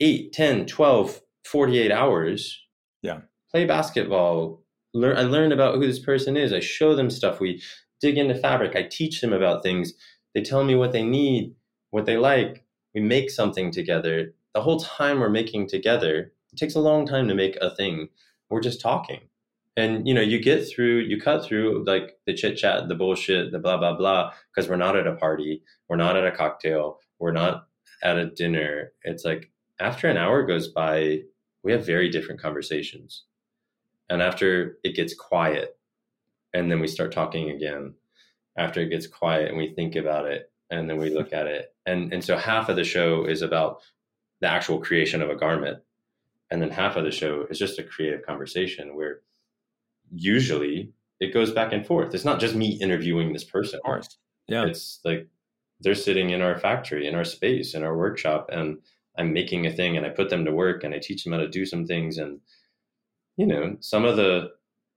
8, 0.01 0.33
10, 0.33 0.65
12, 0.65 1.21
48 1.45 1.93
hours. 1.93 2.59
Yeah. 3.03 3.19
Play 3.51 3.67
basketball. 3.67 4.63
Learn, 4.95 5.19
I 5.19 5.25
learn 5.25 5.53
about 5.53 5.75
who 5.75 5.87
this 5.87 5.99
person 5.99 6.39
is. 6.39 6.55
I 6.55 6.61
show 6.61 6.97
them 6.97 7.11
stuff. 7.11 7.41
We 7.41 7.61
dig 8.01 8.17
into 8.17 8.37
fabric. 8.37 8.75
I 8.75 8.85
teach 8.85 9.21
them 9.21 9.35
about 9.35 9.63
things. 9.63 9.93
They 10.35 10.41
tell 10.41 10.65
me 10.65 10.77
what 10.77 10.93
they 10.93 11.03
need, 11.03 11.55
what 11.91 12.07
they 12.07 12.17
like. 12.17 12.65
We 12.95 13.03
make 13.03 13.29
something 13.29 13.71
together 13.71 14.33
the 14.55 14.61
whole 14.61 14.81
time 14.81 15.21
we're 15.21 15.31
making 15.31 15.69
together, 15.69 16.33
it 16.53 16.57
takes 16.57 16.75
a 16.75 16.81
long 16.81 17.07
time 17.07 17.29
to 17.29 17.35
make 17.35 17.57
a 17.57 17.75
thing. 17.75 18.09
We're 18.51 18.61
just 18.61 18.81
talking. 18.81 19.21
And 19.77 20.07
you 20.07 20.13
know, 20.13 20.21
you 20.21 20.39
get 20.39 20.69
through, 20.69 21.01
you 21.01 21.21
cut 21.21 21.45
through 21.45 21.85
like 21.87 22.19
the 22.27 22.35
chit 22.35 22.59
chat, 22.59 22.89
the 22.89 22.95
bullshit, 22.95 23.53
the 23.53 23.59
blah 23.59 23.79
blah 23.79 23.97
blah, 23.97 24.33
because 24.55 24.69
we're 24.69 24.77
not 24.77 24.97
at 24.97 25.07
a 25.07 25.17
party, 25.17 25.63
we're 25.89 25.97
not 25.97 26.17
at 26.17 26.27
a 26.27 26.33
cocktail, 26.33 27.01
we're 27.19 27.33
not 27.33 27.69
at 28.03 28.19
a 28.19 28.27
dinner. 28.27 28.93
It's 29.03 29.25
like 29.25 29.51
after 29.81 30.09
an 30.09 30.19
hour 30.19 30.45
goes 30.45 30.69
by, 30.69 31.23
we 31.63 31.73
have 31.73 31.87
very 31.87 32.11
different 32.11 32.41
conversations. 32.41 33.25
And 34.11 34.21
after 34.21 34.79
it 34.85 34.95
gets 34.95 35.15
quiet, 35.15 35.79
and 36.53 36.71
then 36.71 36.81
we 36.81 36.87
start 36.87 37.13
talking 37.13 37.51
again. 37.51 37.95
After 38.59 38.81
it 38.81 38.91
gets 38.91 39.07
quiet 39.07 39.49
and 39.49 39.57
we 39.57 39.73
think 39.73 39.97
about 39.97 40.27
it, 40.27 40.53
and 40.71 40.89
then 40.89 40.99
we 40.99 41.09
look 41.09 41.33
at 41.33 41.47
it. 41.47 41.75
And 41.87 42.13
and 42.13 42.23
so 42.23 42.37
half 42.37 42.69
of 42.69 42.77
the 42.77 42.85
show 42.85 43.25
is 43.25 43.41
about 43.41 43.81
the 44.43 44.49
actual 44.49 44.81
creation 44.81 45.23
of 45.23 45.31
a 45.31 45.37
garment. 45.37 45.79
And 46.51 46.61
then 46.61 46.71
half 46.71 46.97
of 46.97 47.05
the 47.05 47.11
show 47.11 47.47
is 47.49 47.59
just 47.59 47.79
a 47.79 47.83
creative 47.83 48.27
conversation 48.27 48.95
where 48.95 49.21
usually 50.15 50.93
it 51.21 51.33
goes 51.33 51.53
back 51.53 51.73
and 51.73 51.87
forth. 51.87 52.15
It's 52.15 52.27
not 52.27 52.41
just 52.41 52.55
me 52.55 52.73
interviewing 52.73 53.33
this 53.33 53.45
person. 53.45 53.79
Of 53.79 53.85
course. 53.85 54.19
Yeah. 54.49 54.67
It's 54.67 55.01
like 55.05 55.29
they're 55.81 55.95
sitting 55.95 56.31
in 56.31 56.43
our 56.43 56.59
factory, 56.59 57.07
in 57.07 57.15
our 57.15 57.25
space, 57.25 57.75
in 57.75 57.85
our 57.85 57.97
workshop, 57.97 58.51
and 58.53 58.79
I'm 59.17 59.33
making 59.33 59.67
a 59.67 59.73
thing 59.73 59.97
and 59.97 60.05
I 60.05 60.11
put 60.11 60.29
them 60.29 60.45
to 60.45 60.53
work 60.53 60.85
and 60.85 60.93
I 60.93 60.99
teach 60.99 61.25
them 61.25 61.33
how 61.33 61.39
to 61.39 61.49
do 61.49 61.65
some 61.65 61.87
things. 61.87 62.19
And, 62.19 62.41
you 63.37 63.47
know, 63.47 63.77
some 63.81 64.05
of 64.05 64.17
the, 64.17 64.51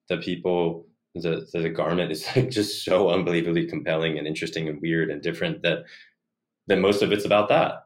the 0.10 0.18
people, 0.18 0.88
the, 1.14 1.48
the, 1.54 1.60
the 1.60 1.70
garment 1.70 2.12
is 2.12 2.28
like 2.36 2.50
just 2.50 2.84
so 2.84 3.10
unbelievably 3.12 3.68
compelling 3.68 4.18
and 4.18 4.28
interesting 4.28 4.68
and 4.68 4.82
weird 4.82 5.10
and 5.10 5.22
different 5.22 5.62
that, 5.62 5.84
that 6.68 6.80
most 6.80 7.02
of 7.02 7.12
it's 7.12 7.26
about 7.26 7.50
that. 7.50 7.84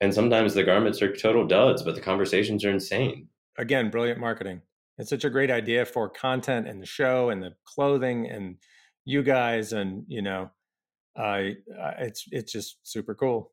And 0.00 0.14
sometimes 0.14 0.54
the 0.54 0.64
garments 0.64 1.02
are 1.02 1.14
total 1.14 1.46
duds, 1.46 1.82
but 1.82 1.94
the 1.94 2.00
conversations 2.00 2.64
are 2.64 2.70
insane. 2.70 3.28
Again, 3.58 3.90
brilliant 3.90 4.20
marketing. 4.20 4.62
It's 4.98 5.10
such 5.10 5.24
a 5.24 5.30
great 5.30 5.50
idea 5.50 5.84
for 5.84 6.08
content 6.08 6.68
and 6.68 6.80
the 6.80 6.86
show 6.86 7.30
and 7.30 7.42
the 7.42 7.54
clothing 7.64 8.28
and 8.28 8.56
you 9.04 9.22
guys 9.22 9.72
and 9.72 10.04
you 10.06 10.22
know, 10.22 10.50
uh, 11.18 11.50
it's 11.98 12.24
it's 12.30 12.52
just 12.52 12.78
super 12.82 13.14
cool. 13.14 13.52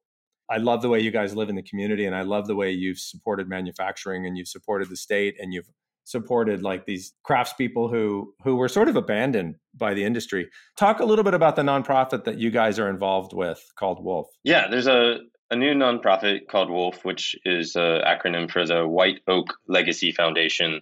I 0.49 0.57
love 0.57 0.81
the 0.81 0.89
way 0.89 0.99
you 0.99 1.11
guys 1.11 1.35
live 1.35 1.49
in 1.49 1.55
the 1.55 1.63
community, 1.63 2.05
and 2.05 2.15
I 2.15 2.21
love 2.21 2.45
the 2.45 2.55
way 2.55 2.71
you've 2.71 2.99
supported 2.99 3.49
manufacturing 3.49 4.27
and 4.27 4.37
you've 4.37 4.47
supported 4.47 4.89
the 4.89 4.97
state 4.97 5.35
and 5.39 5.53
you've 5.53 5.69
supported 6.03 6.61
like 6.61 6.85
these 6.85 7.13
craftspeople 7.27 7.89
who 7.89 8.33
who 8.43 8.55
were 8.55 8.67
sort 8.67 8.89
of 8.89 8.95
abandoned 8.95 9.55
by 9.75 9.93
the 9.93 10.03
industry. 10.03 10.47
Talk 10.77 10.99
a 10.99 11.05
little 11.05 11.23
bit 11.23 11.33
about 11.33 11.55
the 11.55 11.63
nonprofit 11.63 12.25
that 12.25 12.37
you 12.37 12.51
guys 12.51 12.77
are 12.77 12.89
involved 12.89 13.33
with 13.33 13.59
called 13.77 14.03
Wolf. 14.03 14.27
Yeah, 14.43 14.67
there's 14.67 14.87
a 14.87 15.19
a 15.51 15.55
new 15.55 15.73
nonprofit 15.73 16.47
called 16.47 16.69
Wolf, 16.69 17.03
which 17.03 17.35
is 17.45 17.75
an 17.75 18.01
acronym 18.01 18.49
for 18.49 18.65
the 18.65 18.87
White 18.87 19.21
Oak 19.27 19.53
Legacy 19.67 20.11
Foundation, 20.11 20.81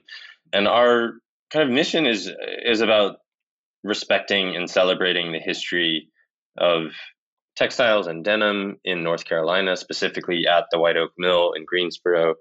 and 0.52 0.68
our 0.68 1.14
kind 1.52 1.68
of 1.68 1.74
mission 1.74 2.06
is 2.06 2.32
is 2.66 2.82
about 2.82 3.18
respecting 3.84 4.56
and 4.56 4.70
celebrating 4.70 5.32
the 5.32 5.40
history 5.40 6.10
of 6.58 6.92
textiles 7.56 8.08
and 8.08 8.24
denim 8.24 8.80
in 8.84 9.04
North 9.04 9.26
Carolina, 9.26 9.76
specifically 9.76 10.48
at 10.48 10.66
the 10.72 10.80
White 10.80 10.98
Oak 10.98 11.12
Mill 11.18 11.54
in 11.54 11.66
Greensboro, 11.66 12.36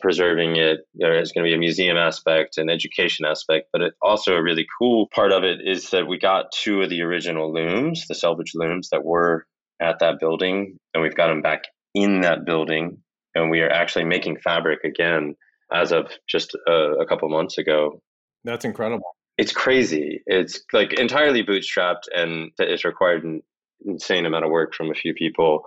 preserving 0.00 0.56
it. 0.56 0.80
There's 0.94 1.32
going 1.32 1.44
to 1.44 1.50
be 1.50 1.54
a 1.54 1.58
museum 1.58 1.96
aspect, 1.96 2.58
an 2.58 2.70
education 2.70 3.26
aspect, 3.26 3.68
but 3.72 3.82
it, 3.82 3.94
also 4.00 4.34
a 4.34 4.42
really 4.42 4.66
cool 4.78 5.08
part 5.14 5.32
of 5.32 5.44
it 5.44 5.60
is 5.64 5.90
that 5.90 6.06
we 6.06 6.18
got 6.18 6.52
two 6.52 6.82
of 6.82 6.88
the 6.88 7.02
original 7.02 7.52
looms, 7.52 8.06
the 8.08 8.14
selvage 8.14 8.52
looms 8.54 8.88
that 8.90 9.04
were 9.04 9.46
at 9.80 9.98
that 10.00 10.18
building, 10.20 10.78
and 10.94 11.02
we've 11.02 11.14
got 11.14 11.28
them 11.28 11.42
back 11.42 11.62
in 11.94 12.20
that 12.20 12.44
building, 12.44 12.98
and 13.34 13.50
we 13.50 13.60
are 13.60 13.70
actually 13.70 14.04
making 14.04 14.38
fabric 14.38 14.84
again 14.84 15.34
as 15.72 15.92
of 15.92 16.06
just 16.28 16.56
a, 16.66 16.72
a 17.00 17.06
couple 17.06 17.28
months 17.28 17.58
ago. 17.58 18.00
That's 18.44 18.64
incredible. 18.64 19.16
It's 19.38 19.52
crazy. 19.52 20.22
It's 20.26 20.60
like 20.72 20.94
entirely 20.98 21.42
bootstrapped, 21.42 22.04
and 22.14 22.50
it's 22.58 22.84
required 22.84 23.24
an 23.24 23.42
insane 23.84 24.26
amount 24.26 24.44
of 24.44 24.50
work 24.50 24.74
from 24.74 24.90
a 24.90 24.94
few 24.94 25.14
people, 25.14 25.64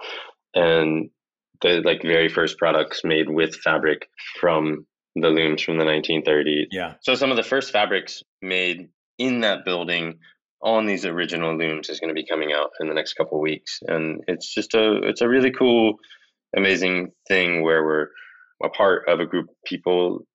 and 0.56 1.10
the 1.62 1.82
like 1.84 2.02
very 2.02 2.30
first 2.30 2.58
products 2.58 3.02
made 3.04 3.30
with 3.30 3.56
fabric 3.56 4.08
from 4.40 4.86
the 5.16 5.30
looms 5.30 5.62
from 5.62 5.78
the 5.78 5.84
1930s. 5.84 6.68
Yeah. 6.72 6.94
So 7.02 7.16
some 7.16 7.32
of 7.32 7.38
the 7.38 7.44
first 7.44 7.72
fabrics 7.72 8.24
made 8.42 8.90
in 9.18 9.42
that 9.42 9.66
building 9.66 10.20
on 10.62 10.86
these 10.86 11.06
original 11.06 11.58
looms 11.58 11.90
is 11.90 12.00
going 12.00 12.10
to 12.10 12.20
be 12.20 12.26
coming 12.26 12.52
out 12.52 12.72
in 12.80 12.88
the 12.88 12.94
next 12.94 13.14
couple 13.14 13.38
of 13.38 13.42
weeks, 13.42 13.80
and 13.88 14.22
it's 14.28 14.54
just 14.54 14.74
a 14.74 15.02
it's 15.04 15.22
a 15.22 15.30
really 15.30 15.52
cool, 15.52 15.96
amazing 16.56 17.12
thing 17.28 17.64
where 17.64 17.84
we're 17.84 18.08
a 18.64 18.70
part 18.70 19.08
of 19.08 19.20
a 19.20 19.26
group 19.26 19.50
of 19.50 19.56
people. 19.66 20.26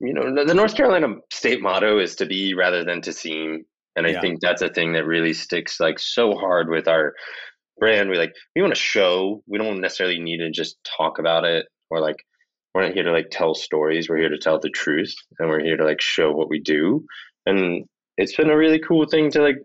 You 0.00 0.14
know, 0.14 0.44
the 0.44 0.54
North 0.54 0.74
Carolina 0.74 1.14
state 1.32 1.62
motto 1.62 1.98
is 1.98 2.16
to 2.16 2.26
be 2.26 2.54
rather 2.54 2.84
than 2.84 3.02
to 3.02 3.12
seem, 3.12 3.64
and 3.96 4.06
I 4.06 4.10
yeah. 4.10 4.20
think 4.20 4.40
that's 4.40 4.62
a 4.62 4.68
thing 4.68 4.94
that 4.94 5.06
really 5.06 5.32
sticks 5.32 5.80
like 5.80 5.98
so 5.98 6.34
hard 6.34 6.68
with 6.68 6.88
our 6.88 7.14
brand. 7.78 8.10
We 8.10 8.18
like 8.18 8.34
we 8.54 8.62
want 8.62 8.74
to 8.74 8.80
show. 8.80 9.42
We 9.46 9.58
don't 9.58 9.80
necessarily 9.80 10.18
need 10.18 10.38
to 10.38 10.50
just 10.50 10.76
talk 10.84 11.18
about 11.18 11.44
it 11.44 11.66
or 11.90 12.00
like 12.00 12.16
we're 12.74 12.82
not 12.82 12.94
here 12.94 13.04
to 13.04 13.12
like 13.12 13.28
tell 13.30 13.54
stories. 13.54 14.08
We're 14.08 14.18
here 14.18 14.30
to 14.30 14.38
tell 14.38 14.58
the 14.58 14.70
truth, 14.70 15.14
and 15.38 15.48
we're 15.48 15.62
here 15.62 15.76
to 15.76 15.84
like 15.84 16.00
show 16.00 16.32
what 16.32 16.48
we 16.48 16.60
do. 16.60 17.04
And 17.44 17.84
it's 18.22 18.36
been 18.36 18.50
a 18.50 18.56
really 18.56 18.78
cool 18.78 19.04
thing 19.04 19.30
to 19.32 19.42
like 19.42 19.56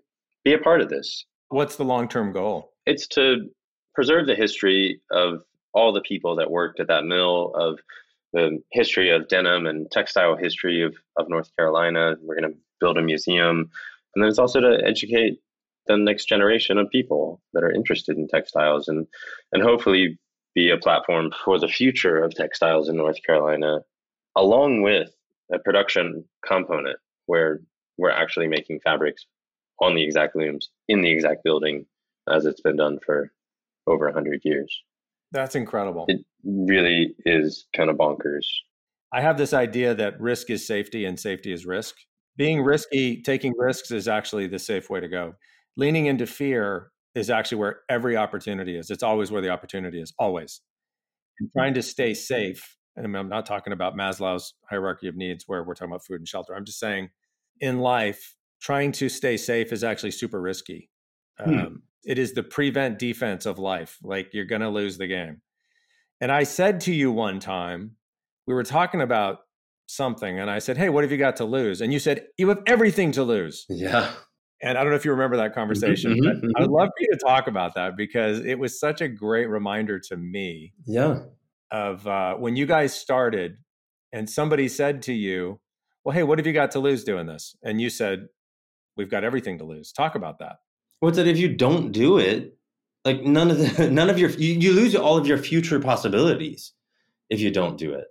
be 0.43 0.53
a 0.53 0.57
part 0.57 0.81
of 0.81 0.89
this. 0.89 1.25
What's 1.49 1.75
the 1.75 1.85
long 1.85 2.09
term 2.09 2.31
goal? 2.31 2.73
It's 2.85 3.07
to 3.09 3.49
preserve 3.93 4.27
the 4.27 4.35
history 4.35 4.99
of 5.11 5.43
all 5.73 5.93
the 5.93 6.01
people 6.01 6.35
that 6.37 6.49
worked 6.49 6.79
at 6.79 6.87
that 6.87 7.05
mill, 7.05 7.53
of 7.55 7.79
the 8.33 8.59
history 8.71 9.11
of 9.11 9.27
denim 9.27 9.67
and 9.67 9.89
textile 9.91 10.35
history 10.35 10.81
of, 10.83 10.95
of 11.17 11.29
North 11.29 11.55
Carolina. 11.55 12.15
We're 12.21 12.39
going 12.39 12.51
to 12.51 12.57
build 12.79 12.97
a 12.97 13.01
museum. 13.01 13.69
And 14.15 14.23
then 14.23 14.29
it's 14.29 14.39
also 14.39 14.59
to 14.59 14.81
educate 14.83 15.39
the 15.85 15.95
next 15.95 16.25
generation 16.25 16.77
of 16.77 16.89
people 16.89 17.41
that 17.53 17.63
are 17.63 17.71
interested 17.71 18.17
in 18.17 18.27
textiles 18.27 18.87
and, 18.87 19.07
and 19.51 19.63
hopefully 19.63 20.17
be 20.55 20.71
a 20.71 20.77
platform 20.77 21.31
for 21.45 21.59
the 21.59 21.67
future 21.67 22.17
of 22.23 22.33
textiles 22.33 22.89
in 22.89 22.97
North 22.97 23.21
Carolina, 23.23 23.79
along 24.35 24.81
with 24.81 25.09
a 25.53 25.59
production 25.59 26.25
component 26.45 26.97
where 27.27 27.61
we're 27.97 28.11
actually 28.11 28.47
making 28.47 28.79
fabrics 28.83 29.25
on 29.79 29.95
the 29.95 30.03
exact 30.03 30.35
looms 30.35 30.69
in 30.87 31.01
the 31.01 31.11
exact 31.11 31.43
building 31.43 31.85
as 32.31 32.45
it's 32.45 32.61
been 32.61 32.77
done 32.77 32.99
for 33.05 33.31
over 33.87 34.05
100 34.05 34.41
years. 34.43 34.83
That's 35.31 35.55
incredible. 35.55 36.05
It 36.07 36.21
really 36.43 37.15
is 37.25 37.65
kind 37.75 37.89
of 37.89 37.97
bonkers. 37.97 38.45
I 39.13 39.21
have 39.21 39.37
this 39.37 39.53
idea 39.53 39.93
that 39.95 40.19
risk 40.19 40.49
is 40.49 40.67
safety 40.67 41.05
and 41.05 41.19
safety 41.19 41.53
is 41.53 41.65
risk. 41.65 41.95
Being 42.35 42.61
risky, 42.61 43.21
taking 43.21 43.53
risks 43.57 43.91
is 43.91 44.07
actually 44.07 44.47
the 44.47 44.59
safe 44.59 44.89
way 44.89 44.99
to 44.99 45.07
go. 45.07 45.33
Leaning 45.75 46.05
into 46.07 46.25
fear 46.25 46.91
is 47.15 47.29
actually 47.29 47.57
where 47.57 47.79
every 47.89 48.15
opportunity 48.15 48.77
is. 48.77 48.89
It's 48.89 49.03
always 49.03 49.31
where 49.31 49.41
the 49.41 49.49
opportunity 49.49 50.01
is, 50.01 50.13
always. 50.19 50.61
And 51.39 51.49
trying 51.51 51.73
to 51.75 51.81
stay 51.81 52.13
safe, 52.13 52.77
and 52.95 53.15
I'm 53.15 53.29
not 53.29 53.45
talking 53.45 53.73
about 53.73 53.95
Maslow's 53.95 54.53
hierarchy 54.69 55.07
of 55.07 55.15
needs 55.15 55.45
where 55.47 55.63
we're 55.63 55.73
talking 55.73 55.91
about 55.91 56.05
food 56.05 56.19
and 56.19 56.27
shelter. 56.27 56.55
I'm 56.55 56.65
just 56.65 56.79
saying 56.79 57.09
in 57.61 57.79
life, 57.79 58.35
trying 58.61 58.91
to 58.93 59.09
stay 59.09 59.37
safe 59.37 59.71
is 59.71 59.83
actually 59.83 60.11
super 60.11 60.41
risky. 60.41 60.89
Hmm. 61.39 61.59
Um, 61.59 61.81
it 62.03 62.17
is 62.17 62.33
the 62.33 62.43
prevent 62.43 62.99
defense 62.99 63.45
of 63.45 63.59
life. 63.59 63.97
Like 64.01 64.33
you're 64.33 64.45
going 64.45 64.61
to 64.61 64.69
lose 64.69 64.97
the 64.97 65.07
game. 65.07 65.41
And 66.21 66.31
I 66.31 66.43
said 66.43 66.81
to 66.81 66.93
you 66.93 67.11
one 67.11 67.39
time, 67.39 67.91
we 68.47 68.53
were 68.53 68.63
talking 68.63 69.01
about 69.01 69.39
something, 69.87 70.39
and 70.39 70.49
I 70.49 70.59
said, 70.59 70.77
Hey, 70.77 70.89
what 70.89 71.03
have 71.03 71.11
you 71.11 71.17
got 71.17 71.35
to 71.37 71.45
lose? 71.45 71.81
And 71.81 71.93
you 71.93 71.99
said, 71.99 72.25
You 72.37 72.49
have 72.49 72.63
everything 72.65 73.11
to 73.13 73.23
lose. 73.23 73.65
Yeah. 73.69 74.11
And 74.61 74.77
I 74.77 74.81
don't 74.81 74.89
know 74.89 74.95
if 74.95 75.05
you 75.05 75.11
remember 75.11 75.37
that 75.37 75.53
conversation, 75.53 76.13
mm-hmm, 76.13 76.23
but 76.23 76.35
mm-hmm. 76.37 76.63
I'd 76.63 76.69
love 76.69 76.87
for 76.87 77.03
you 77.03 77.09
to 77.11 77.19
talk 77.23 77.47
about 77.47 77.75
that 77.75 77.95
because 77.95 78.39
it 78.39 78.57
was 78.57 78.79
such 78.79 79.01
a 79.01 79.07
great 79.07 79.47
reminder 79.47 79.99
to 80.07 80.17
me. 80.17 80.73
Yeah. 80.85 81.19
Of 81.69 82.07
uh, 82.07 82.35
when 82.35 82.55
you 82.55 82.65
guys 82.65 82.93
started 82.95 83.57
and 84.13 84.29
somebody 84.29 84.67
said 84.69 85.01
to 85.03 85.13
you, 85.13 85.59
Well, 86.07 86.15
hey, 86.15 86.23
what 86.23 86.39
have 86.39 86.47
you 86.47 86.53
got 86.53 86.71
to 86.71 86.79
lose 86.79 87.03
doing 87.03 87.25
this? 87.25 87.57
And 87.61 87.81
you 87.81 87.89
said, 87.89 88.29
We've 88.95 89.09
got 89.09 89.25
everything 89.25 89.57
to 89.57 89.65
lose. 89.65 89.91
Talk 89.91 90.15
about 90.15 90.39
that. 90.39 90.59
What's 91.01 91.17
that 91.17 91.27
if 91.27 91.37
you 91.37 91.53
don't 91.53 91.91
do 91.91 92.17
it, 92.17 92.57
like 93.03 93.23
none 93.23 93.51
of 93.51 93.57
the 93.57 93.91
none 93.91 94.09
of 94.09 94.17
your 94.17 94.29
you, 94.29 94.53
you 94.53 94.71
lose 94.71 94.95
all 94.95 95.17
of 95.17 95.27
your 95.27 95.37
future 95.37 95.81
possibilities 95.81 96.71
if 97.29 97.41
you 97.41 97.51
don't 97.51 97.77
do 97.77 97.91
it. 97.91 98.05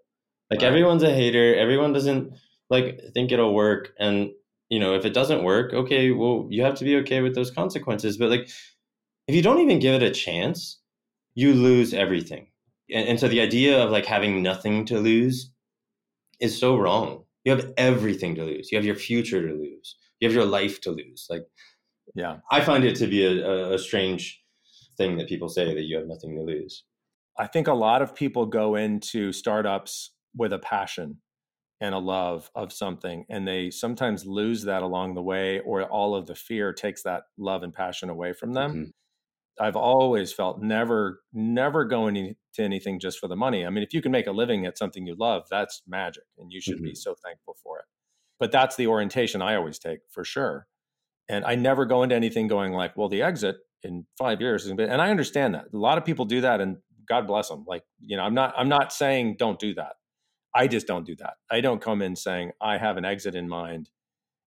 Like 0.51 0.61
right. 0.61 0.69
everyone's 0.69 1.05
a 1.05 1.11
hater, 1.11 1.57
everyone 1.57 1.95
doesn't 1.95 2.35
like 2.69 3.01
think 3.15 3.33
it'll 3.33 3.55
work 3.55 3.95
and 3.99 4.29
you 4.69 4.79
know, 4.79 4.95
if 4.95 5.07
it 5.07 5.15
doesn't 5.15 5.43
work, 5.43 5.73
okay, 5.73 6.11
well, 6.11 6.49
you 6.51 6.65
have 6.65 6.75
to 6.75 6.85
be 6.85 6.97
okay 6.97 7.23
with 7.23 7.35
those 7.35 7.51
consequences. 7.51 8.19
But 8.19 8.29
like, 8.29 8.51
if 9.27 9.35
you 9.35 9.41
don't 9.41 9.61
even 9.61 9.79
give 9.79 9.95
it 9.95 10.07
a 10.07 10.11
chance, 10.11 10.81
you 11.35 11.55
lose 11.55 11.95
everything. 11.95 12.49
And, 12.93 13.09
and 13.09 13.19
so 13.19 13.27
the 13.27 13.41
idea 13.41 13.83
of 13.83 13.91
like 13.91 14.05
having 14.05 14.43
nothing 14.43 14.85
to 14.87 14.99
lose 14.99 15.51
is 16.41 16.61
so 16.61 16.77
wrong. 16.77 17.23
You 17.47 17.57
have 17.57 17.73
everything 17.77 18.35
to 18.35 18.45
lose. 18.45 18.71
You 18.71 18.77
have 18.77 18.85
your 18.85 18.97
future 18.97 19.47
to 19.47 19.55
lose. 19.55 19.97
You 20.21 20.29
have 20.29 20.35
your 20.35 20.45
life 20.45 20.81
to 20.83 20.91
lose. 20.91 21.27
Like, 21.31 21.45
yeah, 22.15 22.39
I 22.51 22.61
find 22.61 22.85
it 22.85 22.97
to 22.97 23.07
be 23.07 23.25
a, 23.25 23.73
a 23.73 23.79
strange 23.79 24.43
thing 24.99 25.17
that 25.19 25.29
people 25.29 25.49
say 25.49 25.73
that 25.73 25.85
you 25.85 25.97
have 25.97 26.09
nothing 26.09 26.35
to 26.35 26.43
lose. 26.43 26.85
I 27.39 27.47
think 27.47 27.69
a 27.69 27.73
lot 27.75 28.03
of 28.03 28.17
people 28.17 28.47
go 28.47 28.75
into 28.75 29.33
startups 29.33 30.13
with 30.35 30.53
a 30.53 30.59
passion 30.59 31.19
and 31.81 31.95
a 31.95 31.99
love 31.99 32.51
of 32.55 32.73
something 32.73 33.27
and 33.29 33.47
they 33.47 33.71
sometimes 33.71 34.27
lose 34.27 34.63
that 34.63 34.83
along 34.83 35.15
the 35.15 35.23
way 35.23 35.61
or 35.61 35.83
all 35.85 36.15
of 36.15 36.27
the 36.27 36.35
fear 36.35 36.73
takes 36.73 37.03
that 37.03 37.25
love 37.39 37.63
and 37.63 37.75
passion 37.75 38.09
away 38.09 38.33
from 38.33 38.55
them 38.55 38.71
mm-hmm. 38.71 38.91
I've 39.61 39.77
always 39.77 40.33
felt 40.33 40.61
never 40.61 41.21
never 41.33 41.85
going 41.85 42.17
into 42.17 42.37
anything 42.59 42.99
just 42.99 43.19
for 43.19 43.29
the 43.29 43.37
money 43.37 43.65
i 43.65 43.71
mean 43.71 43.83
if 43.83 43.93
you 43.93 44.03
can 44.03 44.13
make 44.13 44.27
a 44.27 44.33
living 44.33 44.67
at 44.67 44.79
something 44.79 45.07
you 45.07 45.15
love 45.19 45.43
that's 45.51 45.83
magic 45.87 46.25
and 46.39 46.53
you 46.53 46.61
should 46.61 46.77
mm-hmm. 46.77 46.85
be 46.85 46.95
so 46.95 47.15
thankful 47.25 47.57
for 47.63 47.79
it 47.79 47.85
but 48.39 48.53
that's 48.53 48.77
the 48.77 48.87
orientation 48.87 49.43
i 49.43 49.55
always 49.55 49.79
take 49.79 50.01
for 50.11 50.25
sure 50.25 50.67
and 51.29 51.45
i 51.45 51.55
never 51.55 51.85
go 51.85 52.03
into 52.03 52.15
anything 52.15 52.47
going 52.47 52.73
like 52.73 52.97
well 52.97 53.09
the 53.09 53.23
exit 53.23 53.57
in 53.83 54.07
five 54.19 54.41
years 54.41 54.67
and 54.67 54.81
i 54.81 55.11
understand 55.11 55.55
that 55.55 55.67
a 55.73 55.77
lot 55.77 55.99
of 55.99 56.05
people 56.05 56.25
do 56.25 56.41
that 56.41 56.61
and 56.61 56.77
god 57.09 57.27
bless 57.27 57.49
them 57.49 57.65
like 57.67 57.83
you 58.01 58.17
know 58.17 58.23
i'm 58.23 58.35
not 58.35 58.55
i'm 58.57 58.69
not 58.69 58.93
saying 58.93 59.37
don't 59.39 59.59
do 59.59 59.75
that 59.75 59.95
I 60.57 60.69
just 60.69 60.87
don't 60.87 61.05
do 61.05 61.15
that. 61.17 61.35
I 61.51 61.61
don't 61.61 61.83
come 61.83 62.01
in 62.01 62.17
saying 62.17 62.53
I 62.63 62.79
have 62.79 62.97
an 62.97 63.05
exit 63.05 63.35
in 63.35 63.47
mind 63.47 63.91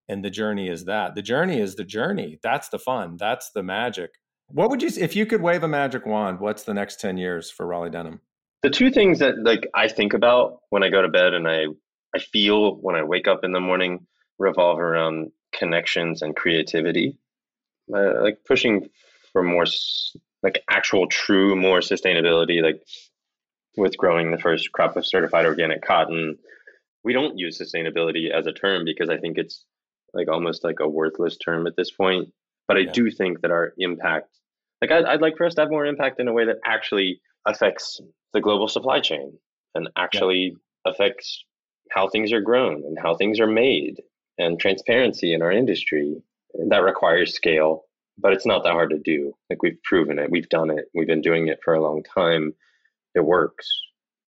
and 0.10 0.26
the 0.26 0.32
journey 0.32 0.68
is 0.68 0.86
that. 0.86 1.14
The 1.14 1.22
journey 1.22 1.62
is 1.62 1.76
the 1.76 1.84
journey. 1.84 2.40
That's 2.42 2.68
the 2.70 2.80
fun. 2.80 3.16
That's 3.18 3.52
the 3.52 3.62
magic. 3.62 4.10
What 4.52 4.70
would 4.70 4.82
you 4.82 4.90
if 4.98 5.16
you 5.16 5.26
could 5.26 5.42
wave 5.42 5.64
a 5.64 5.68
magic 5.68 6.06
wand, 6.06 6.40
what's 6.40 6.64
the 6.64 6.74
next 6.74 7.00
10 7.00 7.18
years 7.18 7.52
for 7.52 7.66
Raleigh 7.66 7.90
Denim? 7.90 8.22
The 8.64 8.70
two 8.70 8.92
things 8.92 9.20
that 9.20 9.36
like 9.44 9.70
I 9.76 9.88
think 9.88 10.14
about 10.14 10.60
when 10.70 10.84
I 10.84 10.90
go 10.90 11.02
to 11.02 11.08
bed 11.08 11.34
and 11.34 11.48
I 11.48 11.66
I 12.16 12.20
feel 12.20 12.76
when 12.76 12.96
I 12.96 13.04
wake 13.04 13.28
up 13.28 13.44
in 13.44 13.52
the 13.52 13.60
morning 13.60 14.06
revolve 14.38 14.80
around 14.80 15.32
connections 15.54 16.22
and 16.22 16.36
creativity. 16.36 17.18
Uh, 17.94 18.22
like 18.22 18.38
pushing 18.46 18.88
for 19.32 19.42
more 19.44 19.66
like 20.44 20.64
actual 20.70 21.08
true 21.08 21.56
more 21.56 21.80
sustainability 21.80 22.62
like 22.62 22.82
with 23.78 23.98
growing 23.98 24.32
the 24.32 24.38
first 24.38 24.72
crop 24.72 24.96
of 24.96 25.06
certified 25.06 25.46
organic 25.46 25.82
cotton 25.82 26.38
we 27.04 27.14
don't 27.14 27.38
use 27.38 27.60
sustainability 27.60 28.30
as 28.30 28.46
a 28.48 28.54
term 28.54 28.86
because 28.86 29.10
i 29.10 29.18
think 29.18 29.38
it's 29.38 29.66
like 30.14 30.28
almost 30.28 30.64
like 30.64 30.80
a 30.80 30.88
worthless 30.88 31.38
term 31.38 31.68
at 31.68 31.76
this 31.76 31.92
point 31.92 32.30
but 32.70 32.78
i 32.78 32.82
yeah. 32.82 32.92
do 32.94 33.12
think 33.12 33.42
that 33.42 33.52
our 33.52 33.74
impact 33.78 34.30
like 34.82 34.92
I'd, 34.92 35.04
I'd, 35.04 35.22
like 35.22 35.36
for 35.36 35.46
us 35.46 35.56
to 35.56 35.62
have 35.62 35.72
more 35.72 35.86
impact 35.86 36.22
in 36.22 36.30
a 36.30 36.34
way 36.34 36.46
that 36.46 36.56
actually 36.66 37.20
affects 37.46 38.00
the 38.32 38.40
global 38.40 38.70
supply 38.70 39.02
chain 39.02 39.38
and 39.76 39.90
actually 39.98 40.56
yeah. 40.86 40.92
affects 40.94 41.44
how 41.92 42.08
things 42.08 42.32
are 42.32 42.40
grown 42.40 42.84
and 42.86 42.98
how 42.98 43.14
things 43.16 43.42
are 43.42 43.48
made 43.48 44.02
and 44.38 44.58
transparency 44.58 45.34
in 45.34 45.42
our 45.42 45.52
industry. 45.52 46.16
And 46.54 46.72
that 46.72 46.84
requires 46.84 47.36
scale 47.36 47.84
but 48.22 48.34
it's 48.34 48.46
not 48.46 48.64
that 48.64 48.74
hard 48.74 48.90
to 48.90 49.00
do. 49.00 49.34
Like 49.50 49.64
we've 49.64 49.82
proven 49.84 50.20
it. 50.20 50.30
We've 50.30 50.50
done 50.50 50.70
it. 50.70 50.86
We've 50.94 51.08
been 51.08 51.22
doing 51.22 51.48
it 51.48 51.60
for 51.64 51.74
a 51.74 51.82
long 51.82 52.04
time. 52.04 52.54
It 53.16 53.22
works. 53.22 53.68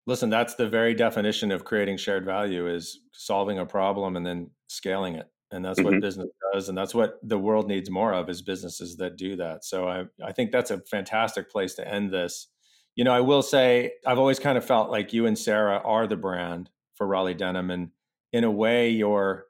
Listen 0.06 0.30
that's 0.30 0.54
the 0.54 0.68
very 0.68 0.94
definition 0.94 1.50
of 1.50 1.64
creating 1.64 1.96
shared 1.96 2.24
value 2.24 2.68
is 2.68 3.00
solving 3.12 3.58
a 3.58 3.66
problem 3.66 4.16
and 4.16 4.26
then 4.26 4.50
scaling 4.68 5.14
it 5.14 5.28
and 5.54 5.64
that's 5.64 5.78
mm-hmm. 5.78 5.92
what 5.92 6.00
business 6.00 6.28
does 6.52 6.68
and 6.68 6.76
that's 6.76 6.94
what 6.94 7.18
the 7.22 7.38
world 7.38 7.68
needs 7.68 7.90
more 7.90 8.12
of 8.12 8.28
is 8.28 8.42
businesses 8.42 8.96
that 8.96 9.16
do 9.16 9.36
that. 9.36 9.64
So 9.64 9.88
i 9.88 10.04
i 10.24 10.32
think 10.32 10.52
that's 10.52 10.70
a 10.70 10.80
fantastic 10.80 11.50
place 11.50 11.74
to 11.74 11.88
end 11.88 12.12
this. 12.12 12.48
You 12.96 13.04
know 13.04 13.12
i 13.12 13.20
will 13.20 13.42
say 13.42 13.92
i've 14.06 14.18
always 14.18 14.38
kind 14.38 14.56
of 14.56 14.64
felt 14.64 14.88
like 14.88 15.12
you 15.12 15.26
and 15.26 15.36
sarah 15.36 15.80
are 15.84 16.06
the 16.06 16.16
brand 16.16 16.70
for 16.94 17.08
raleigh 17.08 17.34
denim 17.34 17.70
and 17.72 17.90
in 18.32 18.44
a 18.44 18.50
way 18.50 18.90
you're 18.90 19.46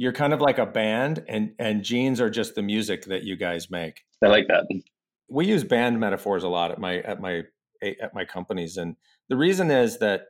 you're 0.00 0.14
kind 0.14 0.32
of 0.32 0.40
like 0.40 0.56
a 0.56 0.64
band 0.64 1.22
and 1.28 1.52
and 1.58 1.84
jeans 1.84 2.22
are 2.22 2.30
just 2.30 2.54
the 2.54 2.62
music 2.62 3.04
that 3.04 3.22
you 3.22 3.36
guys 3.36 3.70
make. 3.70 4.02
I 4.24 4.28
like 4.28 4.48
that. 4.48 4.64
We 5.28 5.46
use 5.46 5.62
band 5.62 6.00
metaphors 6.00 6.42
a 6.42 6.48
lot 6.48 6.70
at 6.70 6.78
my 6.78 7.00
at 7.00 7.20
my 7.20 7.42
at 7.82 8.14
my 8.14 8.24
companies 8.24 8.78
and 8.78 8.96
the 9.28 9.36
reason 9.36 9.70
is 9.70 9.98
that 9.98 10.28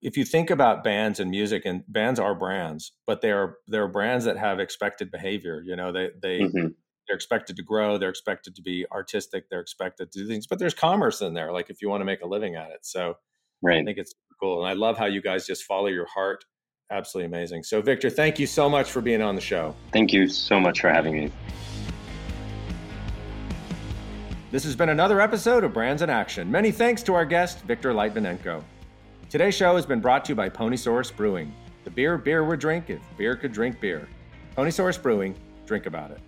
if 0.00 0.16
you 0.16 0.24
think 0.24 0.50
about 0.50 0.84
bands 0.84 1.18
and 1.18 1.30
music 1.30 1.62
and 1.64 1.82
bands 1.88 2.20
are 2.20 2.34
brands 2.34 2.92
but 3.06 3.20
they're 3.20 3.56
they're 3.66 3.88
brands 3.88 4.24
that 4.24 4.36
have 4.36 4.60
expected 4.60 5.10
behavior 5.10 5.62
you 5.64 5.74
know 5.74 5.92
they 5.92 6.10
they 6.22 6.40
mm-hmm. 6.40 6.68
they're 7.06 7.16
expected 7.16 7.56
to 7.56 7.62
grow 7.62 7.98
they're 7.98 8.08
expected 8.08 8.54
to 8.54 8.62
be 8.62 8.86
artistic 8.92 9.48
they're 9.50 9.60
expected 9.60 10.10
to 10.12 10.20
do 10.20 10.28
things 10.28 10.46
but 10.46 10.58
there's 10.58 10.74
commerce 10.74 11.20
in 11.20 11.34
there 11.34 11.52
like 11.52 11.70
if 11.70 11.82
you 11.82 11.88
want 11.88 12.00
to 12.00 12.04
make 12.04 12.22
a 12.22 12.26
living 12.26 12.54
at 12.54 12.70
it 12.70 12.80
so 12.82 13.14
right. 13.62 13.80
i 13.80 13.84
think 13.84 13.98
it's 13.98 14.14
cool 14.40 14.60
and 14.62 14.70
i 14.70 14.72
love 14.72 14.96
how 14.96 15.06
you 15.06 15.20
guys 15.20 15.46
just 15.46 15.64
follow 15.64 15.88
your 15.88 16.06
heart 16.06 16.44
absolutely 16.90 17.26
amazing. 17.26 17.62
So 17.62 17.82
victor 17.82 18.10
thank 18.10 18.38
you 18.38 18.46
so 18.46 18.68
much 18.68 18.90
for 18.90 19.00
being 19.00 19.22
on 19.22 19.34
the 19.34 19.40
show. 19.40 19.74
Thank 19.92 20.12
you 20.12 20.28
so 20.28 20.58
much 20.60 20.80
for 20.80 20.88
having 20.88 21.14
me. 21.14 21.32
This 24.50 24.64
has 24.64 24.74
been 24.74 24.88
another 24.88 25.20
episode 25.20 25.62
of 25.64 25.74
brands 25.74 26.00
in 26.00 26.08
action. 26.08 26.50
Many 26.50 26.70
thanks 26.70 27.02
to 27.04 27.14
our 27.14 27.26
guest 27.26 27.62
victor 27.64 27.92
Lytvinenko 27.92 28.64
Today's 29.30 29.54
show 29.54 29.76
has 29.76 29.84
been 29.84 30.00
brought 30.00 30.24
to 30.24 30.30
you 30.30 30.34
by 30.34 30.48
Ponysaurus 30.48 31.14
Brewing. 31.14 31.54
The 31.84 31.90
beer 31.90 32.16
beer 32.16 32.44
would 32.44 32.60
drink 32.60 32.88
if 32.88 33.02
beer 33.18 33.36
could 33.36 33.52
drink 33.52 33.78
beer. 33.78 34.08
Ponysaurus 34.56 35.02
Brewing, 35.02 35.34
drink 35.66 35.84
about 35.84 36.10
it. 36.10 36.20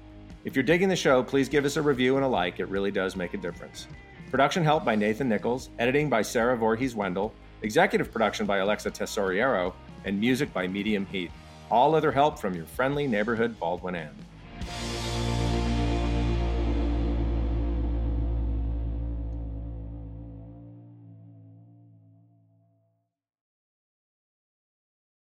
If 0.44 0.54
you're 0.54 0.62
digging 0.62 0.90
the 0.90 0.96
show, 0.96 1.22
please 1.22 1.48
give 1.48 1.64
us 1.64 1.78
a 1.78 1.82
review 1.82 2.16
and 2.16 2.26
a 2.26 2.28
like. 2.28 2.60
It 2.60 2.68
really 2.68 2.90
does 2.90 3.16
make 3.16 3.32
a 3.32 3.38
difference. 3.38 3.86
Production 4.30 4.62
help 4.62 4.84
by 4.84 4.96
Nathan 4.96 5.30
Nichols, 5.30 5.70
editing 5.78 6.10
by 6.10 6.20
Sarah 6.20 6.58
Voorhees 6.58 6.94
Wendell, 6.94 7.32
executive 7.62 8.12
production 8.12 8.44
by 8.44 8.58
Alexa 8.58 8.90
Tesoriero, 8.90 9.72
and 10.04 10.20
music 10.20 10.52
by 10.52 10.66
Medium 10.68 11.06
Heat. 11.06 11.30
All 11.70 11.94
other 11.94 12.12
help 12.12 12.38
from 12.38 12.54
your 12.54 12.66
friendly 12.66 13.06
neighborhood 13.06 13.58
Baldwin 13.58 13.94
Inn. 13.94 14.10